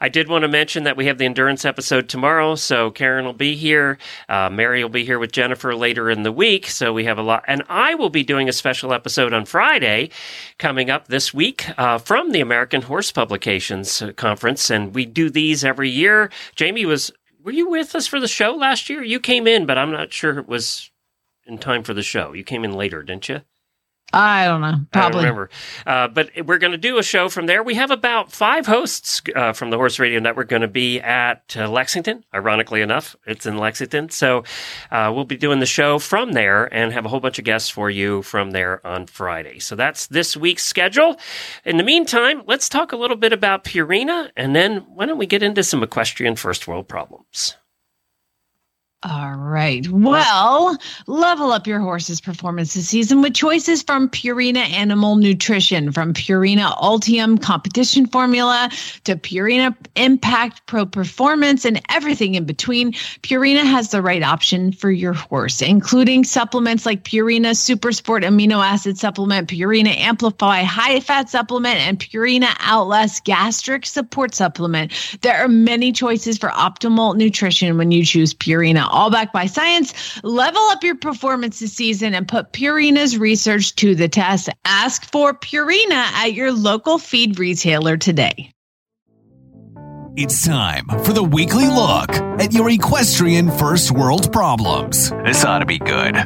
I 0.00 0.08
did 0.08 0.28
want 0.28 0.42
to 0.42 0.48
mention 0.48 0.84
that 0.84 0.96
we 0.96 1.06
have 1.06 1.18
the 1.18 1.24
endurance 1.24 1.64
episode 1.64 2.08
tomorrow, 2.08 2.54
so 2.54 2.90
Karen 2.90 3.24
will 3.24 3.32
be 3.32 3.56
here. 3.56 3.98
Uh, 4.28 4.50
Mary 4.50 4.82
will 4.82 4.90
be 4.90 5.04
here 5.04 5.18
with 5.18 5.32
Jennifer 5.32 5.74
later 5.74 6.10
in 6.10 6.22
the 6.22 6.32
week, 6.32 6.66
so 6.66 6.92
we 6.92 7.04
have 7.04 7.18
a 7.18 7.22
lot. 7.22 7.44
And 7.46 7.62
I 7.68 7.94
will 7.94 8.10
be 8.10 8.22
doing 8.22 8.48
a 8.48 8.52
special 8.52 8.92
episode 8.92 9.32
on 9.32 9.44
Friday 9.44 10.10
coming 10.58 10.90
up 10.90 11.08
this 11.08 11.32
week 11.32 11.66
uh, 11.78 11.98
from 11.98 12.32
the 12.32 12.40
American 12.40 12.82
Horse 12.82 13.12
Publications 13.12 14.02
Conference, 14.16 14.70
and 14.70 14.94
we 14.94 15.06
do 15.06 15.30
these 15.30 15.64
every 15.64 15.90
year. 15.90 16.30
Jamie 16.56 16.86
was 16.86 17.10
were 17.42 17.52
you 17.52 17.70
with 17.70 17.94
us 17.94 18.06
for 18.06 18.20
the 18.20 18.28
show 18.28 18.50
last 18.54 18.90
year? 18.90 19.02
You 19.02 19.18
came 19.18 19.46
in, 19.46 19.64
but 19.64 19.78
I'm 19.78 19.90
not 19.90 20.12
sure 20.12 20.38
it 20.38 20.46
was 20.46 20.90
in 21.46 21.56
time 21.56 21.82
for 21.82 21.94
the 21.94 22.02
show. 22.02 22.34
You 22.34 22.44
came 22.44 22.64
in 22.64 22.72
later, 22.72 23.02
didn't 23.02 23.30
you? 23.30 23.40
I 24.12 24.46
don't 24.46 24.60
know. 24.60 24.74
Probably. 24.92 25.20
I 25.20 25.22
don't 25.28 25.36
remember. 25.36 25.50
Uh, 25.86 26.08
but 26.08 26.30
we're 26.44 26.58
going 26.58 26.72
to 26.72 26.78
do 26.78 26.98
a 26.98 27.02
show 27.02 27.28
from 27.28 27.46
there. 27.46 27.62
We 27.62 27.74
have 27.74 27.90
about 27.90 28.32
five 28.32 28.66
hosts 28.66 29.22
uh, 29.36 29.52
from 29.52 29.70
the 29.70 29.76
Horse 29.76 29.98
Radio 29.98 30.20
Network 30.20 30.48
going 30.48 30.62
to 30.62 30.68
be 30.68 31.00
at 31.00 31.54
uh, 31.56 31.68
Lexington. 31.70 32.24
Ironically 32.34 32.80
enough, 32.80 33.14
it's 33.26 33.46
in 33.46 33.56
Lexington. 33.56 34.08
So 34.10 34.44
uh, 34.90 35.12
we'll 35.14 35.24
be 35.24 35.36
doing 35.36 35.60
the 35.60 35.66
show 35.66 35.98
from 35.98 36.32
there 36.32 36.72
and 36.74 36.92
have 36.92 37.04
a 37.06 37.08
whole 37.08 37.20
bunch 37.20 37.38
of 37.38 37.44
guests 37.44 37.70
for 37.70 37.90
you 37.90 38.22
from 38.22 38.50
there 38.50 38.84
on 38.86 39.06
Friday. 39.06 39.58
So 39.58 39.76
that's 39.76 40.06
this 40.08 40.36
week's 40.36 40.64
schedule. 40.64 41.16
In 41.64 41.76
the 41.76 41.84
meantime, 41.84 42.42
let's 42.46 42.68
talk 42.68 42.92
a 42.92 42.96
little 42.96 43.16
bit 43.16 43.32
about 43.32 43.64
Purina, 43.64 44.30
and 44.36 44.56
then 44.56 44.78
why 44.94 45.06
don't 45.06 45.18
we 45.18 45.26
get 45.26 45.42
into 45.42 45.62
some 45.62 45.82
equestrian 45.82 46.36
first 46.36 46.66
world 46.66 46.88
problems? 46.88 47.56
All 49.02 49.32
right. 49.34 49.88
Well, 49.88 50.76
level 51.06 51.52
up 51.52 51.66
your 51.66 51.80
horse's 51.80 52.20
performance 52.20 52.74
this 52.74 52.90
season 52.90 53.22
with 53.22 53.32
choices 53.32 53.82
from 53.82 54.10
Purina 54.10 54.58
Animal 54.58 55.16
Nutrition, 55.16 55.90
from 55.90 56.12
Purina 56.12 56.76
Ultium 56.76 57.40
Competition 57.40 58.04
Formula 58.04 58.68
to 59.04 59.16
Purina 59.16 59.74
Impact 59.96 60.66
Pro 60.66 60.84
Performance 60.84 61.64
and 61.64 61.80
everything 61.88 62.34
in 62.34 62.44
between. 62.44 62.92
Purina 63.22 63.62
has 63.62 63.88
the 63.88 64.02
right 64.02 64.22
option 64.22 64.70
for 64.70 64.90
your 64.90 65.14
horse, 65.14 65.62
including 65.62 66.22
supplements 66.22 66.84
like 66.84 67.02
Purina 67.02 67.56
Super 67.56 67.92
Sport 67.92 68.22
Amino 68.22 68.62
Acid 68.62 68.98
Supplement, 68.98 69.48
Purina 69.48 69.96
Amplify 69.96 70.62
High 70.62 71.00
Fat 71.00 71.30
Supplement, 71.30 71.76
and 71.76 71.98
Purina 71.98 72.54
Outlast 72.60 73.24
Gastric 73.24 73.86
Support 73.86 74.34
Supplement. 74.34 74.92
There 75.22 75.38
are 75.38 75.48
many 75.48 75.90
choices 75.90 76.36
for 76.36 76.50
optimal 76.50 77.16
nutrition 77.16 77.78
when 77.78 77.92
you 77.92 78.04
choose 78.04 78.34
Purina 78.34 78.89
all 78.90 79.10
backed 79.10 79.32
by 79.32 79.46
science. 79.46 80.20
Level 80.22 80.62
up 80.70 80.82
your 80.84 80.96
performance 80.96 81.60
this 81.60 81.72
season 81.72 82.14
and 82.14 82.28
put 82.28 82.52
Purina's 82.52 83.16
research 83.16 83.74
to 83.76 83.94
the 83.94 84.08
test. 84.08 84.48
Ask 84.64 85.10
for 85.10 85.32
Purina 85.32 85.90
at 85.90 86.34
your 86.34 86.52
local 86.52 86.98
feed 86.98 87.38
retailer 87.38 87.96
today. 87.96 88.52
It's 90.16 90.44
time 90.44 90.86
for 91.04 91.12
the 91.12 91.22
weekly 91.22 91.68
look 91.68 92.10
at 92.40 92.52
your 92.52 92.68
equestrian 92.68 93.50
first 93.50 93.92
world 93.92 94.32
problems. 94.32 95.10
This 95.24 95.44
ought 95.44 95.60
to 95.60 95.66
be 95.66 95.78
good. 95.78 96.16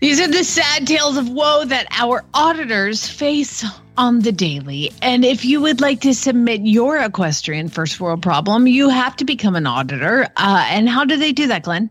These 0.00 0.20
are 0.20 0.28
the 0.28 0.42
sad 0.42 0.86
tales 0.86 1.16
of 1.16 1.28
woe 1.28 1.64
that 1.66 1.86
our 1.90 2.24
auditors 2.34 3.06
face 3.06 3.64
on 3.96 4.20
the 4.20 4.32
daily. 4.32 4.92
And 5.02 5.24
if 5.24 5.44
you 5.44 5.60
would 5.60 5.80
like 5.80 6.00
to 6.02 6.14
submit 6.14 6.62
your 6.62 6.98
equestrian 6.98 7.68
first 7.68 8.00
world 8.00 8.22
problem, 8.22 8.66
you 8.66 8.88
have 8.88 9.16
to 9.16 9.24
become 9.24 9.56
an 9.56 9.66
auditor. 9.66 10.28
Uh, 10.36 10.66
and 10.68 10.88
how 10.88 11.04
do 11.04 11.16
they 11.16 11.32
do 11.32 11.46
that, 11.48 11.62
Glenn? 11.62 11.90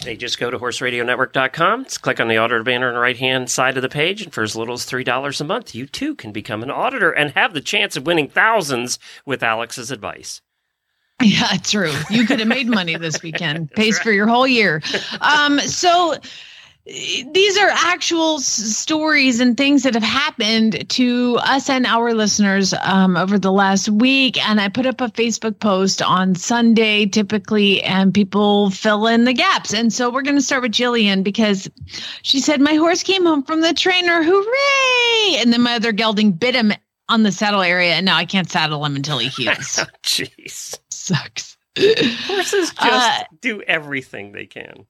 They 0.00 0.16
just 0.16 0.38
go 0.38 0.50
to 0.50 0.58
horseradionetwork.com, 0.58 1.84
just 1.84 2.02
click 2.02 2.20
on 2.20 2.28
the 2.28 2.36
auditor 2.36 2.62
banner 2.62 2.88
on 2.88 2.94
the 2.94 3.00
right 3.00 3.16
hand 3.16 3.50
side 3.50 3.76
of 3.76 3.82
the 3.82 3.88
page, 3.88 4.22
and 4.22 4.32
for 4.32 4.42
as 4.42 4.54
little 4.54 4.74
as 4.74 4.84
$3 4.84 5.40
a 5.40 5.44
month, 5.44 5.74
you 5.74 5.86
too 5.86 6.14
can 6.14 6.32
become 6.32 6.62
an 6.62 6.70
auditor 6.70 7.10
and 7.10 7.30
have 7.30 7.54
the 7.54 7.62
chance 7.62 7.96
of 7.96 8.06
winning 8.06 8.28
thousands 8.28 8.98
with 9.24 9.42
Alex's 9.42 9.90
advice. 9.90 10.42
Yeah, 11.22 11.56
true. 11.62 11.92
You 12.10 12.26
could 12.26 12.40
have 12.40 12.48
made 12.48 12.68
money 12.68 12.96
this 12.96 13.22
weekend. 13.22 13.70
Pays 13.74 13.94
right. 13.94 14.02
for 14.02 14.12
your 14.12 14.26
whole 14.26 14.46
year. 14.46 14.82
Um, 15.22 15.58
so 15.60 16.14
these 16.86 17.58
are 17.58 17.68
actual 17.68 18.36
s- 18.36 18.44
stories 18.46 19.40
and 19.40 19.56
things 19.56 19.82
that 19.82 19.94
have 19.94 20.04
happened 20.04 20.88
to 20.90 21.36
us 21.40 21.68
and 21.68 21.84
our 21.84 22.14
listeners 22.14 22.74
um, 22.82 23.16
over 23.16 23.40
the 23.40 23.50
last 23.50 23.88
week. 23.88 24.38
And 24.48 24.60
I 24.60 24.68
put 24.68 24.86
up 24.86 25.00
a 25.00 25.08
Facebook 25.08 25.58
post 25.58 26.00
on 26.00 26.36
Sunday, 26.36 27.06
typically, 27.06 27.82
and 27.82 28.14
people 28.14 28.70
fill 28.70 29.08
in 29.08 29.24
the 29.24 29.32
gaps. 29.32 29.74
And 29.74 29.92
so 29.92 30.10
we're 30.10 30.22
going 30.22 30.36
to 30.36 30.42
start 30.42 30.62
with 30.62 30.72
Jillian 30.72 31.24
because 31.24 31.68
she 32.22 32.38
said, 32.38 32.60
My 32.60 32.74
horse 32.74 33.02
came 33.02 33.24
home 33.26 33.42
from 33.42 33.62
the 33.62 33.74
trainer. 33.74 34.22
Hooray! 34.22 35.40
And 35.40 35.52
then 35.52 35.62
my 35.62 35.74
other 35.74 35.90
gelding 35.90 36.32
bit 36.32 36.54
him 36.54 36.72
on 37.08 37.24
the 37.24 37.32
saddle 37.32 37.62
area. 37.62 37.94
And 37.94 38.06
now 38.06 38.16
I 38.16 38.26
can't 38.26 38.48
saddle 38.48 38.84
him 38.84 38.94
until 38.94 39.18
he 39.18 39.28
heals. 39.28 39.56
Jeez. 40.04 40.78
Sucks. 40.90 41.56
Horses 41.76 42.70
just 42.70 42.78
uh, 42.80 43.24
do 43.40 43.60
everything 43.62 44.32
they 44.32 44.46
can. 44.46 44.86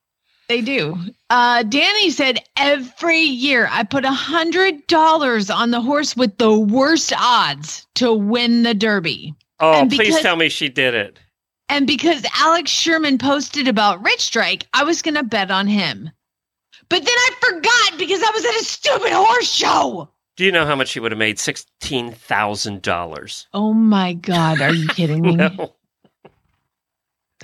They 0.49 0.61
do. 0.61 0.97
Uh, 1.29 1.65
Danny 1.65 2.11
said 2.11 2.39
every 2.57 3.19
year 3.21 3.69
I 3.71 3.83
put 3.83 4.05
a 4.05 4.13
hundred 4.13 4.87
dollars 4.87 5.51
on 5.51 5.71
the 5.73 5.81
horse 5.81 6.17
with 6.17 6.39
the 6.39 6.57
worst 6.57 7.13
odds 7.19 7.87
to 7.97 8.13
win 8.13 8.63
the 8.63 8.75
Derby. 8.75 9.35
Oh, 9.59 9.85
because, 9.85 9.99
please 9.99 10.21
tell 10.21 10.37
me 10.37 10.49
she 10.49 10.69
did 10.69 10.95
it. 10.95 11.19
And 11.69 11.87
because 11.87 12.25
Alex 12.37 12.71
Sherman 12.71 13.19
posted 13.19 13.67
about 13.67 14.05
Rich 14.05 14.21
Strike, 14.21 14.69
I 14.73 14.85
was 14.85 15.03
going 15.03 15.17
to 15.17 15.25
bet 15.25 15.51
on 15.51 15.67
him. 15.67 16.11
But 16.89 17.05
then 17.05 17.15
I 17.17 17.31
forgot 17.41 17.99
because 17.99 18.23
I 18.23 18.31
was 18.31 18.45
at 18.45 18.61
a 18.61 18.65
stupid 18.65 19.13
horse 19.13 19.53
show. 19.53 20.09
Do 20.37 20.45
you 20.45 20.53
know 20.53 20.67
how 20.67 20.77
much 20.77 20.89
she 20.89 21.01
would 21.01 21.11
have 21.11 21.19
made? 21.19 21.39
Sixteen 21.41 22.13
thousand 22.13 22.83
dollars. 22.83 23.49
Oh 23.53 23.73
my 23.73 24.13
god! 24.13 24.61
Are 24.61 24.73
you 24.73 24.87
kidding 24.89 25.23
me? 25.23 25.35
no. 25.35 25.75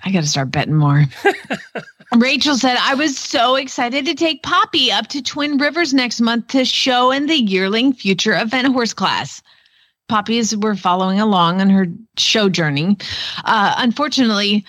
I 0.05 0.11
got 0.13 0.23
to 0.23 0.29
start 0.29 0.51
betting 0.53 0.75
more. 0.75 1.05
Rachel 2.17 2.57
said, 2.57 2.77
I 2.79 2.95
was 2.95 3.17
so 3.17 3.55
excited 3.55 4.05
to 4.05 4.15
take 4.15 4.43
Poppy 4.43 4.93
up 4.93 5.07
to 5.09 5.23
Twin 5.23 5.57
Rivers 5.57 5.95
next 5.95 6.21
month 6.21 6.49
to 6.49 6.65
show 6.65 7.11
in 7.11 7.27
the 7.27 7.37
yearling 7.37 7.95
future 7.95 8.39
event 8.39 8.69
horse 8.69 8.93
class. 8.93 9.41
Poppies 10.09 10.55
were 10.55 10.75
following 10.75 11.21
along 11.21 11.63
on 11.63 11.71
her 11.71 11.87
show 12.19 12.51
journey. 12.51 12.99
Uh, 13.45 13.75
unfortunately, 13.79 14.65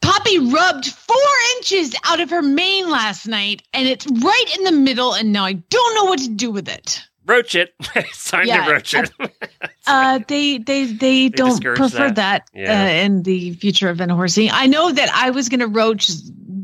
Poppy 0.00 0.38
rubbed 0.38 0.86
four 0.86 1.16
inches 1.56 1.94
out 2.04 2.20
of 2.20 2.30
her 2.30 2.42
mane 2.42 2.88
last 2.88 3.26
night, 3.26 3.62
and 3.74 3.86
it's 3.86 4.06
right 4.06 4.56
in 4.56 4.64
the 4.64 4.72
middle, 4.72 5.12
and 5.12 5.32
now 5.32 5.44
I 5.44 5.54
don't 5.54 5.94
know 5.94 6.04
what 6.04 6.20
to 6.20 6.28
do 6.28 6.50
with 6.50 6.68
it 6.68 7.02
roach 7.26 7.54
it. 7.54 7.74
it's 7.94 8.30
time 8.30 8.46
yeah, 8.46 8.64
to 8.64 8.72
roach 8.72 8.94
it. 8.94 9.10
uh, 9.86 10.20
they 10.28 10.58
they 10.58 10.84
they, 10.84 10.94
they 10.94 11.28
don't 11.28 11.62
prefer 11.62 12.10
that, 12.10 12.16
that 12.16 12.50
yeah. 12.54 12.84
uh, 12.84 13.04
in 13.04 13.22
the 13.24 13.52
future 13.54 13.88
of 13.88 13.98
horsing. 13.98 14.48
I 14.52 14.66
know 14.66 14.92
that 14.92 15.10
I 15.10 15.30
was 15.30 15.48
going 15.48 15.60
to 15.60 15.66
roach 15.66 16.10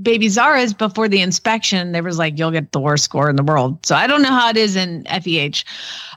baby 0.03 0.29
Zara's 0.29 0.75
before 0.75 1.09
the 1.09 1.21
inspection. 1.21 1.93
They 1.93 2.01
was 2.01 2.19
like, 2.19 2.39
"You'll 2.39 2.51
get 2.51 2.73
the 2.73 2.81
worst 2.81 3.05
score 3.05 3.31
in 3.31 3.37
the 3.37 3.43
world." 3.43 3.85
So 3.87 3.95
I 3.95 4.07
don't 4.07 4.23
know 4.23 4.31
how 4.31 4.51
it 4.51 4.57
is 4.57 4.77
in 4.77 5.05
FEH. 5.05 5.65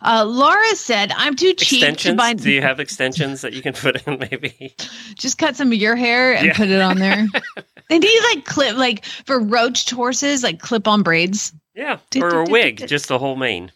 Uh, 0.02 0.26
Laura 0.26 0.76
said, 0.76 1.12
"I'm 1.16 1.36
too 1.36 1.54
cheap 1.54 1.82
extensions? 1.82 2.14
to 2.14 2.18
buy." 2.18 2.34
Do 2.34 2.52
you 2.52 2.62
have 2.62 2.80
extensions 2.80 3.42
that 3.42 3.54
you 3.54 3.62
can 3.62 3.74
put 3.74 4.06
in? 4.08 4.20
Maybe 4.20 4.76
just 5.16 5.38
cut 5.38 5.56
some 5.56 5.68
of 5.68 5.78
your 5.78 5.96
hair 5.96 6.36
and 6.36 6.48
yeah. 6.48 6.54
put 6.54 6.70
it 6.70 6.82
on 6.82 7.00
there. 7.00 7.28
they 7.90 8.00
need 8.00 8.22
like 8.34 8.46
clip, 8.46 8.76
like 8.78 9.06
for 9.26 9.40
roached 9.40 9.90
horses, 9.90 10.44
like 10.44 10.60
clip 10.60 10.88
on 10.88 11.04
braids. 11.04 11.54
Yeah, 11.76 12.00
or 12.18 12.42
a 12.42 12.46
wig, 12.46 12.88
just 12.88 13.08
the 13.08 13.20
whole 13.20 13.36
mane. 13.36 13.72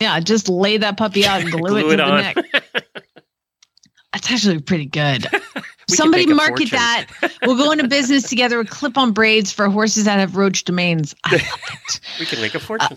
Yeah, 0.00 0.20
just 0.20 0.48
lay 0.48 0.76
that 0.76 0.96
puppy 0.96 1.26
out 1.26 1.40
and 1.40 1.50
glue, 1.50 1.68
glue 1.68 1.90
it 1.90 1.96
to 1.96 2.02
it 2.02 2.06
the 2.06 2.16
neck. 2.16 2.36
That's 4.12 4.30
actually 4.30 4.60
pretty 4.60 4.86
good. 4.86 5.26
Somebody 5.88 6.26
market 6.26 6.70
that. 6.72 7.06
We'll 7.42 7.56
go 7.56 7.70
into 7.70 7.86
business 7.86 8.28
together 8.28 8.58
with 8.58 8.70
clip 8.70 8.98
on 8.98 9.12
braids 9.12 9.52
for 9.52 9.68
horses 9.68 10.04
that 10.04 10.18
have 10.18 10.36
roach 10.36 10.64
domains. 10.64 11.14
we 12.18 12.26
can 12.26 12.40
make 12.40 12.54
a 12.54 12.60
fortune. 12.60 12.88
Uh, 12.92 12.96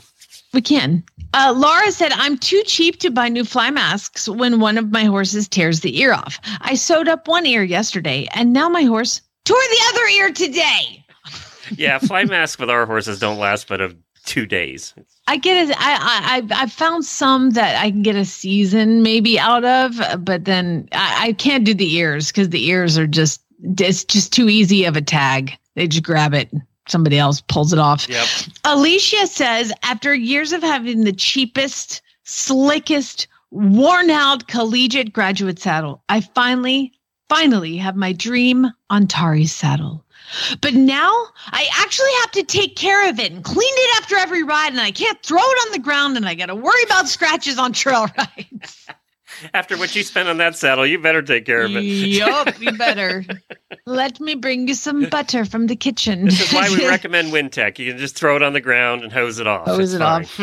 we 0.53 0.61
can. 0.61 1.03
Uh, 1.33 1.53
Laura 1.55 1.91
said, 1.91 2.11
I'm 2.13 2.37
too 2.37 2.63
cheap 2.65 2.99
to 3.01 3.11
buy 3.11 3.29
new 3.29 3.45
fly 3.45 3.69
masks 3.69 4.27
when 4.27 4.59
one 4.59 4.77
of 4.77 4.91
my 4.91 5.03
horses 5.03 5.47
tears 5.47 5.81
the 5.81 5.99
ear 5.99 6.13
off. 6.13 6.39
I 6.61 6.73
sewed 6.73 7.07
up 7.07 7.27
one 7.27 7.45
ear 7.45 7.63
yesterday, 7.63 8.27
and 8.33 8.53
now 8.53 8.67
my 8.69 8.83
horse 8.83 9.21
tore 9.45 9.57
the 9.57 9.85
other 9.89 10.05
ear 10.07 10.31
today. 10.31 11.05
yeah, 11.75 11.99
fly 11.99 12.25
masks 12.25 12.59
with 12.59 12.69
our 12.69 12.87
horses 12.87 13.19
don't 13.19 13.37
last 13.37 13.67
but 13.67 13.81
a 13.81 13.95
two 14.29 14.45
days. 14.45 14.93
I 15.27 15.37
get 15.37 15.69
it. 15.69 15.75
I 15.77 16.43
I 16.51 16.63
I 16.63 16.67
found 16.67 17.03
some 17.03 17.49
that 17.51 17.83
I 17.83 17.89
can 17.89 18.03
get 18.03 18.15
a 18.15 18.23
season 18.23 19.01
maybe 19.01 19.39
out 19.39 19.65
of, 19.65 19.99
but 20.23 20.45
then 20.45 20.87
I, 20.91 21.29
I 21.29 21.33
can't 21.33 21.65
do 21.65 21.73
the 21.73 21.95
ears 21.95 22.27
because 22.27 22.49
the 22.49 22.67
ears 22.67 22.97
are 22.97 23.07
just 23.07 23.41
it's 23.63 24.05
just 24.05 24.31
too 24.31 24.47
easy 24.47 24.85
of 24.85 24.95
a 24.95 25.01
tag. 25.01 25.57
They 25.75 25.87
just 25.87 26.03
grab 26.03 26.35
it. 26.35 26.51
Somebody 26.87 27.17
else 27.17 27.41
pulls 27.41 27.73
it 27.73 27.79
off. 27.79 28.07
Yep. 28.07 28.27
Alicia 28.65 29.25
says 29.27 29.73
after 29.83 30.13
years 30.13 30.53
of 30.53 30.61
having 30.61 31.03
the 31.03 31.13
cheapest, 31.13 32.01
slickest, 32.23 33.27
worn 33.49 34.11
out 34.11 34.47
collegiate 34.47 35.11
graduate 35.11 35.59
saddle, 35.59 36.03
I 36.07 36.21
finally, 36.21 36.93
finally 37.29 37.77
have 37.77 37.95
my 37.95 38.13
dream 38.13 38.67
Antares 38.91 39.51
saddle. 39.51 40.05
But 40.61 40.73
now 40.73 41.11
I 41.47 41.67
actually 41.79 42.11
have 42.21 42.31
to 42.31 42.43
take 42.43 42.75
care 42.75 43.09
of 43.09 43.19
it 43.19 43.31
and 43.31 43.43
clean 43.43 43.59
it 43.59 44.01
after 44.01 44.15
every 44.15 44.43
ride, 44.43 44.71
and 44.71 44.81
I 44.81 44.91
can't 44.91 45.21
throw 45.23 45.41
it 45.41 45.67
on 45.67 45.71
the 45.71 45.79
ground, 45.79 46.17
and 46.17 46.27
I 46.27 46.35
got 46.35 46.47
to 46.47 46.55
worry 46.55 46.83
about 46.83 47.07
scratches 47.07 47.57
on 47.57 47.73
trail 47.73 48.07
rides. 48.17 48.87
After 49.53 49.77
what 49.77 49.95
you 49.95 50.03
spent 50.03 50.29
on 50.29 50.37
that 50.37 50.55
saddle, 50.55 50.85
you 50.85 50.99
better 50.99 51.21
take 51.21 51.45
care 51.45 51.63
of 51.63 51.75
it. 51.75 51.81
Yup, 51.81 52.59
you 52.61 52.71
better. 52.77 53.25
Let 53.85 54.19
me 54.19 54.35
bring 54.35 54.67
you 54.67 54.73
some 54.73 55.09
butter 55.09 55.45
from 55.45 55.67
the 55.67 55.75
kitchen. 55.75 56.25
This 56.25 56.41
is 56.41 56.53
why 56.53 56.69
we 56.69 56.87
recommend 56.87 57.31
Wintec. 57.31 57.79
You 57.79 57.91
can 57.91 57.99
just 57.99 58.15
throw 58.15 58.35
it 58.35 58.43
on 58.43 58.53
the 58.53 58.61
ground 58.61 59.03
and 59.03 59.11
hose 59.11 59.39
it 59.39 59.47
off. 59.47 59.67
Hose 59.67 59.93
It's 59.93 59.95
it 59.95 60.01
off. 60.01 60.39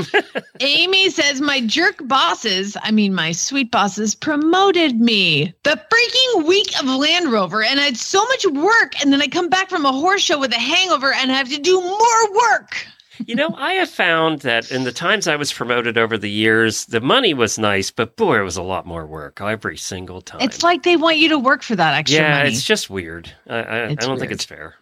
Amy 0.61 1.11
says 1.11 1.41
my 1.41 1.61
jerk 1.61 2.07
bosses, 2.09 2.77
I 2.83 2.91
mean 2.91 3.15
my 3.15 3.33
sweet 3.33 3.71
bosses, 3.71 4.15
promoted 4.15 5.01
me 5.01 5.55
the 5.63 5.81
freaking 5.91 6.47
week 6.47 6.79
of 6.81 6.87
Land 6.87 7.31
Rover, 7.33 7.63
and 7.63 7.81
I 7.81 7.85
had 7.85 7.97
so 7.97 8.25
much 8.25 8.47
work, 8.47 9.01
and 9.01 9.13
then 9.13 9.23
I 9.23 9.27
come 9.27 9.49
back 9.49 9.69
from 9.71 9.85
a 9.85 9.93
horse 9.93 10.23
show 10.23 10.39
with 10.39 10.53
a 10.53 10.59
hangover 10.59 11.13
and 11.13 11.31
I 11.31 11.35
have 11.35 11.49
to 11.51 11.59
do 11.59 11.81
more 11.81 12.35
work. 12.35 12.87
You 13.25 13.35
know, 13.35 13.55
I 13.57 13.75
have 13.75 13.91
found 13.91 14.41
that 14.41 14.71
in 14.71 14.85
the 14.85 14.93
times 14.93 15.27
I 15.27 15.37
was 15.37 15.53
promoted 15.53 15.97
over 15.97 16.19
the 16.19 16.31
years, 16.31 16.87
the 16.87 17.01
money 17.01 17.35
was 17.35 17.59
nice, 17.59 17.91
but 17.91 18.17
boy, 18.17 18.41
it 18.41 18.43
was 18.43 18.57
a 18.57 18.63
lot 18.63 18.87
more 18.87 19.07
work 19.07 19.41
every 19.41 19.77
single 19.77 20.21
time. 20.21 20.41
It's 20.41 20.63
like 20.63 20.83
they 20.83 20.97
want 20.97 21.19
you 21.19 21.29
to 21.31 21.39
work 21.39 21.63
for 21.63 21.77
that 21.77 21.95
extra 21.95 22.21
yeah, 22.21 22.39
money. 22.39 22.51
it's 22.51 22.63
just 22.63 22.91
weird. 22.91 23.33
I, 23.49 23.59
I, 23.59 23.87
I 23.89 23.95
don't 23.95 24.19
think 24.19 24.33
it's 24.33 24.45
fair. 24.45 24.75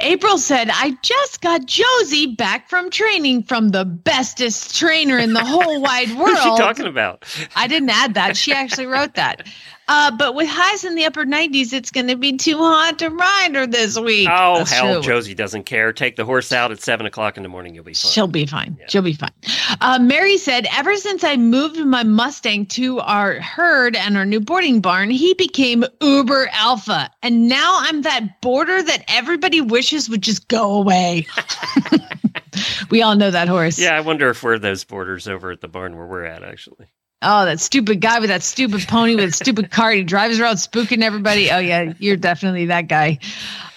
April 0.00 0.38
said, 0.38 0.70
I 0.72 0.96
just 1.02 1.40
got 1.40 1.66
Josie 1.66 2.34
back 2.34 2.68
from 2.68 2.88
training 2.88 3.42
from 3.42 3.70
the 3.70 3.84
bestest 3.84 4.78
trainer 4.78 5.18
in 5.18 5.32
the 5.32 5.44
whole 5.44 5.80
wide 5.80 6.10
world. 6.16 6.28
Who's 6.36 6.42
she 6.42 6.56
talking 6.56 6.86
about? 6.86 7.24
I 7.56 7.66
didn't 7.66 7.90
add 7.90 8.14
that. 8.14 8.36
She 8.36 8.52
actually 8.52 8.86
wrote 8.86 9.14
that. 9.14 9.46
Uh, 9.88 10.10
but 10.10 10.34
with 10.34 10.48
highs 10.48 10.84
in 10.84 10.94
the 10.94 11.04
upper 11.04 11.24
90s, 11.24 11.72
it's 11.72 11.90
going 11.90 12.08
to 12.08 12.16
be 12.16 12.36
too 12.36 12.58
hot 12.58 12.98
to 12.98 13.08
ride 13.08 13.54
her 13.54 13.66
this 13.66 13.98
week. 13.98 14.28
Oh, 14.30 14.58
That's 14.58 14.70
hell, 14.70 14.94
true. 14.94 15.14
Josie 15.14 15.34
doesn't 15.34 15.64
care. 15.64 15.92
Take 15.92 16.16
the 16.16 16.24
horse 16.24 16.52
out 16.52 16.70
at 16.70 16.80
7 16.80 17.06
o'clock 17.06 17.36
in 17.36 17.42
the 17.42 17.48
morning. 17.48 17.74
You'll 17.74 17.84
be 17.84 17.94
fine. 17.94 18.10
She'll 18.10 18.26
be 18.26 18.46
fine. 18.46 18.78
She'll 18.88 19.02
be 19.02 19.14
fine. 19.14 19.32
Uh, 19.80 19.98
Mary 19.98 20.36
said, 20.36 20.66
ever 20.76 20.94
since 20.96 21.24
I 21.24 21.36
moved 21.36 21.78
my 21.78 22.02
Mustang 22.02 22.66
to 22.66 23.00
our 23.00 23.40
herd 23.40 23.96
and 23.96 24.16
our 24.16 24.26
new 24.26 24.40
boarding 24.40 24.80
barn, 24.80 25.10
he 25.10 25.34
became 25.34 25.84
uber 26.02 26.48
alpha. 26.52 27.10
And 27.22 27.48
now 27.48 27.78
I'm 27.80 28.02
that 28.02 28.40
border 28.40 28.82
that 28.82 29.04
everybody 29.08 29.60
wishes 29.60 30.10
would 30.10 30.22
just 30.22 30.48
go 30.48 30.74
away. 30.74 31.26
we 32.90 33.02
all 33.02 33.16
know 33.16 33.30
that 33.30 33.48
horse. 33.48 33.78
yeah, 33.78 33.96
I 33.96 34.00
wonder 34.00 34.28
if 34.30 34.42
we're 34.42 34.58
those 34.58 34.84
borders 34.84 35.28
over 35.28 35.50
at 35.50 35.60
the 35.60 35.68
barn 35.68 35.96
where 35.96 36.06
we're 36.06 36.24
at, 36.24 36.42
actually. 36.42 36.86
Oh, 37.20 37.44
that 37.46 37.58
stupid 37.58 38.00
guy 38.00 38.20
with 38.20 38.28
that 38.28 38.44
stupid 38.44 38.86
pony 38.86 39.16
with 39.16 39.34
stupid 39.34 39.72
cart. 39.72 39.96
He 39.96 40.04
drives 40.04 40.38
around 40.38 40.56
spooking 40.56 41.02
everybody. 41.02 41.50
Oh, 41.50 41.58
yeah, 41.58 41.92
you're 41.98 42.16
definitely 42.16 42.66
that 42.66 42.86
guy. 42.86 43.18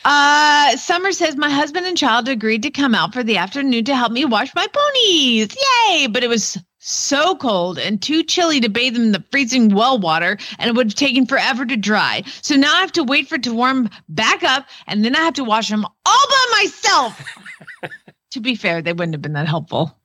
Uh, 0.06 0.76
Summer 0.78 1.12
says 1.12 1.36
my 1.36 1.50
husband 1.50 1.88
and 1.88 1.98
child 1.98 2.28
agreed 2.28 2.64
to 2.64 2.72
come 2.72 2.94
out 2.94 3.14
for 3.14 3.24
the 3.24 3.38
afternoon 3.38 3.84
to 3.86 3.96
help 3.96 4.12
me 4.12 4.26
wash 4.26 4.54
my 4.54 4.68
ponies. 4.68 5.56
Yay! 5.88 6.08
But 6.08 6.24
it 6.24 6.28
was 6.28 6.58
so 6.78 7.36
cold 7.36 7.78
and 7.78 8.02
too 8.02 8.24
chilly 8.24 8.60
to 8.60 8.70
bathe 8.70 8.94
them 8.94 9.04
in 9.04 9.12
the 9.12 9.24
freezing 9.32 9.70
well 9.74 9.98
water, 9.98 10.38
and 10.60 10.70
it 10.70 10.76
would 10.76 10.88
have 10.88 10.96
taken 10.96 11.26
forever 11.26 11.66
to 11.66 11.78
dry. 11.78 12.24
So 12.44 12.56
now 12.56 12.76
I 12.76 12.82
have 12.82 12.92
to 12.94 13.04
wait 13.04 13.28
for 13.28 13.36
it 13.36 13.44
to 13.44 13.54
warm 13.54 13.90
back 14.08 14.44
up, 14.44 14.68
and 14.86 15.04
then 15.04 15.16
I 15.16 15.20
have 15.22 15.36
to 15.36 15.44
wash 15.44 15.70
them 15.70 15.86
all 15.86 16.28
by 16.30 16.46
myself. 16.64 17.26
to 18.32 18.40
be 18.40 18.54
fair, 18.54 18.84
they 18.84 18.94
wouldn't 18.94 19.16
have 19.16 19.22
been 19.22 19.34
that 19.34 19.48
helpful. 19.48 19.98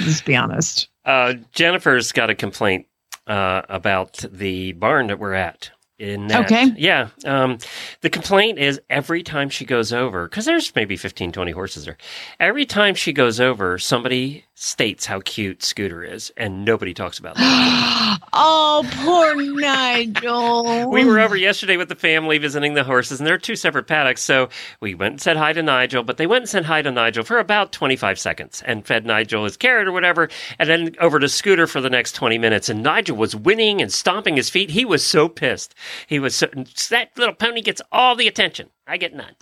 Let's 0.00 0.22
be 0.22 0.34
honest. 0.34 0.89
Uh, 1.04 1.34
Jennifer's 1.52 2.12
got 2.12 2.30
a 2.30 2.34
complaint 2.34 2.86
uh, 3.26 3.62
about 3.68 4.24
the 4.30 4.72
barn 4.72 5.06
that 5.08 5.18
we're 5.18 5.34
at. 5.34 5.70
In 5.98 6.28
that, 6.28 6.46
Okay. 6.46 6.72
Yeah. 6.78 7.08
Um, 7.26 7.58
the 8.00 8.08
complaint 8.08 8.58
is 8.58 8.80
every 8.88 9.22
time 9.22 9.50
she 9.50 9.66
goes 9.66 9.92
over, 9.92 10.26
because 10.26 10.46
there's 10.46 10.74
maybe 10.74 10.96
15, 10.96 11.30
20 11.30 11.52
horses 11.52 11.84
there. 11.84 11.98
Every 12.38 12.64
time 12.64 12.94
she 12.94 13.12
goes 13.12 13.38
over, 13.38 13.76
somebody 13.78 14.46
states 14.60 15.06
how 15.06 15.20
cute 15.20 15.62
Scooter 15.62 16.04
is, 16.04 16.30
and 16.36 16.66
nobody 16.66 16.92
talks 16.92 17.18
about 17.18 17.34
that. 17.36 18.18
Oh, 18.32 18.86
poor 19.02 19.34
Nigel. 19.34 20.90
we 20.90 21.04
were 21.04 21.18
over 21.18 21.34
yesterday 21.34 21.76
with 21.76 21.88
the 21.88 21.94
family 21.96 22.38
visiting 22.38 22.74
the 22.74 22.84
horses, 22.84 23.18
and 23.18 23.26
there 23.26 23.34
are 23.34 23.38
two 23.38 23.56
separate 23.56 23.86
paddocks. 23.86 24.20
So 24.22 24.50
we 24.80 24.94
went 24.94 25.14
and 25.14 25.20
said 25.20 25.36
hi 25.36 25.52
to 25.52 25.62
Nigel, 25.62 26.04
but 26.04 26.16
they 26.16 26.26
went 26.26 26.42
and 26.42 26.48
said 26.48 26.64
hi 26.66 26.82
to 26.82 26.92
Nigel 26.92 27.24
for 27.24 27.38
about 27.38 27.72
25 27.72 28.18
seconds 28.20 28.62
and 28.64 28.86
fed 28.86 29.04
Nigel 29.04 29.44
his 29.44 29.56
carrot 29.56 29.88
or 29.88 29.92
whatever, 29.92 30.28
and 30.58 30.68
then 30.68 30.94
over 31.00 31.18
to 31.18 31.28
Scooter 31.28 31.66
for 31.66 31.80
the 31.80 31.90
next 31.90 32.12
20 32.12 32.38
minutes. 32.38 32.68
And 32.68 32.82
Nigel 32.82 33.16
was 33.16 33.34
winning 33.34 33.80
and 33.80 33.92
stomping 33.92 34.36
his 34.36 34.50
feet. 34.50 34.70
He 34.70 34.84
was 34.84 35.04
so 35.04 35.28
pissed. 35.28 35.74
He 36.06 36.18
was 36.18 36.36
so, 36.36 36.46
that 36.90 37.10
little 37.16 37.34
pony 37.34 37.62
gets 37.62 37.82
all 37.90 38.14
the 38.14 38.28
attention. 38.28 38.68
I 38.90 38.96
get 38.96 39.14
none. 39.14 39.32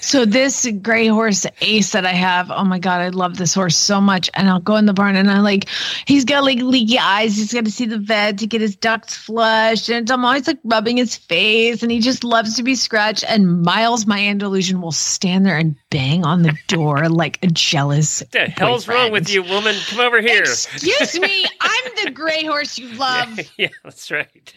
So 0.00 0.24
this 0.24 0.68
gray 0.82 1.06
horse 1.06 1.46
Ace 1.60 1.92
that 1.92 2.04
I 2.04 2.12
have, 2.12 2.50
oh 2.50 2.64
my 2.64 2.80
god, 2.80 3.00
I 3.00 3.08
love 3.10 3.36
this 3.36 3.54
horse 3.54 3.76
so 3.76 4.00
much. 4.00 4.28
And 4.34 4.48
I'll 4.48 4.60
go 4.60 4.74
in 4.74 4.86
the 4.86 4.92
barn 4.92 5.14
and 5.14 5.30
I 5.30 5.38
like, 5.38 5.68
he's 6.06 6.24
got 6.24 6.42
like 6.42 6.58
leaky 6.58 6.98
eyes. 6.98 7.36
He's 7.36 7.52
got 7.54 7.64
to 7.64 7.70
see 7.70 7.86
the 7.86 7.98
vet 7.98 8.38
to 8.38 8.46
get 8.48 8.60
his 8.60 8.74
ducts 8.74 9.16
flushed, 9.16 9.88
and 9.88 10.10
I'm 10.10 10.24
always 10.24 10.48
like 10.48 10.58
rubbing 10.64 10.96
his 10.96 11.16
face, 11.16 11.82
and 11.82 11.92
he 11.92 12.00
just 12.00 12.24
loves 12.24 12.56
to 12.56 12.64
be 12.64 12.74
scratched. 12.74 13.24
And 13.28 13.62
Miles, 13.62 14.04
my 14.04 14.18
Andalusian, 14.18 14.82
will 14.82 14.92
stand 14.92 15.46
there 15.46 15.56
and 15.56 15.76
bang 15.90 16.26
on 16.26 16.42
the 16.42 16.58
door 16.66 17.08
like 17.08 17.38
a 17.44 17.46
jealous. 17.46 18.20
What 18.20 18.32
the 18.32 18.46
hell's 18.46 18.88
wrong 18.88 19.12
with 19.12 19.30
you, 19.30 19.44
woman? 19.44 19.76
Come 19.86 20.00
over 20.00 20.20
here. 20.20 20.42
Excuse 20.42 21.18
me, 21.20 21.46
I'm 21.60 22.04
the 22.04 22.10
gray 22.10 22.44
horse 22.44 22.78
you 22.78 22.88
love. 22.96 23.38
yeah, 23.56 23.68
that's 23.84 24.10
right. 24.10 24.52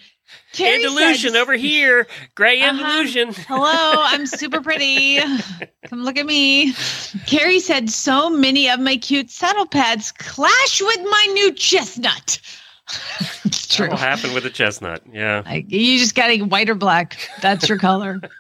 Andalusian 0.59 1.31
said- 1.33 1.41
over 1.41 1.53
here. 1.53 2.07
Gray 2.35 2.61
Uh-huh. 2.61 2.81
Andalusian. 2.85 3.33
Hello, 3.47 4.03
I'm 4.03 4.25
super 4.25 4.61
pretty. 4.61 5.19
Come 5.87 6.03
look 6.03 6.17
at 6.17 6.25
me. 6.25 6.73
Carrie 7.27 7.59
said 7.59 7.89
so 7.89 8.29
many 8.29 8.69
of 8.69 8.79
my 8.79 8.97
cute 8.97 9.29
saddle 9.29 9.65
pads 9.65 10.11
clash 10.11 10.81
with 10.81 10.99
my 11.03 11.29
new 11.33 11.51
chestnut. 11.53 12.39
It's 13.43 13.67
true. 13.75 13.85
That'll 13.87 13.97
happen 13.97 14.33
with 14.33 14.45
a 14.45 14.49
chestnut. 14.49 15.01
Yeah. 15.11 15.41
Like, 15.45 15.71
you 15.71 15.97
just 15.99 16.15
got 16.15 16.27
to 16.27 16.41
white 16.43 16.69
or 16.69 16.75
black. 16.75 17.17
That's 17.41 17.67
your 17.69 17.77
color. 17.77 18.21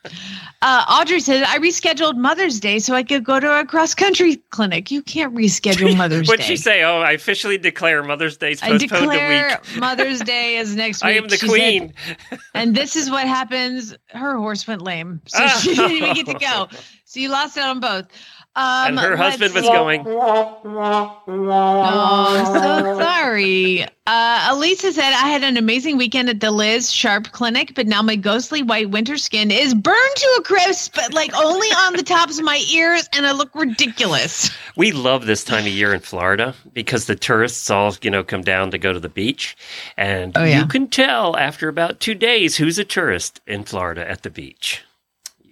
Uh, 0.61 0.83
Audrey 0.89 1.19
said, 1.19 1.43
I 1.43 1.59
rescheduled 1.59 2.15
Mother's 2.17 2.59
Day 2.59 2.79
so 2.79 2.95
I 2.95 3.03
could 3.03 3.23
go 3.23 3.39
to 3.39 3.59
a 3.59 3.65
cross 3.67 3.93
country 3.93 4.37
clinic. 4.49 4.89
You 4.89 5.03
can't 5.03 5.35
reschedule 5.35 5.95
Mother's 5.97 6.25
Day. 6.27 6.31
What'd 6.31 6.45
she 6.45 6.57
say? 6.57 6.81
Oh, 6.81 7.01
I 7.01 7.11
officially 7.11 7.59
declare 7.59 8.01
Mother's 8.01 8.35
Day's 8.37 8.63
I 8.63 8.75
declare 8.77 9.59
week. 9.63 9.77
Mother's 9.79 10.21
Day 10.21 10.55
is 10.57 10.75
next 10.75 11.03
week. 11.03 11.13
I 11.13 11.17
am 11.17 11.27
the 11.27 11.37
She 11.37 11.45
said- 11.47 11.49
queen. 11.49 11.93
and 12.55 12.73
this 12.75 12.95
is 12.95 13.11
what 13.11 13.27
happens. 13.27 13.95
Her 14.07 14.37
horse 14.37 14.65
went 14.65 14.81
lame, 14.81 15.21
so 15.27 15.45
she 15.49 15.75
didn't 15.75 15.91
even 15.91 16.13
get 16.15 16.25
to 16.27 16.33
go. 16.39 16.67
So 17.03 17.19
you 17.19 17.29
lost 17.29 17.57
out 17.59 17.69
on 17.69 17.79
both. 17.79 18.07
Um, 18.57 18.97
and 18.97 18.99
her 18.99 19.17
husband 19.17 19.53
was 19.53 19.63
going. 19.63 20.05
Oh, 20.07 20.61
so 22.53 22.99
sorry. 23.03 23.83
Uh, 24.07 24.47
Elisa 24.51 24.93
said 24.93 25.09
I 25.13 25.27
had 25.29 25.43
an 25.43 25.57
amazing 25.57 25.97
weekend 25.97 26.29
at 26.29 26.39
the 26.39 26.51
Liz 26.51 26.91
Sharp 26.91 27.31
Clinic, 27.31 27.73
but 27.75 27.87
now 27.87 28.01
my 28.01 28.15
ghostly 28.15 28.61
white 28.63 28.89
winter 28.91 29.17
skin 29.17 29.51
is 29.51 29.73
burned 29.73 30.15
to 30.15 30.35
a 30.39 30.43
crisp, 30.43 30.95
but 30.95 31.13
like 31.13 31.33
only 31.35 31.67
on 31.69 31.93
the 31.93 32.03
tops 32.03 32.37
of 32.37 32.45
my 32.45 32.63
ears, 32.71 33.09
and 33.13 33.25
I 33.25 33.31
look 33.31 33.53
ridiculous. 33.55 34.51
We 34.75 34.91
love 34.91 35.25
this 35.25 35.43
time 35.43 35.65
of 35.65 35.71
year 35.71 35.93
in 35.93 36.01
Florida 36.01 36.53
because 36.73 37.05
the 37.07 37.15
tourists 37.15 37.69
all, 37.69 37.95
you 38.01 38.11
know, 38.11 38.23
come 38.23 38.41
down 38.41 38.71
to 38.71 38.77
go 38.77 38.93
to 38.93 38.99
the 38.99 39.09
beach. 39.09 39.57
And 39.97 40.37
Oh, 40.37 40.43
yeah. 40.43 40.59
you 40.59 40.67
can 40.67 40.87
tell 40.87 41.35
after 41.35 41.67
about 41.67 41.99
two 41.99 42.15
days 42.15 42.57
who's 42.57 42.77
a 42.77 42.85
tourist 42.85 43.41
in 43.47 43.63
Florida 43.63 44.07
at 44.09 44.23
the 44.23 44.29
beach. 44.29 44.83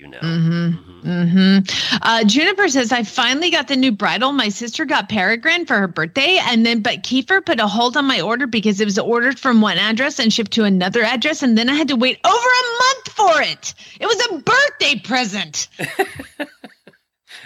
You 0.03 0.09
know. 0.09 0.19
Mm-hmm. 0.19 1.09
Mm-hmm. 1.09 1.97
Uh, 2.01 2.23
Juniper 2.25 2.67
says 2.67 2.91
I 2.91 3.03
finally 3.03 3.49
got 3.49 3.69
the 3.69 3.77
new 3.77 3.93
bridle. 3.93 4.33
My 4.33 4.49
sister 4.49 4.83
got 4.83 5.07
Peregrine 5.07 5.65
for 5.65 5.77
her 5.77 5.87
birthday, 5.87 6.39
and 6.43 6.65
then 6.65 6.81
but 6.81 7.03
Kieffer 7.03 7.45
put 7.45 7.61
a 7.61 7.67
hold 7.67 7.95
on 7.95 8.03
my 8.05 8.19
order 8.19 8.45
because 8.45 8.81
it 8.81 8.85
was 8.85 8.99
ordered 8.99 9.39
from 9.39 9.61
one 9.61 9.77
address 9.77 10.19
and 10.19 10.33
shipped 10.33 10.51
to 10.53 10.65
another 10.65 11.03
address, 11.03 11.41
and 11.41 11.57
then 11.57 11.69
I 11.69 11.75
had 11.75 11.87
to 11.87 11.95
wait 11.95 12.19
over 12.25 12.35
a 12.35 12.83
month 12.83 13.11
for 13.13 13.41
it. 13.43 13.73
It 14.01 14.05
was 14.05 14.27
a 14.29 14.39
birthday 14.39 14.99
present. 14.99 15.69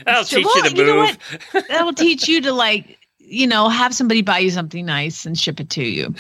So, 0.05 0.24
teach 0.24 0.45
well, 0.45 0.58
you 0.58 0.70
to 0.70 0.76
you 0.76 0.86
know 0.86 1.05
move. 1.05 1.66
That'll 1.70 1.93
teach 1.93 2.28
you 2.28 2.41
to 2.41 2.53
like, 2.53 2.96
you 3.30 3.45
know, 3.45 3.69
have 3.69 3.93
somebody 3.93 4.21
buy 4.21 4.39
you 4.39 4.49
something 4.49 4.86
nice 4.86 5.25
and 5.25 5.38
ship 5.38 5.59
it 5.59 5.69
to 5.71 5.84
you. 5.84 6.13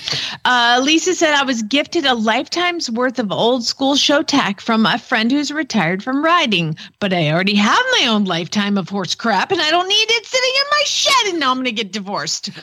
Uh, 0.45 0.81
Lisa 0.83 1.15
said 1.15 1.33
I 1.33 1.43
was 1.43 1.61
gifted 1.63 2.05
a 2.05 2.13
lifetime's 2.13 2.91
worth 2.91 3.19
of 3.19 3.31
old 3.31 3.63
school 3.63 3.95
show 3.95 4.21
tack 4.21 4.59
from 4.61 4.85
a 4.85 4.97
friend 4.97 5.31
who's 5.31 5.51
retired 5.51 6.03
from 6.03 6.23
riding, 6.23 6.75
but 6.99 7.13
I 7.13 7.31
already 7.31 7.55
have 7.55 7.83
my 7.99 8.07
own 8.07 8.25
lifetime 8.25 8.77
of 8.77 8.89
horse 8.89 9.15
crap 9.15 9.51
and 9.51 9.61
I 9.61 9.71
don't 9.71 9.87
need 9.87 10.07
it 10.09 10.25
sitting 10.25 10.51
in 10.55 10.63
my 10.71 10.83
shed 10.85 11.31
and 11.31 11.39
now 11.39 11.51
I'm 11.51 11.57
going 11.57 11.65
to 11.65 11.71
get 11.71 11.91
divorced. 11.91 12.49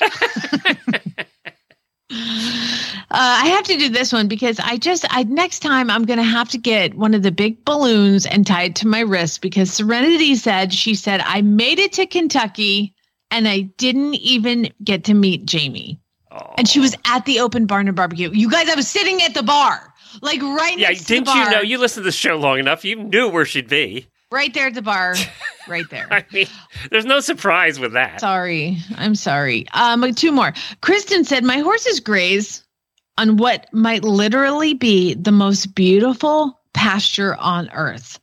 Uh, 3.10 3.16
I 3.16 3.46
have 3.46 3.64
to 3.66 3.76
do 3.76 3.88
this 3.88 4.12
one 4.12 4.28
because 4.28 4.58
I 4.60 4.76
just 4.76 5.06
I 5.08 5.22
next 5.24 5.60
time 5.60 5.88
I'm 5.88 6.04
gonna 6.04 6.22
have 6.22 6.48
to 6.50 6.58
get 6.58 6.94
one 6.94 7.14
of 7.14 7.22
the 7.22 7.30
big 7.30 7.64
balloons 7.64 8.26
and 8.26 8.46
tie 8.46 8.64
it 8.64 8.76
to 8.76 8.88
my 8.88 9.00
wrist 9.00 9.40
because 9.40 9.72
Serenity 9.72 10.34
said 10.34 10.72
she 10.72 10.94
said 10.94 11.20
I 11.24 11.42
made 11.42 11.78
it 11.78 11.92
to 11.94 12.06
Kentucky 12.06 12.94
and 13.30 13.48
I 13.48 13.60
didn't 13.78 14.14
even 14.14 14.68
get 14.82 15.04
to 15.04 15.14
meet 15.14 15.46
Jamie. 15.46 16.00
Oh. 16.30 16.54
And 16.58 16.68
she 16.68 16.80
was 16.80 16.94
at 17.06 17.24
the 17.26 17.40
open 17.40 17.66
barn 17.66 17.86
and 17.88 17.96
barbecue. 17.96 18.30
You 18.32 18.50
guys, 18.50 18.68
I 18.68 18.74
was 18.74 18.88
sitting 18.88 19.22
at 19.22 19.34
the 19.34 19.42
bar, 19.42 19.92
like 20.22 20.42
right 20.42 20.76
Yeah, 20.78 20.88
next 20.88 21.02
to 21.02 21.06
the 21.06 21.14
didn't 21.20 21.34
you 21.36 21.50
know? 21.50 21.60
You 21.60 21.78
listened 21.78 22.02
to 22.04 22.08
the 22.08 22.12
show 22.12 22.36
long 22.36 22.58
enough. 22.58 22.84
You 22.84 22.96
knew 22.96 23.28
where 23.28 23.44
she'd 23.44 23.68
be. 23.68 24.08
right 24.32 24.52
there 24.52 24.66
at 24.66 24.74
the 24.74 24.82
bar, 24.82 25.14
right 25.68 25.88
there. 25.90 26.08
I 26.10 26.24
mean, 26.32 26.46
there's 26.90 27.04
no 27.04 27.20
surprise 27.20 27.78
with 27.78 27.92
that. 27.92 28.20
Sorry. 28.20 28.78
I'm 28.96 29.14
sorry. 29.14 29.66
Um, 29.74 30.12
two 30.14 30.32
more. 30.32 30.52
Kristen 30.80 31.24
said, 31.24 31.44
My 31.44 31.58
horses 31.58 32.00
graze. 32.00 32.64
on 33.16 33.36
what 33.36 33.68
might 33.72 34.02
literally 34.02 34.74
be 34.74 35.14
the 35.14 35.30
most 35.32 35.74
beautiful 35.76 36.60
pasture 36.72 37.36
on 37.36 37.70
earth. 37.72 38.18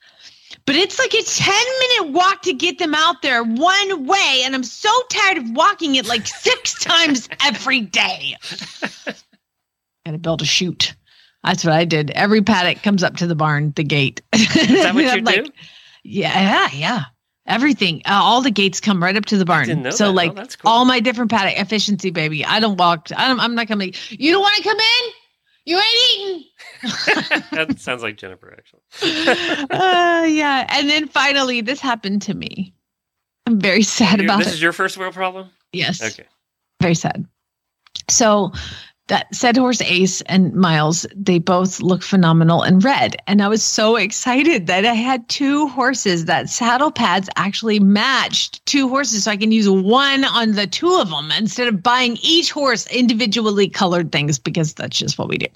But 0.65 0.75
it's 0.75 0.99
like 0.99 1.13
a 1.13 1.23
10 1.23 1.55
minute 1.79 2.13
walk 2.13 2.43
to 2.43 2.53
get 2.53 2.77
them 2.77 2.93
out 2.93 3.21
there 3.21 3.43
one 3.43 4.05
way. 4.05 4.41
And 4.43 4.53
I'm 4.55 4.63
so 4.63 4.89
tired 5.09 5.37
of 5.37 5.49
walking 5.51 5.95
it 5.95 6.05
like 6.05 6.27
six 6.27 6.83
times 6.83 7.27
every 7.43 7.81
day. 7.81 8.35
Gotta 10.05 10.17
build 10.17 10.41
a 10.41 10.45
chute. 10.45 10.95
That's 11.43 11.65
what 11.65 11.73
I 11.73 11.85
did. 11.85 12.11
Every 12.11 12.41
paddock 12.41 12.83
comes 12.83 13.03
up 13.03 13.17
to 13.17 13.27
the 13.27 13.35
barn, 13.35 13.73
the 13.75 13.83
gate. 13.83 14.21
Is 14.33 14.47
that 14.53 14.93
what 14.93 15.03
you 15.15 15.21
like, 15.21 15.45
do? 15.45 15.51
Yeah, 16.03 16.69
yeah. 16.73 17.05
Everything, 17.47 18.03
uh, 18.05 18.11
all 18.13 18.41
the 18.41 18.51
gates 18.51 18.79
come 18.79 19.01
right 19.01 19.15
up 19.17 19.25
to 19.25 19.37
the 19.37 19.45
barn. 19.45 19.65
so, 19.91 20.05
that. 20.05 20.09
Oh, 20.09 20.11
like, 20.11 20.35
that's 20.35 20.55
cool. 20.55 20.69
all 20.69 20.85
my 20.85 20.99
different 20.99 21.31
paddock 21.31 21.59
efficiency, 21.59 22.11
baby. 22.11 22.45
I 22.45 22.59
don't 22.59 22.77
walk. 22.77 23.07
I 23.15 23.27
don't, 23.27 23.39
I'm 23.39 23.55
not 23.55 23.67
coming. 23.67 23.93
You 24.09 24.31
don't 24.31 24.41
want 24.41 24.55
to 24.57 24.63
come 24.63 24.77
in? 24.77 25.11
You 25.65 25.77
ain't 25.77 26.19
eating. 26.19 26.43
that 27.51 27.75
sounds 27.79 28.01
like 28.01 28.17
Jennifer, 28.17 28.51
actually. 28.57 28.81
uh, 29.71 30.25
yeah. 30.25 30.65
And 30.69 30.89
then 30.89 31.07
finally, 31.07 31.61
this 31.61 31.79
happened 31.79 32.23
to 32.23 32.33
me. 32.33 32.73
I'm 33.45 33.59
very 33.59 33.83
sad 33.83 34.19
You- 34.19 34.25
about 34.25 34.39
this 34.39 34.53
Is 34.53 34.61
your 34.61 34.73
first 34.73 34.97
world 34.97 35.13
problem? 35.13 35.49
yes. 35.73 36.01
Okay. 36.01 36.27
Very 36.81 36.95
sad. 36.95 37.25
So 38.09 38.51
that 39.07 39.33
said 39.35 39.57
horse 39.57 39.81
Ace 39.81 40.21
and 40.21 40.53
Miles, 40.53 41.05
they 41.15 41.39
both 41.39 41.81
look 41.81 42.01
phenomenal 42.01 42.63
in 42.63 42.79
red. 42.79 43.17
And 43.27 43.41
I 43.41 43.47
was 43.47 43.63
so 43.63 43.95
excited 43.97 44.67
that 44.67 44.85
I 44.85 44.93
had 44.93 45.27
two 45.27 45.67
horses 45.67 46.25
that 46.25 46.49
saddle 46.49 46.91
pads 46.91 47.29
actually 47.35 47.79
matched 47.79 48.65
two 48.65 48.87
horses. 48.87 49.25
So 49.25 49.31
I 49.31 49.37
can 49.37 49.51
use 49.51 49.69
one 49.69 50.23
on 50.23 50.53
the 50.53 50.67
two 50.67 50.95
of 50.95 51.09
them 51.09 51.31
instead 51.31 51.67
of 51.67 51.83
buying 51.83 52.17
each 52.21 52.51
horse 52.51 52.87
individually 52.87 53.67
colored 53.67 54.11
things 54.11 54.39
because 54.39 54.73
that's 54.73 54.97
just 54.97 55.17
what 55.17 55.27
we 55.27 55.37
do. 55.37 55.47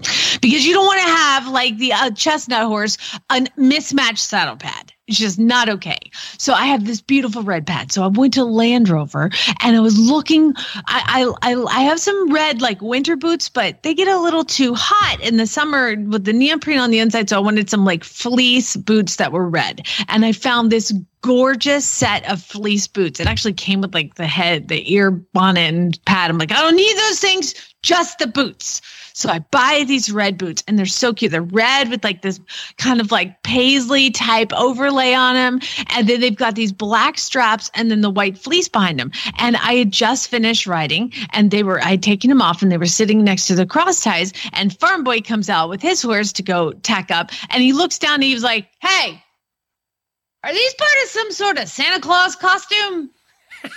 Because 0.41 0.65
you 0.65 0.73
don't 0.73 0.85
want 0.85 1.01
to 1.01 1.07
have 1.07 1.47
like 1.47 1.77
the 1.77 1.93
uh, 1.93 2.11
chestnut 2.11 2.67
horse, 2.67 2.97
a 3.29 3.45
mismatched 3.55 4.19
saddle 4.19 4.57
pad. 4.57 4.91
It's 5.07 5.19
just 5.19 5.37
not 5.37 5.69
okay. 5.69 5.99
So 6.39 6.53
I 6.53 6.65
have 6.65 6.85
this 6.85 6.99
beautiful 6.99 7.43
red 7.43 7.67
pad. 7.67 7.91
So 7.91 8.03
I 8.03 8.07
went 8.07 8.33
to 8.35 8.43
Land 8.43 8.89
Rover 8.89 9.29
and 9.61 9.75
I 9.75 9.79
was 9.79 9.99
looking. 9.99 10.53
I, 10.87 11.31
I 11.43 11.53
I 11.53 11.81
have 11.81 11.99
some 11.99 12.33
red 12.33 12.61
like 12.61 12.81
winter 12.81 13.15
boots, 13.15 13.47
but 13.47 13.83
they 13.83 13.93
get 13.93 14.07
a 14.07 14.19
little 14.19 14.43
too 14.43 14.73
hot 14.75 15.21
in 15.21 15.37
the 15.37 15.45
summer 15.45 15.95
with 15.95 16.25
the 16.25 16.33
neoprene 16.33 16.79
on 16.79 16.89
the 16.89 16.99
inside. 16.99 17.29
So 17.29 17.37
I 17.37 17.39
wanted 17.39 17.69
some 17.69 17.85
like 17.85 18.03
fleece 18.03 18.75
boots 18.75 19.17
that 19.17 19.31
were 19.31 19.47
red, 19.47 19.85
and 20.07 20.25
I 20.25 20.31
found 20.31 20.71
this 20.71 20.91
gorgeous 21.25 21.87
set 21.87 22.29
of 22.29 22.39
fleece 22.39 22.87
boots. 22.87 23.19
It 23.19 23.25
actually 23.25 23.53
came 23.53 23.81
with 23.81 23.95
like 23.95 24.13
the 24.13 24.27
head, 24.27 24.67
the 24.67 24.93
ear 24.93 25.09
bonnet, 25.09 25.73
and 25.73 26.05
pad. 26.05 26.29
I'm 26.29 26.37
like, 26.37 26.51
I 26.51 26.61
don't 26.61 26.75
need 26.75 26.95
those 26.95 27.19
things, 27.19 27.55
just 27.81 28.19
the 28.19 28.27
boots. 28.27 28.79
So 29.13 29.29
I 29.29 29.39
buy 29.39 29.85
these 29.87 30.11
red 30.11 30.37
boots 30.37 30.63
and 30.67 30.77
they're 30.77 30.85
so 30.85 31.15
cute. 31.15 31.31
They're 31.31 31.41
red 31.41 31.89
with 31.89 32.03
like 32.03 32.21
this 32.21 32.39
kind 32.77 33.01
of 33.01 33.11
like 33.11 33.41
paisley 33.41 34.11
type 34.11 34.53
overlay 34.53 35.13
on 35.13 35.33
them. 35.33 35.61
And 35.95 36.07
then 36.07 36.21
they've 36.21 36.35
got 36.35 36.53
these 36.53 36.71
black 36.71 37.17
straps 37.17 37.71
and 37.73 37.89
then 37.89 38.01
the 38.01 38.11
white 38.11 38.37
fleece 38.37 38.67
behind 38.67 38.99
them. 38.99 39.11
And 39.39 39.55
I 39.55 39.73
had 39.73 39.91
just 39.91 40.27
finished 40.27 40.67
riding 40.67 41.11
and 41.31 41.49
they 41.49 41.63
were, 41.63 41.79
I 41.81 41.91
had 41.91 42.03
taken 42.03 42.29
them 42.29 42.41
off 42.41 42.61
and 42.61 42.71
they 42.71 42.77
were 42.77 42.85
sitting 42.85 43.23
next 43.23 43.47
to 43.47 43.55
the 43.55 43.65
cross 43.65 44.03
ties. 44.03 44.31
And 44.53 44.77
Farm 44.77 45.03
Boy 45.03 45.21
comes 45.21 45.49
out 45.49 45.69
with 45.69 45.81
his 45.81 46.03
horse 46.03 46.33
to 46.33 46.43
go 46.43 46.71
tack 46.71 47.09
up. 47.09 47.31
And 47.49 47.63
he 47.63 47.73
looks 47.73 47.97
down 47.97 48.15
and 48.15 48.23
he 48.23 48.35
was 48.35 48.43
like, 48.43 48.67
Hey, 48.79 49.23
are 50.45 50.53
these 50.53 50.73
part 50.75 50.91
of 51.03 51.09
some 51.09 51.31
sort 51.31 51.57
of 51.57 51.67
Santa 51.67 51.99
Claus 51.99 52.35
costume? 52.35 53.09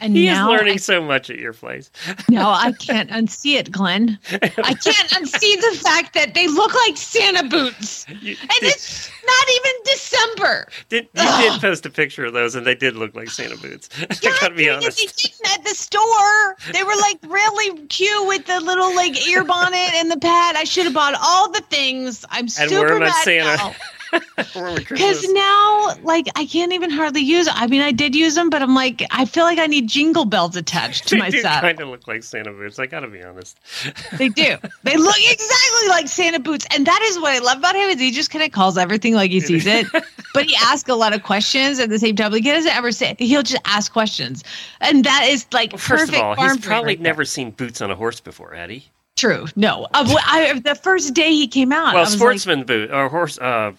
And 0.00 0.16
He 0.16 0.26
is 0.26 0.38
learning 0.38 0.74
I 0.74 0.76
so 0.78 1.02
much 1.02 1.28
at 1.28 1.38
your 1.38 1.52
place. 1.52 1.90
no, 2.30 2.48
I 2.48 2.72
can't 2.78 3.10
unsee 3.10 3.56
it, 3.58 3.70
Glenn. 3.70 4.18
I 4.30 4.38
can't 4.72 5.08
unsee 5.10 5.60
the 5.60 5.78
fact 5.84 6.14
that 6.14 6.32
they 6.32 6.48
look 6.48 6.72
like 6.74 6.96
Santa 6.96 7.46
boots. 7.46 8.06
You, 8.08 8.34
And 8.40 8.50
it's 8.62 9.10
not 9.26 9.48
even 9.50 9.72
December. 9.84 10.68
did, 10.88 11.08
you 11.14 11.50
did 11.50 11.60
post 11.60 11.84
a 11.84 11.90
picture 11.90 12.24
of 12.24 12.32
those, 12.32 12.54
and 12.54 12.66
they 12.66 12.74
did 12.74 12.96
look 12.96 13.14
like 13.14 13.28
Santa 13.28 13.58
boots. 13.58 13.90
I 14.00 14.14
gotta 14.40 14.54
be 14.54 14.70
honest. 14.70 14.96
They 14.98 15.28
didn't 15.28 15.52
at 15.58 15.62
the 15.62 15.74
store. 15.74 16.56
They 16.72 16.84
were 16.84 16.96
like 17.02 17.18
really 17.24 17.78
cute 17.88 18.26
with 18.28 18.46
the 18.46 18.60
little 18.62 18.94
like 18.96 19.28
ear 19.28 19.44
bonnet 19.44 19.92
and 19.92 20.10
the 20.10 20.16
pad. 20.18 20.56
I 20.56 20.64
should 20.64 20.84
have 20.84 20.94
bought 20.94 21.16
all 21.22 21.50
the 21.52 21.60
things. 21.68 22.24
I'm 22.30 22.44
And 22.44 22.50
super 22.50 22.80
wear 22.80 22.96
'em 22.96 23.02
at 23.02 23.08
mad 23.08 23.24
Santa. 23.24 23.56
now. 23.58 23.74
Because 24.54 25.26
now, 25.30 25.94
like, 26.02 26.28
I 26.36 26.44
can't 26.46 26.72
even 26.72 26.90
hardly 26.90 27.22
use. 27.22 27.48
I 27.50 27.66
mean, 27.66 27.80
I 27.80 27.92
did 27.92 28.14
use 28.14 28.34
them, 28.34 28.50
but 28.50 28.60
I'm 28.62 28.74
like, 28.74 29.02
I 29.10 29.24
feel 29.24 29.44
like 29.44 29.58
I 29.58 29.66
need 29.66 29.88
jingle 29.88 30.24
bells 30.24 30.54
attached 30.56 31.08
to 31.08 31.16
my 31.16 31.30
saddle. 31.30 31.68
kind 31.70 31.80
of 31.80 31.88
look 31.88 32.06
like 32.06 32.22
Santa 32.22 32.50
boots. 32.52 32.78
I 32.78 32.86
gotta 32.86 33.08
be 33.08 33.22
honest. 33.22 33.58
They 34.18 34.28
do. 34.28 34.56
They 34.82 34.96
look 34.96 35.16
exactly 35.18 35.88
like 35.88 36.08
Santa 36.08 36.38
boots, 36.38 36.66
and 36.74 36.86
that 36.86 37.00
is 37.04 37.18
what 37.18 37.32
I 37.32 37.38
love 37.38 37.58
about 37.58 37.74
him. 37.74 37.88
Is 37.90 37.98
he 38.00 38.10
just 38.10 38.30
kind 38.30 38.44
of 38.44 38.52
calls 38.52 38.76
everything 38.76 39.14
like 39.14 39.30
he 39.30 39.40
sees 39.40 39.66
it, 39.66 39.86
but 40.34 40.44
he 40.44 40.54
asks 40.56 40.88
a 40.88 40.94
lot 40.94 41.14
of 41.14 41.22
questions 41.22 41.78
at 41.78 41.88
the 41.88 41.98
same 41.98 42.14
time. 42.16 42.32
Like 42.32 42.42
he 42.44 42.50
doesn't 42.50 42.74
ever 42.74 42.92
say 42.92 43.14
he'll 43.18 43.42
just 43.42 43.62
ask 43.64 43.92
questions, 43.92 44.44
and 44.80 45.04
that 45.04 45.26
is 45.28 45.46
like 45.52 45.72
Well, 45.72 45.78
first 45.78 46.12
perfect. 46.12 46.18
of 46.18 46.38
all, 46.38 46.48
he's 46.48 46.58
probably 46.58 46.86
right 46.88 46.98
there. 46.98 47.02
never 47.04 47.24
seen 47.24 47.50
boots 47.52 47.80
on 47.80 47.90
a 47.90 47.96
horse 47.96 48.20
before, 48.20 48.52
had 48.52 48.70
he? 48.70 48.86
true. 49.16 49.46
No, 49.56 49.84
uh, 49.94 50.14
I, 50.26 50.58
the 50.64 50.74
first 50.74 51.14
day 51.14 51.30
he 51.30 51.46
came 51.46 51.70
out, 51.72 51.88
I 51.88 51.94
Well, 51.94 52.02
was 52.02 52.10
like, 52.12 52.18
sportsman 52.18 52.64
boot 52.64 52.90
or 52.90 53.08
horse. 53.08 53.38
Uh, 53.38 53.72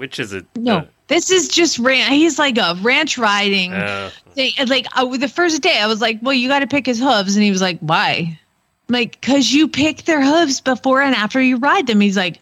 which 0.00 0.18
is 0.18 0.32
it? 0.32 0.46
no, 0.56 0.88
this 1.08 1.30
is 1.30 1.46
just 1.46 1.78
ran. 1.78 2.10
He's 2.10 2.38
like 2.38 2.56
a 2.56 2.74
ranch 2.80 3.18
riding. 3.18 3.74
Uh, 3.74 4.10
uh, 4.26 4.32
thing. 4.34 4.52
And, 4.58 4.70
Like 4.70 4.86
uh, 4.96 5.04
the 5.18 5.28
first 5.28 5.60
day, 5.60 5.78
I 5.78 5.86
was 5.86 6.00
like, 6.00 6.18
"Well, 6.22 6.32
you 6.32 6.48
got 6.48 6.60
to 6.60 6.66
pick 6.66 6.86
his 6.86 6.98
hooves," 6.98 7.36
and 7.36 7.44
he 7.44 7.50
was 7.50 7.60
like, 7.60 7.78
"Why?" 7.80 8.38
I'm 8.88 8.92
like, 8.94 9.20
"Cause 9.20 9.50
you 9.50 9.68
pick 9.68 10.04
their 10.04 10.24
hooves 10.24 10.62
before 10.62 11.02
and 11.02 11.14
after 11.14 11.38
you 11.38 11.58
ride 11.58 11.86
them." 11.86 12.00
He's 12.00 12.16
like, 12.16 12.38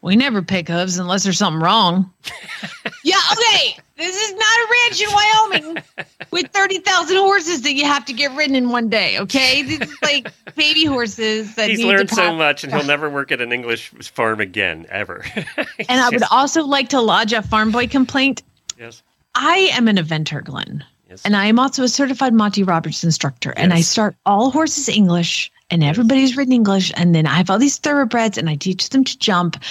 "We 0.00 0.14
never 0.14 0.42
pick 0.42 0.68
hooves 0.68 0.96
unless 0.96 1.24
there's 1.24 1.38
something 1.38 1.60
wrong." 1.60 2.08
yeah, 3.04 3.18
okay. 3.32 3.78
This 4.02 4.16
is 4.16 4.32
not 4.34 4.42
a 4.42 4.68
ranch 4.70 5.00
in 5.00 5.08
Wyoming 5.12 5.84
with 6.32 6.48
thirty 6.48 6.78
thousand 6.78 7.18
horses 7.18 7.62
that 7.62 7.74
you 7.74 7.84
have 7.84 8.04
to 8.06 8.12
get 8.12 8.34
ridden 8.34 8.56
in 8.56 8.70
one 8.70 8.88
day. 8.88 9.16
Okay, 9.20 9.62
this 9.62 9.88
is 9.88 9.96
like 10.02 10.28
baby 10.56 10.84
horses 10.84 11.54
that 11.54 11.70
he's 11.70 11.84
learned 11.84 12.10
so 12.10 12.34
much, 12.34 12.64
and 12.64 12.72
he'll 12.72 12.84
never 12.84 13.08
work 13.08 13.30
at 13.30 13.40
an 13.40 13.52
English 13.52 13.90
farm 14.10 14.40
again, 14.40 14.86
ever. 14.88 15.24
And 15.88 16.00
I 16.00 16.10
would 16.10 16.24
also 16.32 16.64
like 16.64 16.88
to 16.88 17.00
lodge 17.00 17.32
a 17.32 17.42
farm 17.42 17.70
boy 17.70 17.86
complaint. 17.86 18.42
yes, 18.76 19.02
I 19.36 19.70
am 19.72 19.86
an 19.86 19.96
eventer, 19.98 20.42
Glenn. 20.42 20.84
yes. 21.08 21.22
And 21.24 21.36
I 21.36 21.46
am 21.46 21.60
also 21.60 21.84
a 21.84 21.88
certified 21.88 22.34
Monty 22.34 22.64
Roberts 22.64 23.04
instructor. 23.04 23.54
And 23.56 23.72
I 23.72 23.82
start 23.82 24.16
all 24.26 24.50
horses 24.50 24.88
English 24.88 25.50
and 25.70 25.84
everybody's 25.84 26.36
written 26.36 26.52
English. 26.52 26.92
And 26.96 27.14
then 27.14 27.26
I 27.26 27.36
have 27.36 27.50
all 27.50 27.58
these 27.58 27.78
thoroughbreds 27.78 28.36
and 28.36 28.50
I 28.50 28.56
teach 28.56 28.88
them 28.90 29.04
to 29.04 29.18
jump. 29.18 29.62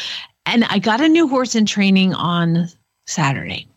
And 0.45 0.63
I 0.65 0.79
got 0.79 1.01
a 1.01 1.09
new 1.09 1.27
horse 1.27 1.53
in 1.53 1.65
training 1.65 2.13
on 2.13 2.69
Saturday. 3.05 3.67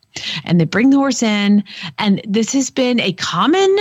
And 0.45 0.61
they 0.61 0.65
bring 0.65 0.91
the 0.91 0.97
horse 0.97 1.23
in. 1.23 1.65
And 1.99 2.21
this 2.27 2.53
has 2.53 2.71
been 2.71 3.01
a 3.01 3.13
common 3.15 3.77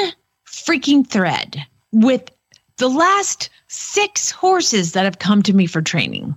freaking 0.47 1.07
thread 1.07 1.57
with 1.91 2.29
the 2.77 2.89
last 2.89 3.49
six 3.67 4.31
horses 4.31 4.93
that 4.93 5.03
have 5.03 5.19
come 5.19 5.43
to 5.43 5.53
me 5.53 5.65
for 5.65 5.81
training. 5.81 6.35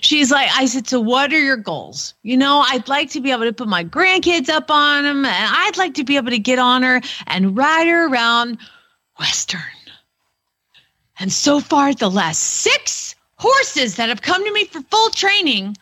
She's 0.00 0.30
like, 0.30 0.50
I 0.54 0.66
said, 0.66 0.86
so 0.86 1.00
what 1.00 1.32
are 1.32 1.40
your 1.40 1.56
goals? 1.56 2.14
You 2.22 2.36
know, 2.36 2.64
I'd 2.68 2.88
like 2.88 3.10
to 3.10 3.20
be 3.20 3.30
able 3.30 3.44
to 3.44 3.52
put 3.52 3.68
my 3.68 3.84
grandkids 3.84 4.48
up 4.48 4.70
on 4.70 5.04
them, 5.04 5.24
and 5.24 5.54
I'd 5.56 5.76
like 5.76 5.94
to 5.94 6.04
be 6.04 6.16
able 6.16 6.30
to 6.30 6.38
get 6.38 6.58
on 6.58 6.82
her 6.82 7.00
and 7.26 7.56
ride 7.56 7.86
her 7.86 8.08
around 8.08 8.58
Western. 9.18 9.60
And 11.18 11.32
so 11.32 11.60
far, 11.60 11.94
the 11.94 12.10
last 12.10 12.40
six 12.40 13.14
horses 13.36 13.96
that 13.96 14.08
have 14.08 14.22
come 14.22 14.44
to 14.44 14.52
me 14.52 14.64
for 14.66 14.82
full 14.82 15.10
training, 15.10 15.76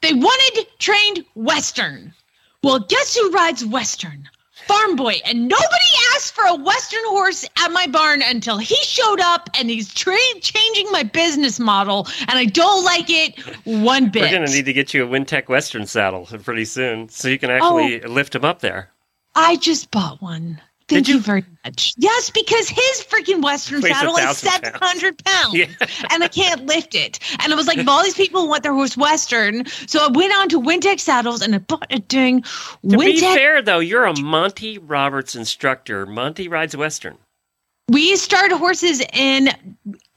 they 0.00 0.14
wanted 0.14 0.66
trained 0.78 1.24
Western. 1.34 2.14
Well, 2.62 2.78
guess 2.78 3.16
who 3.16 3.30
rides 3.32 3.64
Western? 3.64 4.28
Farm 4.66 4.94
boy, 4.94 5.14
and 5.24 5.48
nobody 5.48 5.90
asked 6.14 6.32
for 6.32 6.44
a 6.44 6.54
Western 6.54 7.02
horse 7.06 7.44
at 7.58 7.72
my 7.72 7.88
barn 7.88 8.22
until 8.22 8.58
he 8.58 8.76
showed 8.76 9.18
up, 9.18 9.50
and 9.58 9.68
he's 9.68 9.92
tra- 9.92 10.16
changing 10.40 10.90
my 10.92 11.02
business 11.02 11.58
model, 11.58 12.06
and 12.28 12.38
I 12.38 12.44
don't 12.44 12.84
like 12.84 13.10
it 13.10 13.36
one 13.64 14.10
bit. 14.10 14.22
We're 14.22 14.30
going 14.30 14.46
to 14.46 14.52
need 14.52 14.66
to 14.66 14.72
get 14.72 14.94
you 14.94 15.04
a 15.04 15.08
Wintec 15.08 15.48
Western 15.48 15.86
saddle 15.86 16.26
pretty 16.26 16.64
soon, 16.64 17.08
so 17.08 17.26
you 17.26 17.40
can 17.40 17.50
actually 17.50 18.04
oh. 18.04 18.08
lift 18.08 18.36
him 18.36 18.44
up 18.44 18.60
there. 18.60 18.90
I 19.34 19.56
just 19.56 19.90
bought 19.90 20.22
one. 20.22 20.60
Thank 20.92 21.06
Did 21.06 21.08
you? 21.08 21.14
you? 21.16 21.20
very 21.20 21.44
much. 21.64 21.94
Yes, 21.96 22.30
because 22.30 22.68
his 22.68 23.04
freaking 23.08 23.42
Western 23.42 23.80
Weighs 23.80 23.96
saddle 23.96 24.16
is 24.16 24.36
700 24.38 25.24
pounds. 25.24 25.42
pounds, 25.42 25.54
Yeah. 25.54 25.66
and 26.10 26.22
I 26.22 26.28
can't 26.28 26.66
lift 26.66 26.94
it. 26.94 27.18
And 27.42 27.52
I 27.52 27.56
was 27.56 27.66
like, 27.66 27.86
all 27.86 28.02
these 28.02 28.14
people 28.14 28.48
want 28.48 28.62
their 28.62 28.74
horse 28.74 28.96
Western, 28.96 29.66
so 29.86 30.04
I 30.04 30.08
went 30.08 30.32
on 30.36 30.48
to 30.50 30.60
Wintec 30.60 31.00
saddles 31.00 31.40
and 31.42 31.54
I 31.54 31.58
bought 31.58 31.86
a 31.90 31.98
dang 31.98 32.42
To 32.42 32.98
be 32.98 33.20
fair, 33.20 33.62
though, 33.62 33.78
you're 33.78 34.04
a 34.04 34.18
Monty 34.20 34.78
Roberts 34.78 35.34
instructor. 35.34 36.06
Monty 36.06 36.48
rides 36.48 36.76
Western. 36.76 37.18
we 37.88 38.16
start 38.16 38.52
horses 38.52 39.02
in 39.12 39.50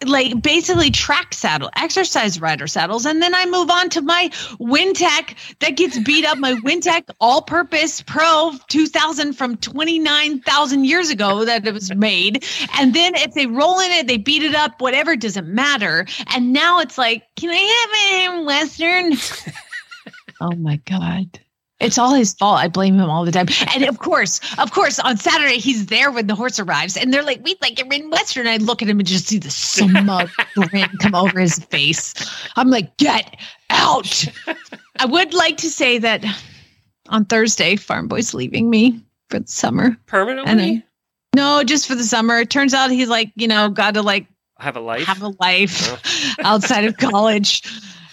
like 0.07 0.41
basically 0.41 0.91
track 0.91 1.33
saddle, 1.33 1.69
exercise 1.75 2.39
rider 2.39 2.67
saddles. 2.67 3.05
And 3.05 3.21
then 3.21 3.33
I 3.35 3.45
move 3.45 3.69
on 3.69 3.89
to 3.91 4.01
my 4.01 4.29
Wintec 4.59 5.35
that 5.59 5.77
gets 5.77 5.97
beat 5.99 6.25
up, 6.25 6.37
my 6.37 6.53
Wintec 6.53 7.09
all 7.19 7.41
purpose 7.41 8.01
Pro 8.01 8.53
2000 8.67 9.33
from 9.33 9.57
29,000 9.57 10.85
years 10.85 11.09
ago 11.09 11.45
that 11.45 11.67
it 11.67 11.73
was 11.73 11.93
made. 11.93 12.43
And 12.77 12.93
then 12.93 13.15
if 13.15 13.33
they 13.33 13.47
roll 13.47 13.79
in 13.79 13.91
it, 13.91 14.07
they 14.07 14.17
beat 14.17 14.43
it 14.43 14.55
up, 14.55 14.81
whatever, 14.81 15.15
doesn't 15.15 15.47
matter. 15.47 16.05
And 16.33 16.53
now 16.53 16.79
it's 16.79 16.97
like, 16.97 17.23
can 17.35 17.49
I 17.51 18.25
have 18.25 18.39
a 18.39 18.43
Western? 18.43 19.13
oh 20.41 20.55
my 20.55 20.77
God. 20.85 21.39
It's 21.79 21.97
all 21.97 22.13
his 22.13 22.33
fault. 22.33 22.59
I 22.59 22.69
blame 22.69 22.95
him 22.95 23.09
all 23.09 23.25
the 23.25 23.31
time. 23.31 23.47
And 23.73 23.83
of 23.83 23.99
course, 23.99 24.39
of 24.57 24.71
course, 24.71 24.97
on 24.97 25.17
Saturday 25.17 25.57
he's 25.57 25.87
there 25.87 26.09
when 26.09 26.27
the 26.27 26.35
horse 26.35 26.57
arrives, 26.57 26.95
and 26.95 27.13
they're 27.13 27.23
like, 27.23 27.43
"We'd 27.43 27.61
like 27.61 27.79
it 27.79 27.91
in 27.91 28.09
Western." 28.09 28.47
I 28.47 28.57
look 28.57 28.81
at 28.81 28.87
him 28.87 28.99
and 28.99 29.07
just 29.07 29.27
see 29.27 29.39
the 29.39 29.49
smug 29.49 30.29
grin 30.55 30.89
come 31.01 31.15
over 31.15 31.39
his 31.39 31.59
face. 31.59 32.13
I'm 32.55 32.69
like, 32.69 32.95
"Get 32.97 33.35
out!" 33.69 34.25
I 34.99 35.05
would 35.05 35.33
like 35.33 35.57
to 35.57 35.69
say 35.69 35.97
that 35.97 36.23
on 37.09 37.25
Thursday, 37.25 37.75
Farm 37.75 38.07
Boy's 38.07 38.33
leaving 38.33 38.69
me 38.69 39.03
for 39.29 39.39
the 39.39 39.47
summer. 39.47 39.97
Permanently? 40.05 40.77
I, 40.77 40.83
no, 41.35 41.63
just 41.63 41.87
for 41.87 41.95
the 41.95 42.03
summer. 42.03 42.39
It 42.39 42.49
turns 42.49 42.73
out 42.73 42.91
he's 42.91 43.09
like, 43.09 43.31
you 43.35 43.47
know, 43.47 43.69
got 43.69 43.95
to 43.95 44.01
like 44.01 44.27
have 44.57 44.77
a 44.77 44.79
life. 44.79 45.03
have 45.05 45.21
a 45.21 45.35
life 45.39 45.89
oh. 45.91 46.33
outside 46.43 46.85
of 46.85 46.97
college. 46.97 47.63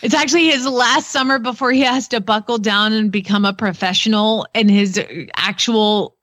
It's 0.02 0.14
actually 0.14 0.46
his 0.46 0.66
last 0.66 1.10
summer 1.10 1.38
before 1.38 1.70
he 1.70 1.82
has 1.82 2.08
to 2.08 2.20
buckle 2.20 2.58
down 2.58 2.92
and 2.92 3.10
become 3.10 3.44
a 3.44 3.52
professional 3.52 4.46
in 4.54 4.68
his 4.68 5.00
actual 5.36 6.16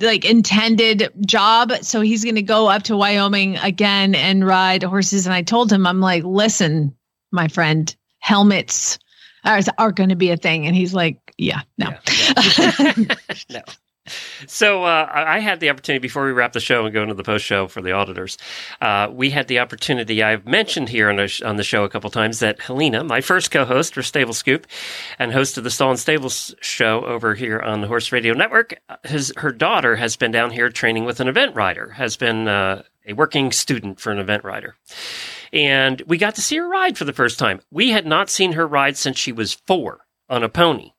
like 0.00 0.24
intended 0.24 1.10
job. 1.24 1.72
So 1.82 2.00
he's 2.00 2.24
going 2.24 2.34
to 2.34 2.42
go 2.42 2.68
up 2.68 2.82
to 2.84 2.96
Wyoming 2.96 3.56
again 3.58 4.14
and 4.14 4.46
ride 4.46 4.82
horses. 4.82 5.26
And 5.26 5.34
I 5.34 5.42
told 5.42 5.72
him, 5.72 5.86
I'm 5.86 6.00
like, 6.00 6.24
listen, 6.24 6.94
my 7.30 7.48
friend, 7.48 7.94
helmets 8.18 8.98
are, 9.44 9.60
are 9.78 9.92
going 9.92 10.10
to 10.10 10.16
be 10.16 10.30
a 10.30 10.36
thing. 10.36 10.66
And 10.66 10.74
he's 10.74 10.92
like, 10.92 11.32
yeah, 11.38 11.62
no. 11.78 11.94
Yeah, 12.58 12.92
no. 13.50 13.60
So 14.46 14.84
uh, 14.84 15.08
I 15.10 15.40
had 15.40 15.60
the 15.60 15.70
opportunity 15.70 16.00
before 16.00 16.24
we 16.24 16.32
wrap 16.32 16.52
the 16.52 16.60
show 16.60 16.84
and 16.84 16.94
go 16.94 17.02
into 17.02 17.14
the 17.14 17.22
post 17.22 17.44
show 17.44 17.66
for 17.66 17.80
the 17.82 17.92
auditors. 17.92 18.38
Uh, 18.80 19.08
we 19.12 19.30
had 19.30 19.48
the 19.48 19.58
opportunity. 19.58 20.22
I've 20.22 20.46
mentioned 20.46 20.88
here 20.88 21.08
on, 21.08 21.18
a, 21.18 21.28
on 21.44 21.56
the 21.56 21.64
show 21.64 21.84
a 21.84 21.88
couple 21.88 22.10
times 22.10 22.38
that 22.40 22.60
Helena, 22.60 23.04
my 23.04 23.20
first 23.20 23.50
co-host 23.50 23.94
for 23.94 24.02
Stable 24.02 24.34
Scoop, 24.34 24.66
and 25.18 25.32
host 25.32 25.58
of 25.58 25.64
the 25.64 25.70
Stall 25.70 25.90
and 25.90 25.98
Stables 25.98 26.54
show 26.60 27.04
over 27.04 27.34
here 27.34 27.60
on 27.60 27.80
the 27.80 27.86
Horse 27.86 28.12
Radio 28.12 28.34
Network, 28.34 28.80
his 29.04 29.32
her 29.36 29.52
daughter 29.52 29.96
has 29.96 30.16
been 30.16 30.30
down 30.30 30.50
here 30.50 30.70
training 30.70 31.04
with 31.04 31.20
an 31.20 31.28
event 31.28 31.54
rider. 31.54 31.90
Has 31.90 32.16
been 32.16 32.48
uh, 32.48 32.82
a 33.06 33.12
working 33.12 33.52
student 33.52 34.00
for 34.00 34.12
an 34.12 34.18
event 34.18 34.44
rider. 34.44 34.76
And 35.52 36.02
we 36.06 36.18
got 36.18 36.34
to 36.34 36.42
see 36.42 36.56
her 36.56 36.68
ride 36.68 36.98
for 36.98 37.04
the 37.04 37.12
first 37.12 37.38
time. 37.38 37.60
We 37.70 37.90
had 37.90 38.06
not 38.06 38.28
seen 38.28 38.52
her 38.52 38.66
ride 38.66 38.96
since 38.96 39.18
she 39.18 39.32
was 39.32 39.54
four 39.54 40.00
on 40.28 40.42
a 40.42 40.48
pony. 40.48 40.92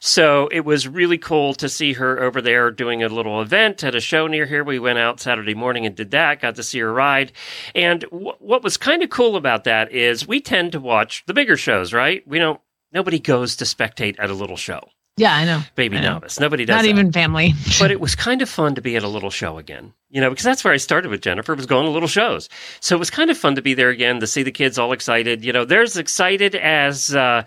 So 0.00 0.48
it 0.48 0.60
was 0.64 0.86
really 0.88 1.18
cool 1.18 1.54
to 1.54 1.68
see 1.68 1.92
her 1.94 2.20
over 2.20 2.40
there 2.42 2.70
doing 2.70 3.02
a 3.02 3.08
little 3.08 3.40
event 3.40 3.82
at 3.84 3.94
a 3.94 4.00
show 4.00 4.26
near 4.26 4.46
here. 4.46 4.64
We 4.64 4.78
went 4.78 4.98
out 4.98 5.20
Saturday 5.20 5.54
morning 5.54 5.86
and 5.86 5.94
did 5.94 6.10
that, 6.12 6.40
got 6.40 6.56
to 6.56 6.62
see 6.62 6.78
her 6.80 6.92
ride. 6.92 7.32
And 7.74 8.00
w- 8.02 8.32
what 8.38 8.62
was 8.62 8.76
kind 8.76 9.02
of 9.02 9.10
cool 9.10 9.36
about 9.36 9.64
that 9.64 9.92
is 9.92 10.26
we 10.26 10.40
tend 10.40 10.72
to 10.72 10.80
watch 10.80 11.24
the 11.26 11.34
bigger 11.34 11.56
shows, 11.56 11.92
right? 11.92 12.26
We 12.26 12.38
don't, 12.38 12.60
nobody 12.92 13.18
goes 13.18 13.56
to 13.56 13.64
spectate 13.64 14.16
at 14.18 14.30
a 14.30 14.34
little 14.34 14.56
show. 14.56 14.80
Yeah, 15.18 15.34
I 15.34 15.44
know. 15.44 15.60
Baby 15.74 15.98
I 15.98 16.00
know. 16.00 16.12
novice. 16.14 16.40
Nobody 16.40 16.64
does 16.64 16.74
Not 16.76 16.82
that. 16.82 16.88
even 16.88 17.12
family. 17.12 17.52
but 17.78 17.90
it 17.90 18.00
was 18.00 18.14
kind 18.14 18.40
of 18.40 18.48
fun 18.48 18.74
to 18.76 18.80
be 18.80 18.96
at 18.96 19.02
a 19.02 19.08
little 19.08 19.30
show 19.30 19.58
again 19.58 19.92
you 20.12 20.20
know 20.20 20.30
because 20.30 20.44
that's 20.44 20.62
where 20.62 20.72
i 20.72 20.76
started 20.76 21.10
with 21.10 21.22
jennifer 21.22 21.54
was 21.54 21.66
going 21.66 21.84
to 21.84 21.90
little 21.90 22.06
shows. 22.08 22.48
So 22.80 22.94
it 22.94 22.98
was 22.98 23.10
kind 23.10 23.30
of 23.30 23.38
fun 23.38 23.56
to 23.56 23.62
be 23.62 23.74
there 23.74 23.88
again 23.88 24.20
to 24.20 24.26
see 24.26 24.42
the 24.42 24.52
kids 24.52 24.78
all 24.78 24.92
excited. 24.92 25.44
You 25.44 25.52
know 25.52 25.64
they're 25.64 25.82
as 25.82 25.96
excited 25.96 26.54
as 26.54 27.14
uh, 27.14 27.44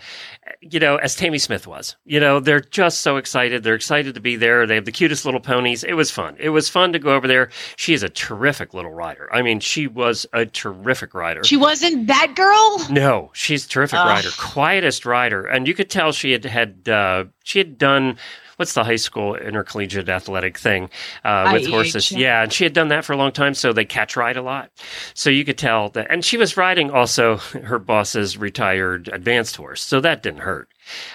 you 0.60 0.80
know 0.80 0.96
as 0.96 1.16
tamie 1.16 1.38
smith 1.38 1.66
was. 1.66 1.96
You 2.04 2.20
know 2.20 2.40
they're 2.40 2.60
just 2.60 3.00
so 3.00 3.16
excited. 3.16 3.62
They're 3.62 3.74
excited 3.74 4.14
to 4.14 4.20
be 4.20 4.36
there. 4.36 4.66
They 4.66 4.74
have 4.74 4.84
the 4.84 4.92
cutest 4.92 5.24
little 5.24 5.40
ponies. 5.40 5.84
It 5.84 5.94
was 5.94 6.10
fun. 6.10 6.36
It 6.38 6.50
was 6.50 6.68
fun 6.68 6.92
to 6.92 6.98
go 6.98 7.14
over 7.14 7.28
there. 7.28 7.50
She 7.76 7.94
is 7.94 8.02
a 8.02 8.08
terrific 8.08 8.74
little 8.74 8.92
rider. 8.92 9.28
I 9.32 9.42
mean 9.42 9.60
she 9.60 9.86
was 9.86 10.26
a 10.32 10.44
terrific 10.44 11.14
rider. 11.14 11.44
She 11.44 11.56
wasn't 11.56 12.08
that 12.08 12.34
girl. 12.34 12.86
no, 12.90 13.30
she's 13.32 13.64
a 13.64 13.68
terrific 13.68 13.98
Ugh. 14.00 14.06
rider, 14.08 14.28
quietest 14.38 15.06
rider, 15.06 15.46
and 15.46 15.68
you 15.68 15.74
could 15.74 15.88
tell 15.88 16.10
she 16.12 16.32
had 16.32 16.44
had 16.44 16.88
uh, 16.88 17.24
she 17.44 17.58
had 17.60 17.78
done 17.78 18.16
what's 18.56 18.74
the 18.74 18.84
high 18.84 18.96
school 18.96 19.34
intercollegiate 19.34 20.08
athletic 20.08 20.58
thing 20.58 20.90
uh, 21.24 21.50
with 21.52 21.62
IEH, 21.64 21.70
horses? 21.70 22.12
yeah. 22.12 22.18
Yeah, 22.18 22.42
and 22.42 22.52
she 22.52 22.64
had 22.64 22.72
done 22.72 22.88
that 22.88 23.04
for 23.04 23.12
a 23.12 23.16
long 23.16 23.32
time, 23.32 23.54
so 23.54 23.72
they 23.72 23.84
catch 23.84 24.16
ride 24.16 24.36
a 24.36 24.42
lot. 24.42 24.70
So 25.14 25.30
you 25.30 25.44
could 25.44 25.58
tell 25.58 25.90
that, 25.90 26.08
and 26.10 26.24
she 26.24 26.36
was 26.36 26.56
riding 26.56 26.90
also 26.90 27.36
her 27.64 27.78
boss's 27.78 28.36
retired 28.36 29.08
advanced 29.12 29.56
horse, 29.56 29.82
so 29.82 30.00
that 30.00 30.22
didn't 30.22 30.40
hurt. 30.40 30.68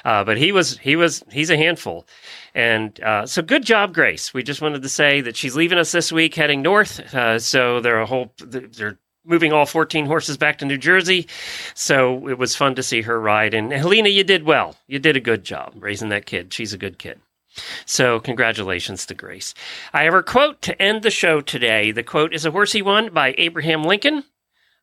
Uh, 0.04 0.24
but 0.24 0.38
he 0.38 0.52
was 0.52 0.78
he 0.78 0.96
was 0.96 1.24
he's 1.32 1.50
a 1.50 1.58
handful, 1.58 2.06
and 2.54 3.00
uh, 3.02 3.26
so 3.26 3.42
good 3.42 3.64
job, 3.64 3.94
Grace. 3.94 4.34
We 4.34 4.44
just 4.44 4.62
wanted 4.62 4.82
to 4.82 4.90
say 4.90 5.22
that 5.22 5.36
she's 5.36 5.56
leaving 5.56 5.78
us 5.78 5.92
this 5.92 6.12
week, 6.12 6.36
heading 6.36 6.62
north. 6.62 7.14
Uh, 7.14 7.40
so 7.40 7.80
they're 7.80 8.02
a 8.02 8.06
whole 8.06 8.34
they're 8.40 8.98
moving 9.26 9.54
all 9.54 9.66
14 9.66 10.06
horses 10.06 10.38
back 10.38 10.58
to 10.58 10.66
New 10.66 10.78
Jersey. 10.78 11.28
So 11.76 12.28
it 12.28 12.38
was 12.38 12.56
fun 12.56 12.76
to 12.76 12.84
see 12.84 13.02
her 13.02 13.20
ride. 13.20 13.54
And 13.54 13.72
Helena, 13.72 14.10
you 14.10 14.24
did 14.24 14.44
well. 14.44 14.76
You 14.88 15.00
did 15.00 15.16
a 15.16 15.20
good 15.22 15.44
job 15.44 15.74
raising 15.78 16.10
that 16.10 16.26
kid. 16.26 16.54
She's 16.54 16.74
a 16.74 16.78
good 16.78 16.98
kid. 16.98 17.20
So 17.86 18.20
congratulations 18.20 19.06
to 19.06 19.14
Grace. 19.14 19.54
I 19.94 20.04
have 20.04 20.14
her 20.14 20.24
quote 20.24 20.62
to 20.64 20.82
end 20.82 21.04
the 21.04 21.12
show 21.12 21.42
today. 21.42 21.92
The 21.92 22.04
quote 22.04 22.34
is 22.34 22.46
a 22.46 22.52
horsey 22.52 22.82
one 22.82 23.14
by 23.14 23.36
Abraham 23.38 23.84
Lincoln. 23.84 24.24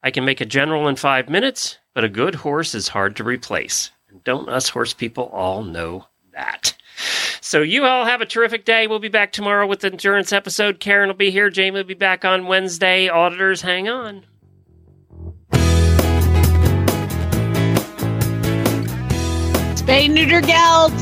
I 0.02 0.10
can 0.10 0.24
make 0.24 0.40
a 0.40 0.46
general 0.46 0.88
in 0.88 0.96
five 0.96 1.28
minutes, 1.28 1.78
but 1.94 2.04
a 2.04 2.08
good 2.08 2.36
horse 2.36 2.74
is 2.74 2.88
hard 2.88 3.16
to 3.16 3.24
replace. 3.24 3.90
And 4.08 4.22
don't 4.24 4.48
us 4.48 4.68
horse 4.68 4.94
people 4.94 5.24
all 5.24 5.62
know 5.62 6.06
that? 6.32 6.74
So 7.40 7.62
you 7.62 7.84
all 7.84 8.04
have 8.04 8.20
a 8.20 8.26
terrific 8.26 8.64
day. 8.64 8.86
We'll 8.86 8.98
be 8.98 9.08
back 9.08 9.32
tomorrow 9.32 9.66
with 9.66 9.80
the 9.80 9.90
endurance 9.90 10.32
episode. 10.32 10.80
Karen 10.80 11.08
will 11.08 11.16
be 11.16 11.30
here. 11.30 11.50
Jamie 11.50 11.78
will 11.78 11.84
be 11.84 11.94
back 11.94 12.24
on 12.24 12.46
Wednesday. 12.46 13.08
Auditors, 13.08 13.62
hang 13.62 13.88
on. 13.88 14.24
Spay 19.74 20.10
neuter 20.10 20.42
geld. 20.42 20.92